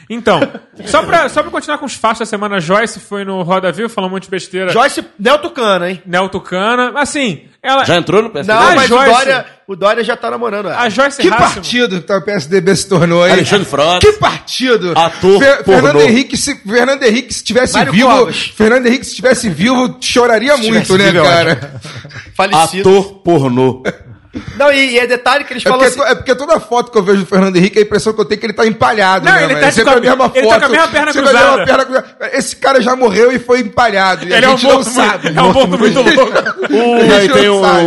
[0.10, 0.40] Então,
[0.86, 3.90] só pra, só pra continuar com os fatos da semana, Joyce foi no Roda Viva,
[3.90, 4.72] falou um monte de besteira.
[4.72, 6.02] Joyce Nel Tucano, hein?
[6.06, 6.94] Nel Tucana.
[6.96, 7.84] Assim, ela.
[7.86, 8.54] Já entrou no PSD?
[8.54, 9.10] Não, mas Joyce.
[9.10, 10.80] o Dória, o Dória já tá namorando ela.
[10.80, 13.34] A Joyce Que Hasselman- partido que o PSDB se tornou, hein?
[13.34, 14.00] Alexandre Frota.
[14.00, 14.94] Que partido!
[14.96, 15.64] Ator Fernando
[15.94, 16.02] pornô.
[16.02, 18.08] Henrique, se, Fernando Henrique, se tivesse Mário vivo.
[18.10, 18.38] Covas.
[18.56, 21.82] Fernando Henrique, se estivesse vivo, choraria muito, tivesse né, vivo, é cara?
[22.36, 22.90] Falecido.
[22.90, 23.84] Ator pornô.
[24.58, 26.12] Não, e, e é detalhe que eles É falam porque, assim...
[26.12, 28.38] é porque toda foto que eu vejo do Fernando Henrique, a impressão que eu tenho
[28.38, 29.44] é que ele tá empalhado, Não, né?
[29.44, 30.54] ele mas tá sempre com a- a mesma ele foto.
[30.54, 31.66] tá com a mesma perna sempre a mesma cruzada.
[31.66, 32.38] perna cruzada.
[32.38, 34.28] Esse cara já morreu e foi empalhado.
[34.28, 35.24] E a Ele é um gente não morto, sabe.
[35.26, 36.34] muito, é um morto muito louco.
[36.66, 37.86] A E aí tem não um, sabe.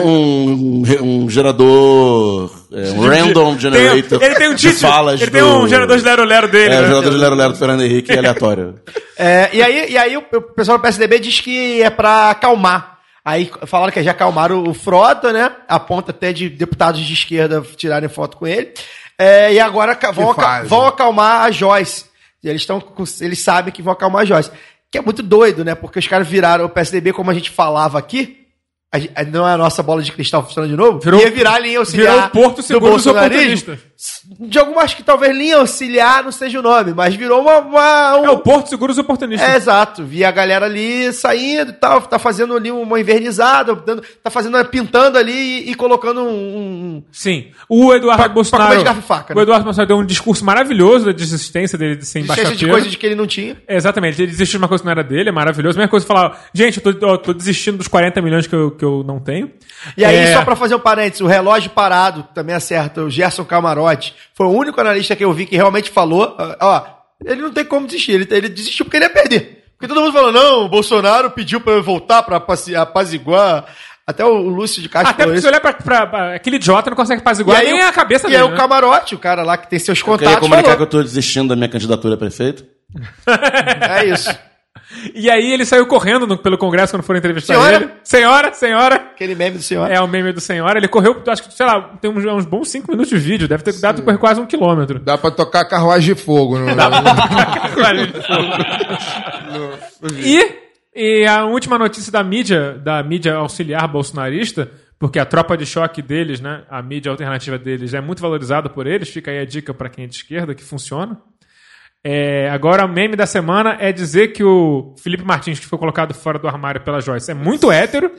[1.02, 4.92] um, um gerador é, um random generator Tem- ele tem um de título.
[4.92, 6.74] falas Ele tem do- um gerador de lero-lero dele.
[6.74, 6.86] É, né?
[6.86, 8.74] o jogador de Lero Lero do Fernando Henrique é aleatório.
[9.16, 12.97] É, e aí, e aí o, o pessoal do PSDB diz que é pra acalmar.
[13.24, 15.52] Aí falaram que já acalmaram o Frota, né?
[15.68, 18.72] A ponta até de deputados de esquerda tirarem foto com ele.
[19.18, 20.68] É, e agora vão, aca- fase.
[20.68, 22.04] vão acalmar a Joyce.
[22.42, 24.50] Eles, estão com- eles sabem que vão acalmar a Joyce.
[24.90, 25.74] Que é muito doido, né?
[25.74, 28.37] Porque os caras viraram o PSDB, como a gente falava aqui.
[28.90, 30.98] A gen- não é a nossa bola de cristal funcionando de novo.
[31.00, 32.14] Virou- ia virar linha auxiliar.
[32.14, 33.76] virou o Porto Seguro dos bolsonarismo.
[34.40, 37.58] De alguma, acho que talvez linha auxiliar não seja o nome, mas virou uma.
[37.58, 39.46] uma- um- É o Porto Seguro dos Oportunistas.
[39.48, 40.04] é, exato.
[40.04, 44.62] Vi a galera ali saindo e tal, tá fazendo ali uma invernizada, dando- tá fazendo,
[44.66, 45.32] pintando ali
[45.66, 47.48] e, e colocando um, um- Sim.
[47.68, 48.80] O Eduardo Pra- pra Bolsonaro.
[48.80, 49.42] e faca, O né?
[49.42, 52.96] Eduardo Bolsonaro deu um discurso maravilhoso da desistência dele de ser cheio de coisa de
[52.96, 53.56] que ele não tinha.
[53.68, 55.76] Exatamente, ele desistiu de uma coisa que não era dele, é maravilhoso.
[55.76, 58.70] A mesma coisa falar, gente, eu tô, eu tô desistindo dos 40 milhões que eu,
[58.78, 59.50] que eu não tenho.
[59.96, 63.02] E aí, É, só pra fazer um parênteses, o relógio parado também acerta.
[63.02, 66.82] O Gerson Camarote foi o único analista que eu vi que realmente falou: ó,
[67.24, 69.64] ele não tem como desistir, ele, ele desistiu porque ele ia perder.
[69.76, 73.66] Porque todo mundo falou: não, o Bolsonaro pediu pra eu voltar pra apaci- apaziguar.
[74.06, 76.96] Até o Lúcio de Castro Até porque se olhar pra, pra- pra- aquele idiota não
[76.96, 78.42] consegue apaziguar nem a cabeça e dele.
[78.42, 78.54] aí né?
[78.54, 80.86] o Camarote, o cara lá que tem seus Eu queria contatos, comunicar que falou.
[80.86, 82.64] eu tô desistindo da minha candidatura a prefeito.
[83.26, 84.34] É isso.
[85.14, 87.76] E aí ele saiu correndo no- pelo Congresso quando foram entrevistar Senhora?
[87.76, 87.90] ele.
[88.02, 88.94] Senhora, senhora.
[88.96, 89.90] Aquele meme do senhor.
[89.90, 90.78] É o meme do senhora.
[90.78, 93.46] Ele correu, acho que, sei lá, tem uns, uns bons 5 minutos de vídeo.
[93.48, 94.98] Deve ter dado correr quase um quilômetro.
[94.98, 96.58] Dá pra tocar carruagem de fogo.
[96.58, 96.68] No,
[100.18, 100.52] e,
[100.94, 106.02] e a última notícia da mídia, da mídia auxiliar bolsonarista, porque a tropa de choque
[106.02, 109.72] deles, né, a mídia alternativa deles é muito valorizada por eles, fica aí a dica
[109.72, 111.18] pra quem é de esquerda que funciona.
[112.04, 116.14] É, agora o meme da semana é dizer que o Felipe Martins, que foi colocado
[116.14, 118.10] fora do armário pela Joyce, é muito hétero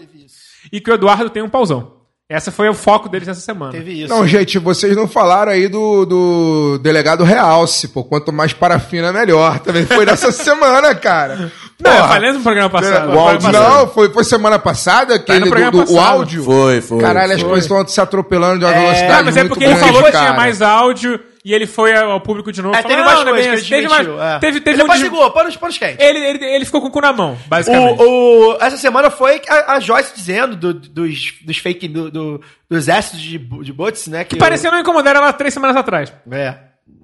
[0.72, 1.98] e que o Eduardo tem um pauzão.
[2.32, 3.72] Essa foi o foco deles nessa semana.
[3.72, 4.14] Teve isso.
[4.14, 8.04] Não, gente, vocês não falaram aí do, do delegado Realce, pô.
[8.04, 9.58] Quanto mais parafina, melhor.
[9.58, 11.52] Também foi nessa semana, cara.
[11.82, 12.08] Não, eu Porra.
[12.10, 12.94] falei no programa passado.
[12.94, 13.78] É, o programa áudio, passado.
[13.80, 16.44] não, foi, foi semana passada que Tá no ele, do, do- o áudio.
[16.44, 17.00] Foi, foi.
[17.00, 20.04] Caralho, as coisas estão se atropelando de uma velocidade Ah, mas é porque ele falou
[20.04, 21.20] que tinha mais áudio
[21.50, 22.76] e ele foi ao público de novo.
[22.76, 24.40] É, falou, teve "Não, mais coisas bem que ele assim." teve, mais, é.
[24.40, 25.98] teve, teve ele um para os quentes.
[26.06, 28.02] ele, ele, ele ficou com o cu na mão, basicamente.
[28.02, 32.42] O, o- essa semana foi a, a Joyce dizendo do- dos, dos fake do, do,
[32.70, 34.24] do exército de, de bots, né?
[34.24, 36.14] Que, Que parecia não incomodar ela três semanas atrás.
[36.32, 36.56] É.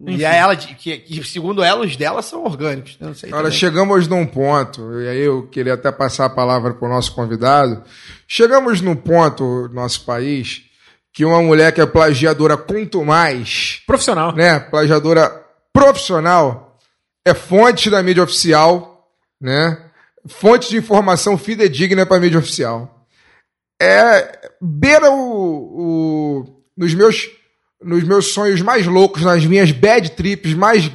[0.08, 2.98] E aí ela, que, que, segundo ela, os dela são orgânicos.
[3.00, 3.32] Eu não sei.
[3.32, 3.58] Olha, também.
[3.58, 7.82] chegamos num ponto, e aí eu queria até passar a palavra para o nosso convidado.
[8.28, 10.64] Chegamos num ponto, no nosso país,
[11.16, 14.36] que uma mulher que é plagiadora quanto mais, Profissional.
[14.36, 15.30] né, plagiadora
[15.72, 16.78] profissional,
[17.26, 19.08] é fonte da mídia oficial,
[19.42, 19.82] né,
[20.28, 23.08] fonte de informação fidedigna para a mídia oficial.
[23.82, 25.16] É, beira o,
[25.80, 27.30] o- nos meus
[27.82, 30.90] nos meus sonhos mais loucos, nas minhas bad trips mais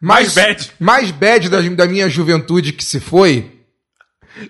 [0.00, 0.70] Mais bad.
[0.78, 3.60] mais bad da, da minha juventude que se foi,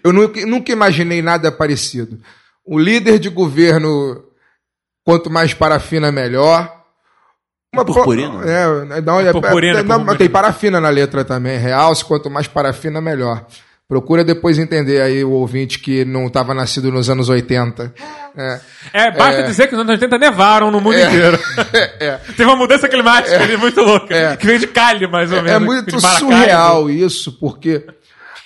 [0.05, 2.21] eu nunca, nunca imaginei nada parecido.
[2.65, 4.25] O líder de governo,
[5.05, 6.81] quanto mais parafina, melhor.
[7.75, 8.39] Uma Purpurina?
[8.39, 10.19] pro- É, não, é, Purpurina, é, não, purpurina.
[10.19, 11.59] tem parafina na letra também.
[11.59, 13.47] Realce, quanto mais parafina, melhor.
[13.89, 17.93] Procura depois entender aí o ouvinte que não estava nascido nos anos 80.
[18.37, 18.61] É.
[18.93, 21.39] É, basta dizer que os anos 80 nevaram no mundo inteiro.
[22.01, 22.17] É.
[22.37, 24.37] Teve uma mudança climática ali muito louca.
[24.37, 25.51] Que veio de Cali, mais ou menos.
[25.51, 27.85] É muito surreal isso, porque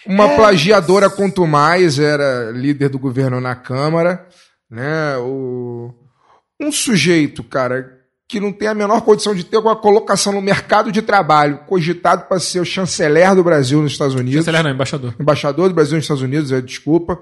[0.07, 4.25] uma plagiadora quanto mais era líder do governo na Câmara,
[4.71, 5.17] né?
[5.19, 5.93] O,
[6.61, 7.97] um sujeito, cara,
[8.29, 12.27] que não tem a menor condição de ter uma colocação no mercado de trabalho, cogitado
[12.27, 15.15] para ser o chanceler do Brasil nos Estados Unidos Chanceler não, embaixador.
[15.19, 17.21] embaixador do Brasil nos Estados Unidos, é, desculpa.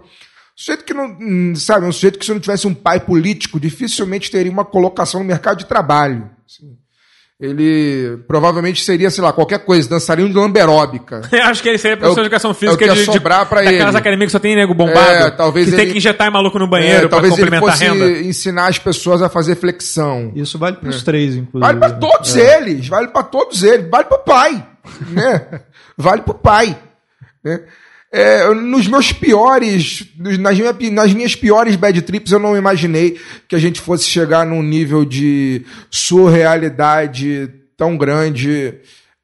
[0.56, 4.31] Sujeito que não, hum, sabe, um sujeito que se não tivesse um pai político, dificilmente
[4.31, 6.31] teria uma colocação no mercado de trabalho.
[6.47, 6.78] assim.
[7.40, 11.20] Ele provavelmente seria, sei lá, qualquer coisa, dançaria um de lamberóbica.
[11.44, 13.05] Acho que ele seria professor É o- de educação é o física que ia de,
[13.05, 13.97] sobrar pra daquelas ele.
[13.98, 14.98] academias que só tem nego bombado.
[15.01, 17.74] É, talvez que tem ele- que injetar maluco no banheiro É, pra talvez ele complementar
[17.74, 18.20] a renda.
[18.20, 20.31] ensinar as pessoas a fazer flexão.
[20.36, 21.61] Isso vale para os três, inclusive.
[21.61, 24.66] Vale para todos eles, vale para todos eles, vale para o pai,
[25.11, 25.61] né?
[25.98, 26.78] Vale para o pai.
[27.44, 27.61] Né?
[28.16, 30.04] É, nos meus piores,
[30.38, 33.18] nas, minha- nas minhas piores bad trips, eu não imaginei
[33.48, 38.74] que a gente fosse chegar num nível de surrealidade tão grande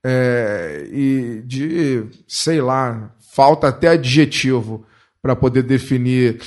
[0.04, 4.84] é, e de, sei lá, falta até adjetivo
[5.22, 6.40] para poder definir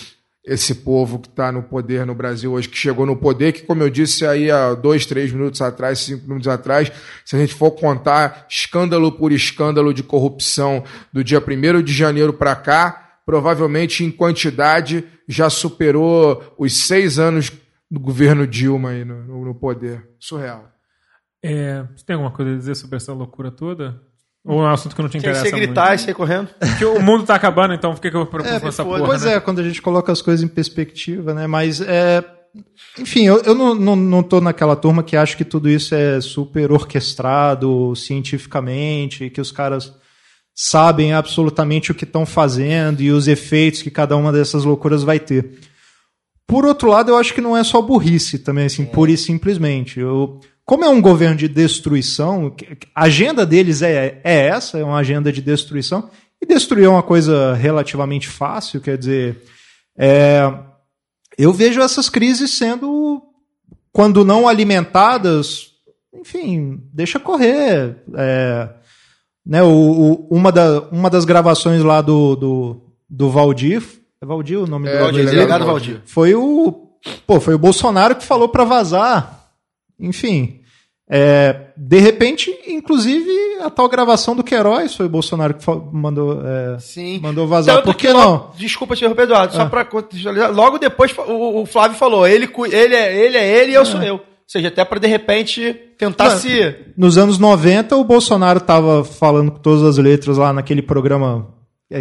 [0.46, 3.82] esse povo que está no poder no Brasil hoje, que chegou no poder, que, como
[3.82, 6.92] eu disse aí há dois, três minutos atrás, cinco minutos atrás,
[7.24, 10.84] se a gente for contar escândalo por escândalo de corrupção
[11.14, 17.50] do dia 1 de janeiro para cá, provavelmente em quantidade já superou os seis anos
[17.90, 20.06] do governo Dilma aí no, no- poder.
[20.20, 20.70] Surreal.
[21.42, 24.02] É, você tem alguma coisa a dizer sobre essa loucura toda?
[24.46, 26.02] Ou é um assunto que não te interessa você gritar e muito?
[26.02, 26.50] sair correndo?
[26.60, 29.24] Porque o mundo tá acabando, então por que, que eu propus É, essa porra, Pois
[29.24, 29.36] né?
[29.36, 31.48] é, quando a gente coloca as coisas em perspectiva, né?
[31.48, 32.22] Mas, é,
[33.00, 36.20] enfim, eu, eu não, não, não tô naquela turma que acha que tudo isso é
[36.20, 39.94] super orquestrado cientificamente, que os caras
[40.54, 45.20] sabem absolutamente o que estão fazendo e os efeitos que cada uma dessas loucuras vai
[45.20, 45.58] ter.
[46.46, 50.00] Por outro lado, eu acho que não é só burrice também, assim, pura e simplesmente.
[50.00, 52.56] Eu, como é um governo de destruição,
[52.96, 56.10] a agenda deles é, é essa, é uma agenda de destruição,
[56.42, 59.42] e destruir é uma coisa relativamente fácil, quer dizer,
[59.98, 60.42] é,
[61.38, 63.22] eu vejo essas crises sendo,
[63.92, 65.72] quando não alimentadas,
[66.14, 67.98] enfim, deixa correr.
[68.16, 68.70] É,
[69.46, 73.84] né, o, o- uma, da, uma das gravações lá do, do, do Valdir,
[74.22, 75.36] é Valdir o nome É, do Valdir, delegado?
[75.36, 76.02] Delegado Valdir.
[76.06, 76.88] foi o
[77.28, 79.43] pô, foi o Bolsonaro que falou pra vazar.
[80.04, 80.60] Enfim,
[81.10, 83.30] é, de repente, inclusive
[83.62, 87.20] a tal gravação do Queiroz foi o Bolsonaro que mandou é, Sim.
[87.22, 87.76] mandou vazar.
[87.78, 88.20] Tanto Por que que não?
[88.32, 90.52] logo- Desculpa te interromper, Eduardo, só pra contextualizar.
[90.54, 94.02] Logo depois o, o Flávio falou: ele, ele, é, ele é ele e eu sou
[94.02, 94.16] eu.
[94.16, 96.38] Ou seja, até pra de repente tentar Não.
[96.38, 96.76] se.
[96.98, 101.48] Nos anos 90, o Bolsonaro tava falando com todas as letras lá naquele programa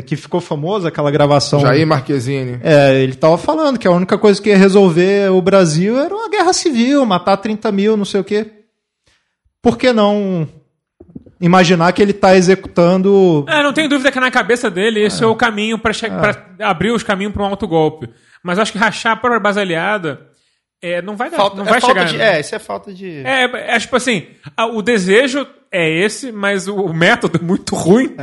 [0.01, 1.61] que ficou famoso, aquela gravação.
[1.61, 2.59] Jair Marquezine.
[2.63, 6.31] É, ele tava falando que a única coisa que ia resolver o Brasil era uma
[6.31, 8.47] guerra civil, matar 30 mil, não sei o quê.
[9.61, 10.49] Por que não
[11.41, 13.45] imaginar que ele tá executando.
[13.49, 16.93] É, não tenho dúvida que na cabeça dele esse é, o caminho che- pra abrir
[16.93, 18.09] os caminhos pra um autogolpe.
[18.45, 20.21] Mas acho que rachar a própria base aliada
[20.83, 22.11] é, não vai dar, Falta, não é vai falta chegar.
[22.11, 22.19] de.
[22.19, 22.37] né?
[22.37, 23.23] É, isso é falta de.
[23.25, 24.27] É, é tipo assim,
[24.57, 28.15] a- o desejo é esse, mas o, o método é muito ruim.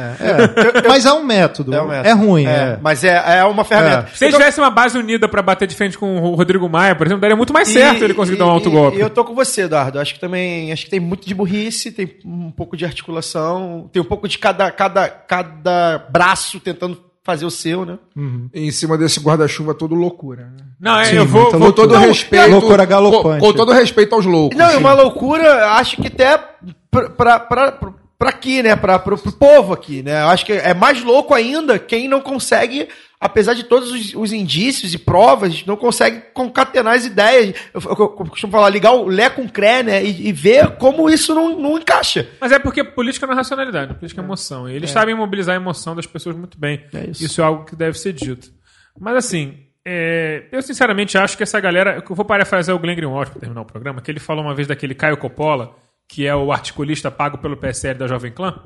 [0.87, 1.73] Mas é um método.
[1.73, 2.15] É, um método.
[2.25, 2.79] ruim, É, é.
[2.81, 4.09] Mas é, é uma ferramenta.
[4.13, 7.07] Se ele tivesse uma base unida pra bater de frente com o Rodrigo Maia, por
[7.07, 8.97] exemplo, daria muito mais certo ele conseguir dar um autogolpe.
[8.97, 9.99] E eu tô com você, Eduardo.
[9.99, 14.01] Acho que também acho que tem muito de burrice, tem um pouco de articulação, tem
[14.01, 17.97] um pouco de cada, cada, cada braço tentando fazer o seu, né?
[18.53, 20.45] Em cima desse guarda-chuva todo loucura.
[20.45, 20.65] né?
[20.79, 22.49] Não, é, Sim, eu vou, vou Com todo Não, respeito.
[22.49, 23.39] loucura galopante.
[23.41, 24.57] Com, com todo respeito aos loucos.
[24.57, 26.37] Não, é uma loucura, acho que até
[26.89, 27.71] pra, pra, pra,
[28.17, 28.75] pra aqui, né?
[28.75, 30.21] Pro, pro povo aqui, né?
[30.23, 32.87] Eu acho que é mais louco ainda quem não consegue,
[33.19, 37.55] apesar de todos os, os indícios e provas, não consegue concatenar as ideias.
[37.73, 40.03] Eu, eu- eu costumo falar, ligar o Lé com o Cré, né?
[40.03, 42.27] E, e ver como isso não, não encaixa.
[42.39, 44.69] Mas é porque política não é racionalidade, política é emoção.
[44.69, 46.83] E eles sabem mobilizar a emoção das pessoas muito bem.
[46.93, 47.25] É isso.
[47.25, 47.41] isso.
[47.41, 48.51] é algo que deve ser dito.
[48.99, 52.03] Mas assim, é, eu sinceramente acho que essa galera.
[52.07, 54.67] Eu vou parafrasear o Glenn Greenwald para terminar o programa, que ele falou uma vez
[54.67, 55.75] daquele Caio Coppola,
[56.07, 58.61] que é o articulista pago pelo PSL da Jovem Clã.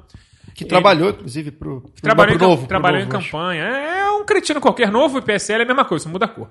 [0.55, 2.67] Que trabalhou, inclusive, pro, pro, Trabalhou, pro em, novo.
[2.67, 3.63] trabalhou novo, em campanha.
[3.63, 4.91] É, é um cretino qualquer.
[4.91, 6.49] Novo e PSL é a mesma coisa, muda a cor.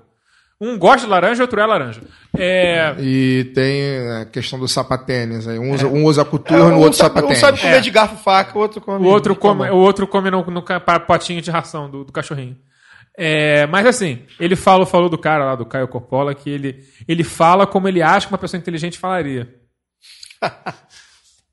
[0.61, 2.01] Um gosta de laranja, outro é laranja.
[2.37, 5.57] É, E tem a questão do sapatênis aí.
[5.59, 7.39] Um usa, um usa É, coturno, o um, outro sabe, um sapatênis.
[7.39, 7.79] sabe comer É.
[7.81, 9.05] de garfo faca, o outro come.
[9.05, 10.63] O outro come, o outro come no, no
[11.07, 12.55] potinho de ração do, do cachorrinho.
[13.17, 17.23] É, mas assim, ele falou, falou do cara lá, do Caio Coppola, que ele, ele
[17.23, 19.53] fala como ele acha que uma pessoa inteligente falaria.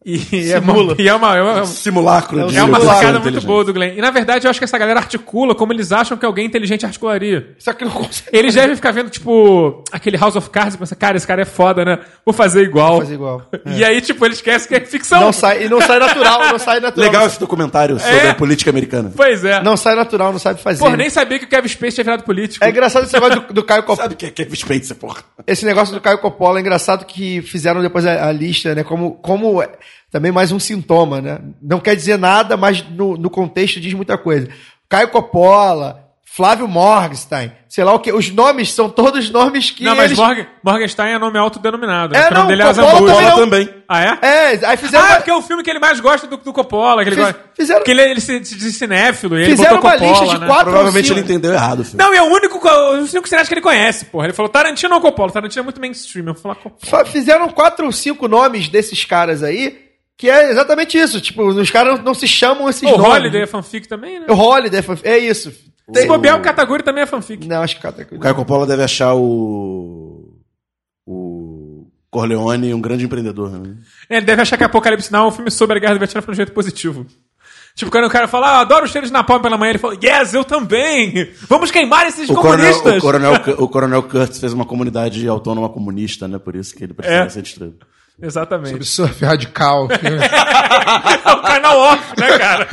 [0.03, 0.17] E
[0.51, 0.95] é, Simula.
[0.95, 3.99] uma, e é uma, é uma, Simulacro de é uma sacada muito boa do Glenn.
[3.99, 6.87] E na verdade eu acho que essa galera articula como eles acham que alguém inteligente
[6.87, 7.55] articularia.
[7.59, 10.97] Só que não consegue Eles devem ficar vendo, tipo, aquele House of Cards e pensar,
[10.97, 11.99] cara, esse cara é foda, né?
[12.25, 13.01] Vou fazer igual.
[13.01, 13.43] fazer igual.
[13.67, 15.21] E aí, tipo, eles esquecem que é ficção.
[15.21, 17.07] Não sai, e não sai natural, não sai natural.
[17.07, 18.31] Legal esse documentário sobre É.
[18.31, 19.13] a política americana.
[19.15, 19.63] Pois é.
[19.63, 20.79] Não sai natural, não sabe fazer.
[20.81, 22.65] Porra, nem sabia que o Kevin Space tinha virado político.
[22.65, 24.05] É engraçado esse negócio do, do Caio Coppola.
[24.05, 25.23] Sabe o que é Kevin Spacey, porra?
[25.47, 28.83] Esse negócio do Caio Coppola é engraçado que fizeram depois a, a lista, né?
[28.83, 29.69] Como, como é
[30.11, 31.41] também mais um sintoma, né?
[31.63, 34.49] Não quer dizer nada, mas no, no contexto diz muita coisa.
[34.89, 38.13] Caio Coppola, Flávio Morgenstein, sei lá o que.
[38.13, 39.83] Os nomes são todos nomes que.
[39.83, 40.19] Não, mas eles...
[40.19, 42.15] Morgan, Morgenstein é nome autodenominado.
[42.17, 43.37] É, o nome não, dele é Coppola também não.
[43.37, 43.75] também.
[43.89, 44.19] Ah, é?
[44.55, 45.05] É, aí fizeram.
[45.07, 47.03] Ah, porque é o filme que ele mais gosta do, do Coppola.
[47.03, 47.41] Que ele Fiz- gosta.
[47.57, 50.41] fizeram- Que ele, ele se, diz cinéfilo e ele Fizeram botou uma Coppola, lista de
[50.41, 50.47] né?
[50.47, 51.31] quatro- Provavelmente ele Cinco.
[51.33, 51.99] entendeu errado o filme.
[52.05, 54.27] Não, e é o único, o único cineasta que ele conhece, porra.
[54.27, 55.33] Ele falou Tarantino ou Coppola.
[55.33, 56.27] Tarantino é muito mainstream.
[56.29, 57.05] Eu vou falar Coppola.
[57.07, 59.79] Fizeram quatro ou cinco nomes desses caras aí,
[60.17, 61.21] que é exatamente isso.
[61.21, 63.15] Tipo, os caras não, se chamam esses O nomes.
[63.17, 64.27] Holiday é fanfic também, né?
[64.29, 65.53] O Holiday, é isso.
[65.95, 67.47] Se bobear, o Kataguri também é fanfic.
[67.47, 70.35] Não, acho que cada O Caio Coppola deve achar o.
[71.07, 71.87] O.
[72.11, 73.77] Corleone um grande empreendedor, né?
[74.09, 76.31] Ele deve achar que Apocalipse Now é um filme sobre a guerra do Vietnã de
[76.31, 77.07] um jeito positivo.
[77.77, 79.95] Tipo, quando o cara fala, ah, adoro o cheiro de napalm pela manhã, ele fala,
[80.03, 81.31] yes, eu também!
[81.49, 82.97] Vamos queimar esses O coronel, comunistas!
[82.97, 86.37] o, coronel, o coronel Kurtz fez uma comunidade autônoma comunista, né?
[86.41, 87.29] Por isso que ele precisa É.
[87.29, 87.87] ser destruído.
[88.21, 88.85] Exatamente.
[88.85, 89.87] Surf radical.
[91.25, 92.69] É o canal off, né, cara?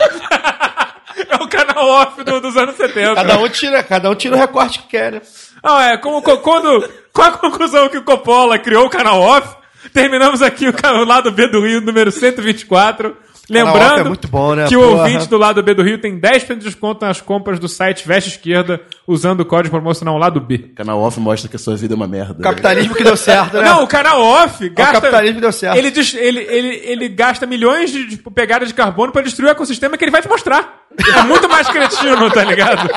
[1.66, 3.16] Canal off do- dos anos 70.
[3.16, 5.22] Cada um tira, cada um tira o recorte que quer, né?
[5.64, 9.56] Não, é, como, co- quando, qual a conclusão que o Coppola criou o canal off?
[9.94, 13.16] Terminamos aqui o, o lado B do Rio, número 124.
[13.52, 14.66] Canal Lembrando é muito bom, né?
[14.68, 15.04] que o Porra.
[15.04, 18.30] ouvinte do lado B do Rio tem 10% de desconto nas compras do site Veste
[18.32, 20.58] Esquerda usando o código promocional lado B.
[20.76, 22.44] Canal off mostra que a sua vida é uma merda.
[22.44, 23.64] Capitalismo que deu certo, né?
[23.64, 24.94] Não, o canal off gasta.
[25.00, 25.78] capitalismo que deu certo.
[25.78, 29.98] Ele, ele, ele, ele gasta milhões de tipo, pegadas de carbono pra destruir o ecossistema
[29.98, 30.86] que ele vai te mostrar.
[31.16, 32.90] É muito mais cretino, tá ligado?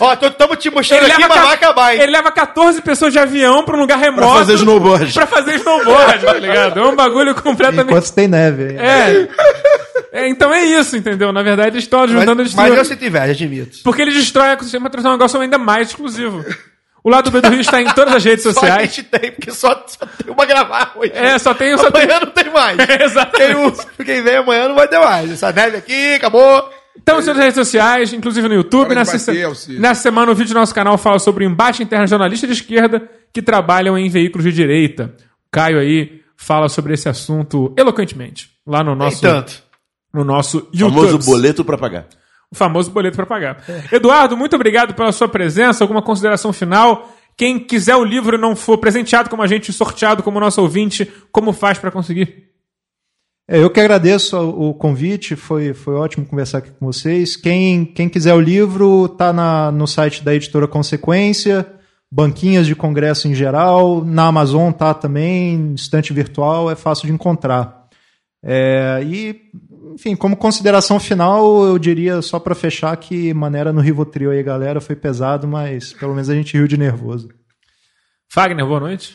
[0.00, 2.00] Ó, tô- tamo te mostrando Ele aqui, leva, mas vai acabar, hein?
[2.02, 4.22] ele leva 14 pessoas de avião pra um lugar remoto.
[4.26, 5.12] Pra fazer snowboard.
[5.12, 6.80] Pra fazer snowboard, tá ligado?
[6.80, 7.90] É um bagulho completamente.
[7.90, 8.72] Enquanto tem neve.
[8.72, 8.78] hein?
[8.78, 9.28] É.
[10.12, 11.32] É, Então é isso, entendeu?
[11.32, 12.68] Na verdade, eles estão ajudando a Mas, destruir.
[12.70, 13.78] mas eu sinto inveja, admito.
[13.84, 16.44] Porque ele destrói o ecossistema pra trazer um negócio ainda mais exclusivo.
[17.04, 18.94] O lado B do Rio está em todas as redes Só a sociais.
[18.94, 21.10] gente tem, porque só, só tem uma gravar hoje.
[21.14, 22.04] É, só tem, só tem.
[22.04, 22.78] Amanhã não tem mais.
[23.00, 23.86] Exatamente.
[24.04, 25.30] Quem, vem amanhã não vai ter mais.
[25.32, 26.70] Essa neve aqui, acabou.
[26.96, 28.86] Estamos nas redes sociais, inclusive no YouTube.
[28.86, 31.82] Para Nessa, bater, se- nessa semana, o vídeo do nosso canal fala sobre o embate
[31.82, 33.02] interno de jornalistas de esquerda
[33.32, 35.14] que trabalham em veículos de direita.
[35.48, 38.50] O Caio aí fala sobre esse assunto eloquentemente.
[38.66, 39.62] Lá no nosso, tanto.
[40.12, 41.24] No nosso Famoso YouTube.
[41.24, 42.06] boleto pra pagar.
[42.50, 43.64] O famoso boleto para pagar.
[43.90, 45.82] Eduardo, muito obrigado pela sua presença.
[45.82, 47.10] Alguma consideração final?
[47.36, 51.10] Quem quiser o livro e não for presenteado como a gente, sorteado como nosso ouvinte,
[51.32, 52.50] como faz para conseguir?
[53.48, 57.36] É, eu que agradeço o o convite, foi, foi ótimo conversar aqui com vocês.
[57.36, 61.66] Quem, quem quiser o livro, tá na, no site da editora Consequência,
[62.10, 67.88] banquinhas de congresso em geral, na Amazon tá também, estante virtual, é fácil de encontrar.
[68.44, 69.40] É, e,
[69.94, 74.80] enfim, como consideração final, eu diria só para fechar que maneira no Rivotril aí, galera,
[74.80, 77.28] foi pesado, mas pelo menos a gente riu de nervoso.
[78.28, 79.14] Fagner, boa noite.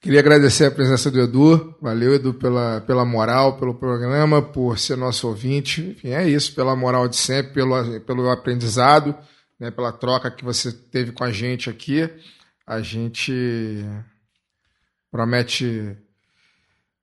[0.00, 1.76] Queria agradecer a presença do Edu.
[1.80, 5.80] Valeu, Edu, pela, pela moral, pelo programa, por ser nosso ouvinte.
[5.82, 9.16] Enfim, é isso, pela moral de sempre, pelo, pelo aprendizado,
[9.58, 12.08] né, pela troca que você teve com a gente aqui.
[12.66, 13.84] A gente
[15.10, 15.96] promete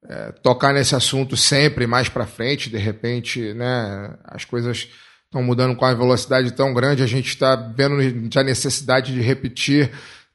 [0.07, 2.69] é, tocar nesse assunto sempre mais para frente.
[2.69, 4.87] De repente, né, as coisas
[5.25, 7.97] estão mudando com uma velocidade tão grande, a gente está vendo
[8.31, 9.91] já necessidade de repetir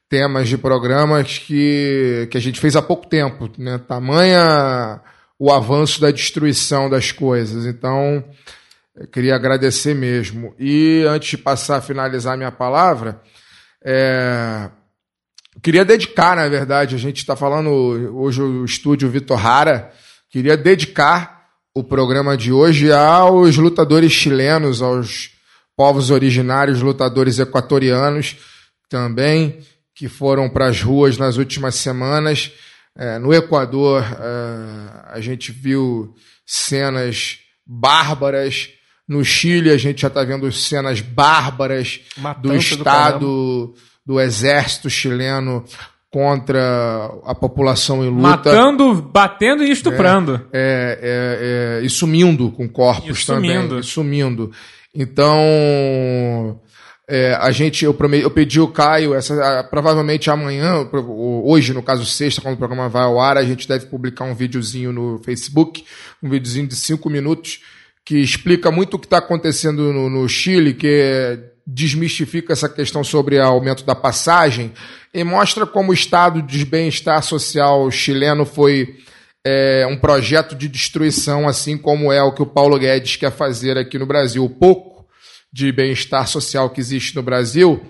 [0.09, 3.49] temas de programas que, que a gente fez há pouco tempo.
[3.57, 3.77] Né?
[3.77, 4.99] Tamanha
[5.37, 7.65] o avanço da destruição das coisas.
[7.65, 8.23] Então,
[9.11, 10.53] queria agradecer mesmo.
[10.59, 13.21] E antes de passar a finalizar minha palavra,
[13.83, 14.69] é,
[15.59, 19.91] eu queria dedicar, na verdade, a gente está falando hoje o estúdio Vitor Hara,
[20.29, 25.31] queria dedicar o programa de hoje aos lutadores chilenos, aos
[25.75, 28.37] povos originários, lutadores equatorianos
[28.89, 29.59] também,
[29.93, 32.53] que foram para as ruas nas últimas semanas.
[32.97, 36.15] É, no Equador, é, a gente viu
[36.45, 37.37] cenas
[37.67, 38.69] bárbaras.
[39.05, 43.75] No Chile, a gente já está vendo cenas bárbaras Matança do do Estado, do,
[44.19, 45.63] exército chileno
[46.11, 46.59] contra
[47.25, 48.21] a população em luta.
[48.21, 50.41] Matando, batendo e estuprando.
[50.51, 53.51] É, é, é, e sumindo com corpos E também.
[53.55, 53.79] sumindo.
[53.79, 54.51] E sumindo.
[54.95, 56.59] Então,
[57.07, 60.87] é, a gente, eu, prome- eu pedi o Caio, essa, provavelmente amanhã,
[61.43, 64.33] hoje, no caso sexta, quando o programa vai ao ar, a gente deve publicar um
[64.35, 65.83] videozinho no Facebook,
[66.23, 67.59] um videozinho de cinco minutos,
[68.05, 71.39] que explica muito o que está acontecendo no, no Chile, que é-
[71.71, 74.73] desmistifica essa questão sobre aumento da passagem
[75.13, 78.97] e mostra como o estado de bem-estar social chileno foi
[79.45, 83.77] é, um projeto de destruição, assim como é o que o Paulo Guedes quer fazer
[83.77, 84.43] aqui no Brasil.
[84.43, 85.05] O pouco
[85.53, 87.81] de bem-estar social que existe no Brasil,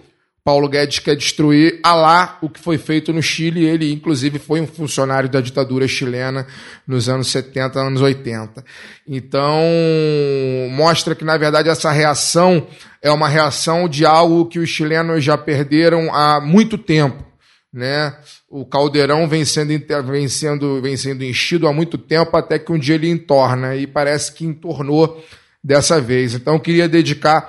[0.49, 3.67] Paulo Guedes quer destruir a lá o que foi feito no Chile.
[3.67, 6.47] Ele, inclusive, foi um funcionário da ditadura chilena
[6.87, 8.65] nos anos 70, anos 80.
[9.07, 9.61] Então,
[10.71, 12.65] mostra que, na verdade, essa reação
[12.99, 17.29] é uma reação de algo que os chilenos já perderam há muito tempo
[17.71, 18.17] né?
[18.49, 19.71] O caldeirão vem sendo,
[20.07, 23.85] vem sendo, vem sendo enchido há muito tempo até que um dia ele entorna e
[23.85, 25.23] parece que entornou
[25.63, 26.33] dessa vez.
[26.33, 27.47] Então eu queria dedicar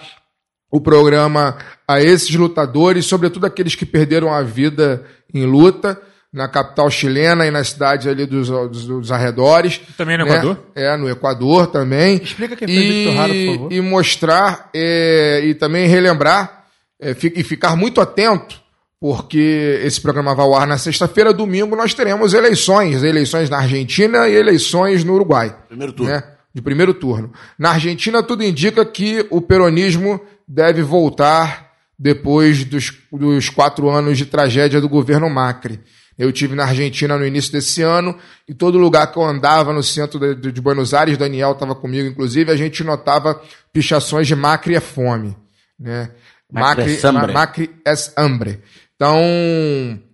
[0.71, 1.57] o programa
[1.87, 6.01] a esses lutadores, sobretudo aqueles que perderam a vida em luta
[6.33, 9.81] na capital chilena e na cidade ali dos, dos, dos arredores.
[9.97, 10.31] Também no né?
[10.31, 10.59] Equador?
[10.77, 12.23] É, no Equador também.
[12.23, 13.73] Explica quem foi e, Victor por favor.
[13.73, 16.67] E mostrar é, e também relembrar
[17.01, 18.61] é, fi- e ficar muito atento,
[19.01, 24.29] porque esse programa vai ao ar na sexta-feira, domingo nós teremos eleições, eleições na Argentina
[24.29, 25.57] e eleições no Uruguai.
[25.67, 26.13] Primeiro turno.
[26.13, 26.23] Né?
[26.55, 27.33] De primeiro turno.
[27.59, 30.21] Na Argentina, tudo indica que o peronismo
[30.52, 35.78] deve voltar depois dos, dos quatro anos de tragédia do governo Macri.
[36.18, 38.16] Eu tive na Argentina no início desse ano,
[38.48, 42.06] e todo lugar que eu andava no centro de, de- Buenos Aires, Daniel estava comigo,
[42.09, 43.40] inclusive, a gente notava
[43.72, 45.36] pichações de Macri é fome,
[45.78, 46.10] né?
[46.52, 47.32] Macri es hambre.
[47.32, 48.60] Ma- Macri es hambre.
[48.97, 49.16] Então,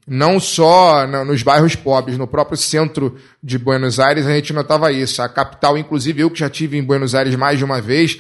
[0.06, 5.20] não só nos bairros pobres, no próprio centro de Buenos Aires a gente notava isso.
[5.22, 8.18] A capital, inclusive eu que já tive em Buenos Aires mais de uma vez,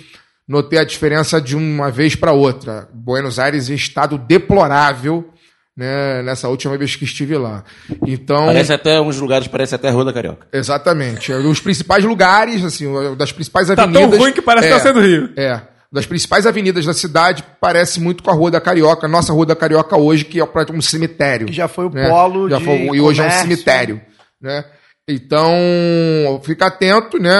[0.48, 2.88] notei a diferença de uma vez para outra.
[2.92, 5.28] Buenos Aires em estado deplorável,
[5.76, 7.64] né, nessa última vez que estive lá.
[8.06, 10.46] Então, Parece até, uns lugares parece até a Rua da Carioca.
[10.52, 12.86] exatamente, os principais lugares, assim,
[13.16, 14.10] das principais Tá avenidas.
[14.10, 15.30] tão ruim que parece que tá sendo Rio.
[15.36, 15.60] É.
[15.92, 19.06] Das principais avenidas da cidade, parece muito com a Rua da Carioca.
[19.06, 21.46] Nossa Rua da Carioca hoje, que é praticamente um cemitério.
[21.46, 22.08] Que já foi o né?
[22.08, 24.00] polo Já de foi- E hoje é um cemitério.
[24.40, 24.64] Né?
[25.08, 27.30] Então, fica atento né,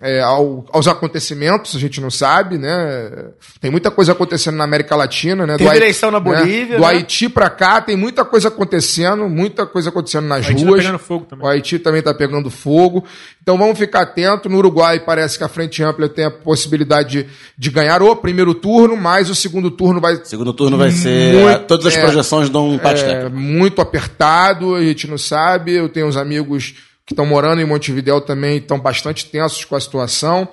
[0.00, 3.28] é, ao- aos acontecimentos, a gente não sabe, né?
[3.60, 5.56] Tem muita coisa acontecendo na América Latina, né?
[5.56, 6.88] Teve eleição na Bolívia, Do né?
[6.88, 10.82] Haiti pra cá, tem muita coisa acontecendo, muita coisa acontecendo nas Haiti tá ruas.
[10.82, 11.46] pegando fogo também.
[11.46, 13.04] O Haiti também está pegando fogo.
[13.40, 14.48] Então vamos ficar atento.
[14.48, 18.54] No Uruguai parece que a Frente Ampla tem a possibilidade de, de ganhar o primeiro
[18.54, 21.32] turno, mas o segundo turno vai Segundo turno vai ser.
[21.34, 25.74] Muito- todas as é, projeções dão um empate é, muito apertado, a gente não sabe.
[25.74, 26.74] Eu tenho uns amigos
[27.08, 30.46] que estão morando em Montevidéu também, estão bastante tensos com a situação.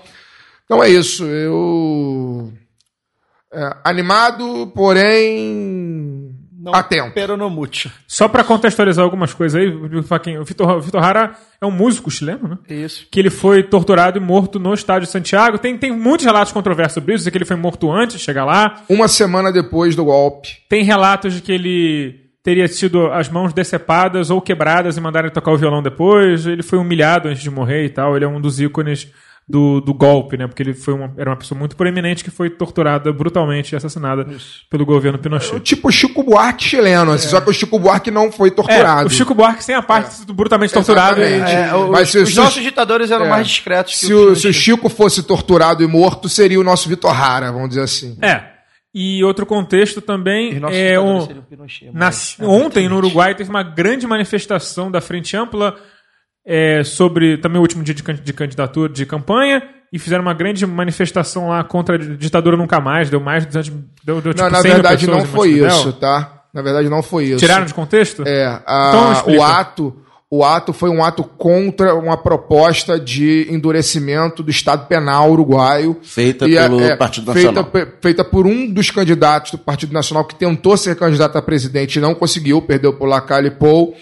[0.63, 1.25] Então é isso.
[1.25, 2.51] Eu.
[3.53, 6.33] é, animado, porém.
[6.57, 7.11] Não atento.
[7.13, 7.91] peronomútil.
[8.07, 12.47] Só pra contextualizar algumas coisas aí, o Vitor, o Vitor Hara é um músico chileno,
[12.47, 12.57] né?
[12.67, 13.05] Isso.
[13.11, 15.59] Que ele foi torturado e morto no estádio de Santiago.
[15.59, 18.45] Tem, tem muitos relatos controversos sobre isso, dizer que ele foi morto antes de chegar
[18.45, 18.81] lá.
[18.89, 20.57] Uma semana depois do golpe.
[20.67, 25.33] Tem relatos de que ele teria tido as mãos decepadas ou quebradas e mandaram ele
[25.33, 26.45] tocar o violão depois.
[26.45, 28.15] Ele foi humilhado antes de morrer e tal.
[28.15, 29.07] Ele é um dos ícones
[29.49, 30.45] do, do golpe, né?
[30.47, 34.27] Porque ele foi uma, era uma pessoa muito proeminente que foi torturada brutalmente e assassinada
[34.69, 35.59] pelo governo O Pinochet.
[35.59, 39.03] tipo Chico Buarque chileno, assim, só que o Chico Buarque não foi torturado.
[39.03, 41.21] É, o Chico Buarque sem a parte do brutalmente torturado.
[41.21, 41.51] Exatamente.
[41.51, 43.29] e- É, os, Mas se- os se- nossos ditadores eram é.
[43.29, 46.87] mais discretos que Se o, se o Chico fosse torturado e morto, seria o nosso
[46.89, 48.17] Vitor Hara, vamos dizer assim.
[48.21, 48.54] É.
[48.97, 52.09] E outro contexto também é um, Pinochet, na-
[52.39, 52.95] é, ontem no.
[52.95, 55.75] Uruguai teve uma grande manifestação da Frente Ampla
[56.47, 59.61] é, sobre também o último dia de, de candidatura de campanha
[59.91, 63.69] e fizeram uma grande manifestação lá contra a ditadura nunca mais deu mais de 200
[64.03, 66.43] deu, deu, tipo, não, na 100 mil verdade não foi isso, tá?
[66.53, 67.39] Na verdade não foi isso.
[67.39, 70.01] tiraram de contexto É, a- Então o ato,
[70.31, 75.97] o ato foi um ato contra uma proposta de endurecimento do Estado Penal uruguaio.
[76.01, 77.71] Feita E a- pelo é, Partido feita, Nacional.
[77.71, 81.97] pe- feita por um dos candidatos do Partido Nacional que tentou ser candidato a presidente
[81.97, 83.95] e não conseguiu, perdeu por Lacalle Pou.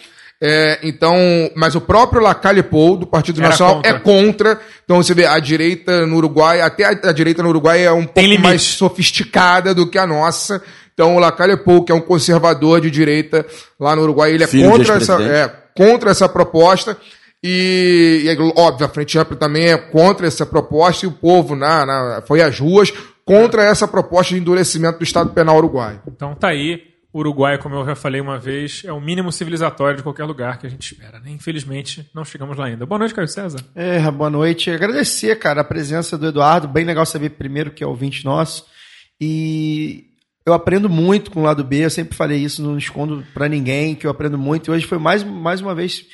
[0.45, 1.15] É, então,
[1.55, 3.89] mas o próprio Lacalle Pou, do Partido Era Nacional, contra.
[3.91, 4.59] é contra.
[4.83, 8.05] Então você vê, a direita no Uruguai, até a, a direita no Uruguai é um
[8.05, 10.61] pouco mais sofisticada do que a nossa.
[10.93, 13.45] Então o Lacalle Pou, que é um conservador de direita
[13.79, 16.97] lá no Uruguai, ele é Filho contra essa, é, contra essa proposta.
[17.43, 21.55] E, e é óbvio, a Frente Ampla também é contra essa proposta e o povo
[21.55, 22.91] na, na- foi às ruas
[23.25, 26.01] contra essa proposta de endurecimento do Estado Penal Uruguaio.
[26.07, 26.81] então tá aí
[27.11, 30.57] o Uruguai, como eu já falei uma vez, é o mínimo civilizatório de qualquer lugar
[30.57, 31.19] que a gente espera.
[31.19, 31.29] Né?
[31.29, 32.87] Infelizmente, não chegamos lá ainda.
[32.87, 33.59] Boa noite, Caio César.
[33.75, 34.71] É, boa noite.
[34.71, 36.67] Agradecer, cara, a presença do Eduardo.
[36.67, 38.65] Bem legal saber primeiro que é ouvinte nosso.
[39.21, 40.05] E
[40.45, 41.85] eu aprendo muito com o lado B.
[41.85, 44.69] Eu sempre falei isso, não escondo pra ninguém, que eu aprendo muito.
[44.69, 46.05] E hoje foi mais, mais uma vez.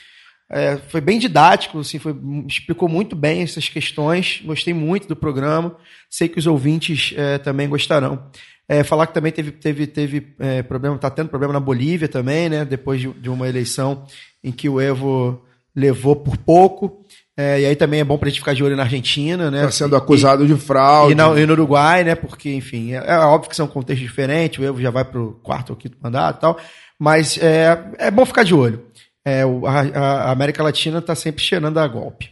[0.49, 2.15] é, foi bem didático, assim, foi,
[2.47, 4.41] explicou muito bem essas questões.
[4.43, 5.75] Gostei muito do programa.
[6.09, 8.29] Sei que os ouvintes é, também gostarão.
[8.67, 12.49] É, falar que também teve, teve, teve é, problema, tá tendo problema na Bolívia também,
[12.49, 12.63] né?
[12.63, 14.05] Depois de, de uma eleição
[14.43, 15.43] em que o Evo
[15.75, 17.03] levou por pouco.
[17.41, 19.59] É, e aí também é bom pra gente ficar de olho na Argentina, né?
[19.59, 21.13] Está sendo E- acusado de fraude.
[21.13, 22.13] e, na- e no Uruguai, né?
[22.13, 25.69] Porque, enfim, é, é óbvio que são contextos diferentes, o Evo já vai pro quarto
[25.69, 26.59] ou quinto mandato e tal,
[26.99, 28.83] mas é, é bom ficar de olho.
[29.23, 32.29] É, o- a, a América Latina está sempre cheirando a golpe.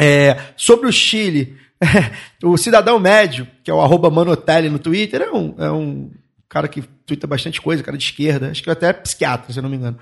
[0.00, 1.56] É, sobre o Chile,
[2.42, 6.10] o cidadão médio, que é o arroba Manotelli no Twitter, é um, é um
[6.48, 9.62] cara que twitta bastante coisa, cara de esquerda, acho que até é psiquiatra, se eu
[9.62, 9.98] não me engano.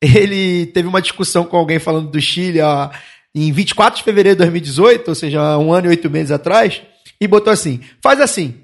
[0.00, 2.88] Ele teve uma discussão com alguém falando do Chile ó,
[3.34, 6.82] em 24 de fevereiro de 2018, ou seja, um ano e oito meses atrás,
[7.20, 8.56] e botou assim: faz assim,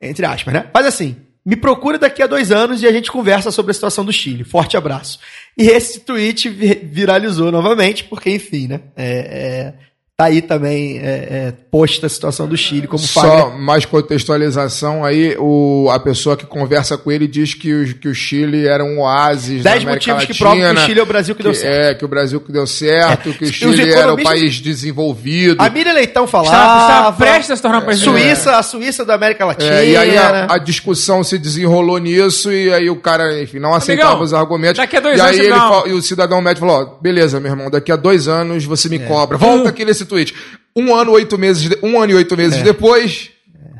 [0.00, 0.66] entre aspas, né?
[0.72, 1.16] Faz assim.
[1.44, 4.42] Me procura daqui a dois anos e a gente conversa sobre a situação do Chile.
[4.42, 5.20] Forte abraço.
[5.56, 8.80] E esse tweet vi- viralizou novamente, porque, enfim, né?
[8.96, 9.72] É,
[10.16, 13.58] tá aí também é, é, posta a situação do Chile, como Só Fagner.
[13.60, 18.14] mais contextualização aí, o, a pessoa que conversa com ele diz que o, que o
[18.14, 21.02] Chile era um oásis da Dez América motivos que Latina, provam que o Chile é
[21.02, 21.84] o Brasil que deu certo.
[21.86, 25.62] É, que o Brasil que deu certo, que o Chile era o país desenvolvido.
[25.62, 26.80] A Miriam Leitão Estava, falava.
[26.82, 29.70] estava prestes a se tornar um país Suíça, a Suíça da América Latina.
[29.70, 33.74] É, e aí a, a discussão se desenrolou nisso e aí o cara, enfim, não
[33.74, 34.78] aceitava Amigão, os argumentos.
[34.78, 37.50] daqui a dois e anos aí ele e o cidadão médio falou, ó, beleza, meu
[37.52, 38.90] irmão, daqui a dois anos você É.
[38.92, 39.36] me cobra.
[39.36, 40.34] Volta aqui nesse tweet.
[40.74, 43.30] Um ano, oito meses, de- um ano e oito meses depois,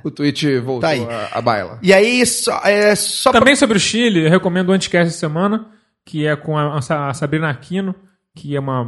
[0.04, 0.96] o tweet voltou É.
[0.98, 1.14] Tá aí.
[1.32, 1.78] a, a baila.
[1.82, 5.18] E aí, só, é, só pra- Também sobre o Chile, eu recomendo o Anticast essa
[5.18, 5.66] semana,
[6.04, 7.94] que é com a, a Sabrina Aquino,
[8.34, 8.82] que é uma,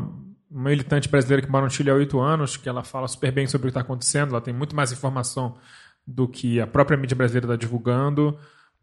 [0.51, 3.47] uma militante brasileira que mora no Chile há oito anos, que ela fala super bem
[3.47, 5.57] sobre o que está acontecendo, ela tem muito mais informação
[6.07, 8.39] do que a própria mídia brasileira está divulgando,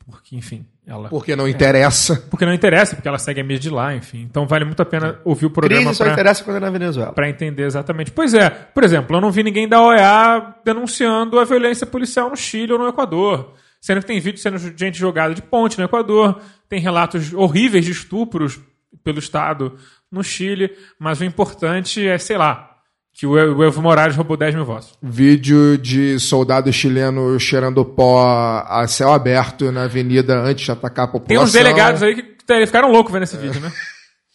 [0.10, 1.10] porque, enfim, ela...
[1.10, 2.16] Porque não interessa.
[2.30, 4.22] Porque não interessa, porque ela segue a mídia de lá, enfim.
[4.22, 6.70] Então vale muito a pena ouvir o programa crise só pra- interessa quando é na
[6.70, 7.12] Venezuela.
[7.14, 8.12] Pra entender exatamente.
[8.12, 12.36] Pois é, por exemplo, eu não vi ninguém da OEA denunciando a violência policial no
[12.38, 13.54] Chile ou no Equador.
[13.82, 17.92] Sendo que tem vídeo sendo gente jogada de ponte no Equador, tem relatos horríveis de
[17.92, 18.60] estupros
[19.04, 19.76] pelo Estado
[20.12, 22.75] no Chile, mas o importante é, sei lá,
[23.18, 24.94] que o Evo Morales roubou 10 mil votos.
[25.02, 28.22] Vídeo de soldado chileno cheirando pó
[28.68, 31.28] a céu aberto na avenida antes de atacar a população.
[31.28, 33.72] Tem uns delegados aí que ficaram loucos vendo esse vídeo, né?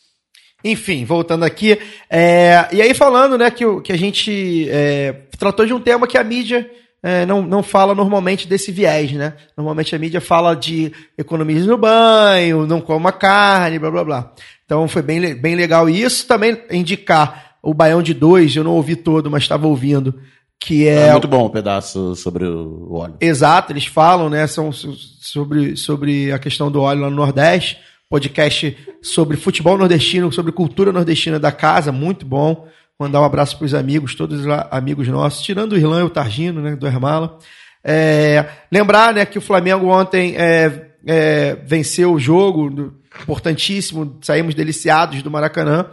[0.65, 1.79] Enfim, voltando aqui.
[2.09, 6.17] é, e aí falando, né, que, que a gente é, tratou de um tema que
[6.17, 6.71] a mídia
[7.03, 9.35] é, não, não fala normalmente desse viés, né?
[9.57, 14.33] Normalmente a mídia fala de economize no banho, não coma carne, blá blá blá.
[14.65, 16.27] Então foi bem, bem legal isso.
[16.27, 20.15] Também indicar o Baião de Dois, eu não ouvi todo, mas estava ouvindo,
[20.59, 23.15] que É, é, muito bom o pedaço sobre o óleo.
[23.21, 24.47] Exato, eles falam, né?
[24.47, 27.79] São so- sobre, sobre a questão do óleo lá no Nordeste.
[28.09, 32.67] Podcast sobre futebol nordestino, sobre cultura nordestina da casa, muito bom.
[32.99, 36.11] Mandar um abraço para os amigos, todos lá, amigos nossos, tirando o Irlan e o
[36.11, 36.75] Targino, né?
[36.75, 37.39] Do Hermala.
[37.85, 42.93] É, lembrar, né, que o Flamengo ontem é, é, venceu o jogo,
[43.23, 45.87] importantíssimo, saímos deliciados do Maracanã.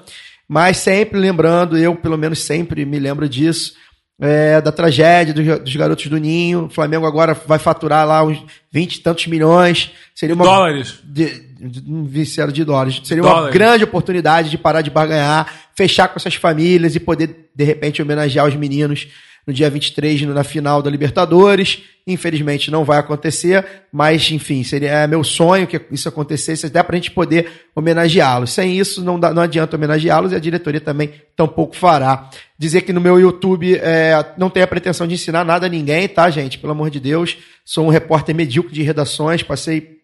[0.47, 3.73] Mas sempre lembrando, eu pelo menos sempre me lembro disso,
[4.19, 6.65] é, da tragédia dos, dos garotos do Ninho.
[6.65, 9.91] O Flamengo agora vai faturar lá uns 20 e tantos milhões.
[10.15, 10.45] Seria uma.
[10.45, 10.99] Dólares.
[11.03, 11.25] De,
[11.59, 13.01] de, de dólares.
[13.03, 13.53] Seria uma Dólares.
[13.53, 18.47] grande oportunidade de parar de barganhar, fechar com essas famílias e poder, de repente, homenagear
[18.47, 19.07] os meninos
[19.47, 21.79] no dia 23, no- na final da Libertadores.
[22.05, 26.95] Infelizmente não vai acontecer, mas enfim, seria é meu sonho que isso acontecesse, até para
[26.95, 28.51] a gente poder homenageá-los.
[28.51, 32.29] Sem isso, não, dá- não adianta homenageá-los e a diretoria também tampouco fará.
[32.59, 36.07] Dizer que no meu YouTube é, não tenho a pretensão de ensinar nada a ninguém,
[36.07, 36.57] tá, gente?
[36.59, 37.37] Pelo amor de Deus.
[37.65, 39.97] Sou um repórter medíocre de redações, passei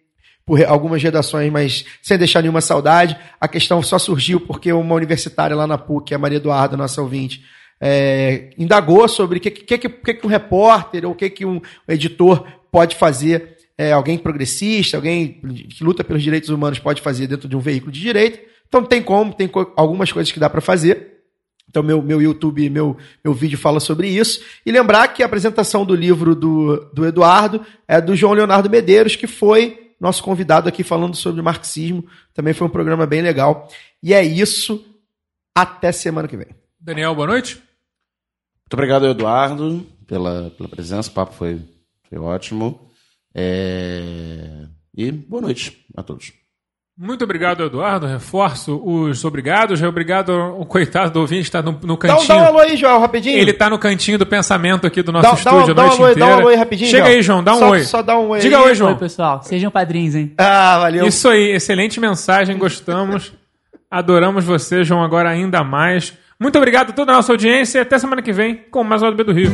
[0.46, 3.16] por algumas redações, mas sem deixar nenhuma saudade.
[3.40, 7.42] A questão só surgiu porque uma universitária lá na PUC, a Maria Eduarda, nossa ouvinte,
[7.86, 11.60] é, indagou sobre o que, que, que, que um repórter ou o que, que um
[11.86, 17.50] editor pode fazer, é, alguém progressista, alguém que luta pelos direitos humanos pode fazer dentro
[17.50, 18.40] de um veículo de direito.
[18.70, 21.12] Então tem como, tem algumas coisas que dá para fazer.
[21.68, 24.42] Então, meu, meu YouTube, meu, meu vídeo fala sobre isso.
[24.66, 29.18] E lembrar que a apresentação do livro do, do Eduardo é do João Leonardo Medeiros,
[29.18, 32.06] que foi nosso convidado aqui falando sobre marxismo.
[32.34, 33.68] Também foi um programa bem legal.
[34.02, 34.86] E é isso.
[35.54, 36.48] Até semana que vem.
[36.80, 37.73] Daniel, boa noite.
[38.66, 41.10] Muito obrigado, Eduardo, pela, pela presença.
[41.10, 41.60] O papo foi,
[42.10, 42.88] foi ótimo.
[43.36, 44.66] É,
[44.96, 46.32] E boa noite a todos.
[46.98, 48.06] Muito obrigado, Eduardo.
[48.06, 49.82] Reforço os obrigados.
[49.82, 52.28] Obrigado ao coitado do ouvinte que está no, no Dá, um- cantinho.
[52.28, 53.38] dá um alô aí, Joel, rapidinho.
[53.38, 55.86] Ele tá no cantinho do pensamento aqui do nosso Dá- dá um- estúdio dá a
[55.86, 56.30] um noite alô aí, inteira.
[56.30, 57.16] dá um alô aí rapidinho, Chega João.
[57.16, 57.84] aí, João, dá um Só- oi.
[57.84, 58.64] só dá um oi Diga aí.
[58.66, 58.92] oi, João.
[58.94, 59.42] Oi, pessoal.
[59.44, 60.34] Sejam padrinhos, hein?
[60.38, 61.08] Ah, valeu.
[61.08, 63.34] Isso aí, excelente mensagem, gostamos.
[63.90, 66.14] Adoramos você, João, agora ainda mais.
[66.44, 69.16] Muito obrigado a toda a nossa audiência e até semana que vem com mais um
[69.16, 69.50] do Rio.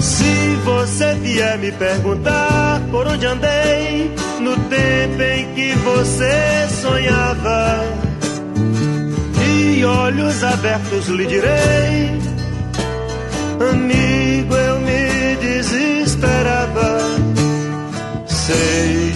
[0.00, 8.09] Se você vier me perguntar por onde andei no tempo em que você sonhava,
[9.80, 12.10] de olhos abertos lhe direi,
[13.70, 16.98] amigo, eu me desesperava.
[18.26, 19.14] Sei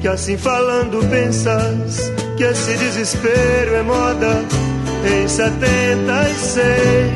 [0.00, 4.44] que assim falando pensas que esse desespero é moda
[5.16, 7.12] em 76,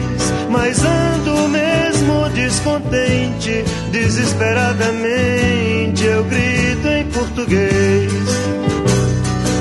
[0.49, 8.13] mas ando mesmo descontente, desesperadamente eu grito em português.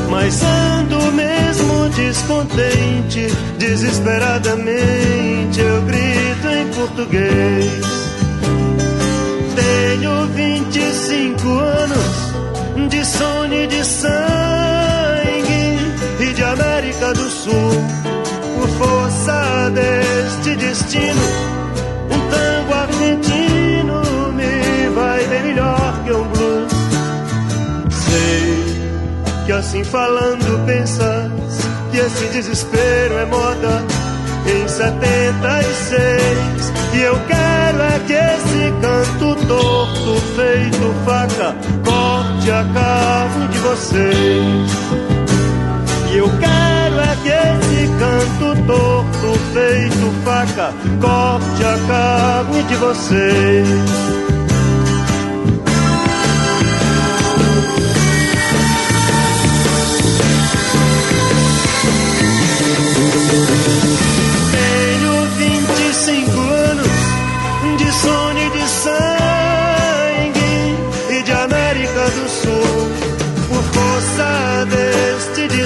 [0.10, 3.28] Mas ando mesmo descontente,
[3.58, 7.82] desesperadamente eu grito em português.
[9.56, 12.34] Tenho 25 anos
[12.90, 14.08] de sono e de sangue
[16.20, 17.86] e de América do Sul.
[18.56, 21.22] Por força deste destino,
[22.10, 23.47] um tango argentino
[29.48, 31.32] que assim falando pensas
[31.90, 33.82] que esse desespero é moda
[34.45, 41.56] em 76 e eu quero é que esse canto torto feito faca
[41.86, 44.69] corte a carne de vocês.
[46.11, 54.36] E eu quero é que esse canto torto feito faca corte a carne de vocês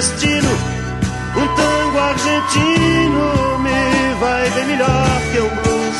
[0.02, 0.50] destino,
[1.36, 5.98] um tango argentino me vai bem melhor que um blues.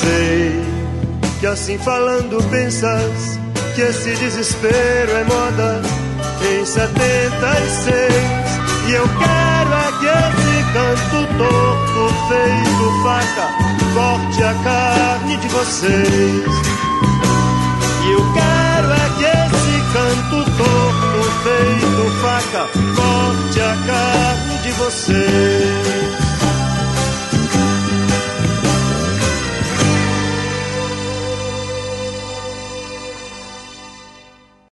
[0.00, 0.62] Sei
[1.40, 3.40] que assim falando pensas
[3.74, 5.80] que esse desespero é moda
[6.42, 8.14] em 76
[8.86, 13.48] e eu quero é que esse canto torto feito faca
[13.94, 16.52] corte a carne de vocês.
[18.04, 20.87] E eu quero é que esse canto torto
[21.42, 26.27] feito faca corte a carne de vocês.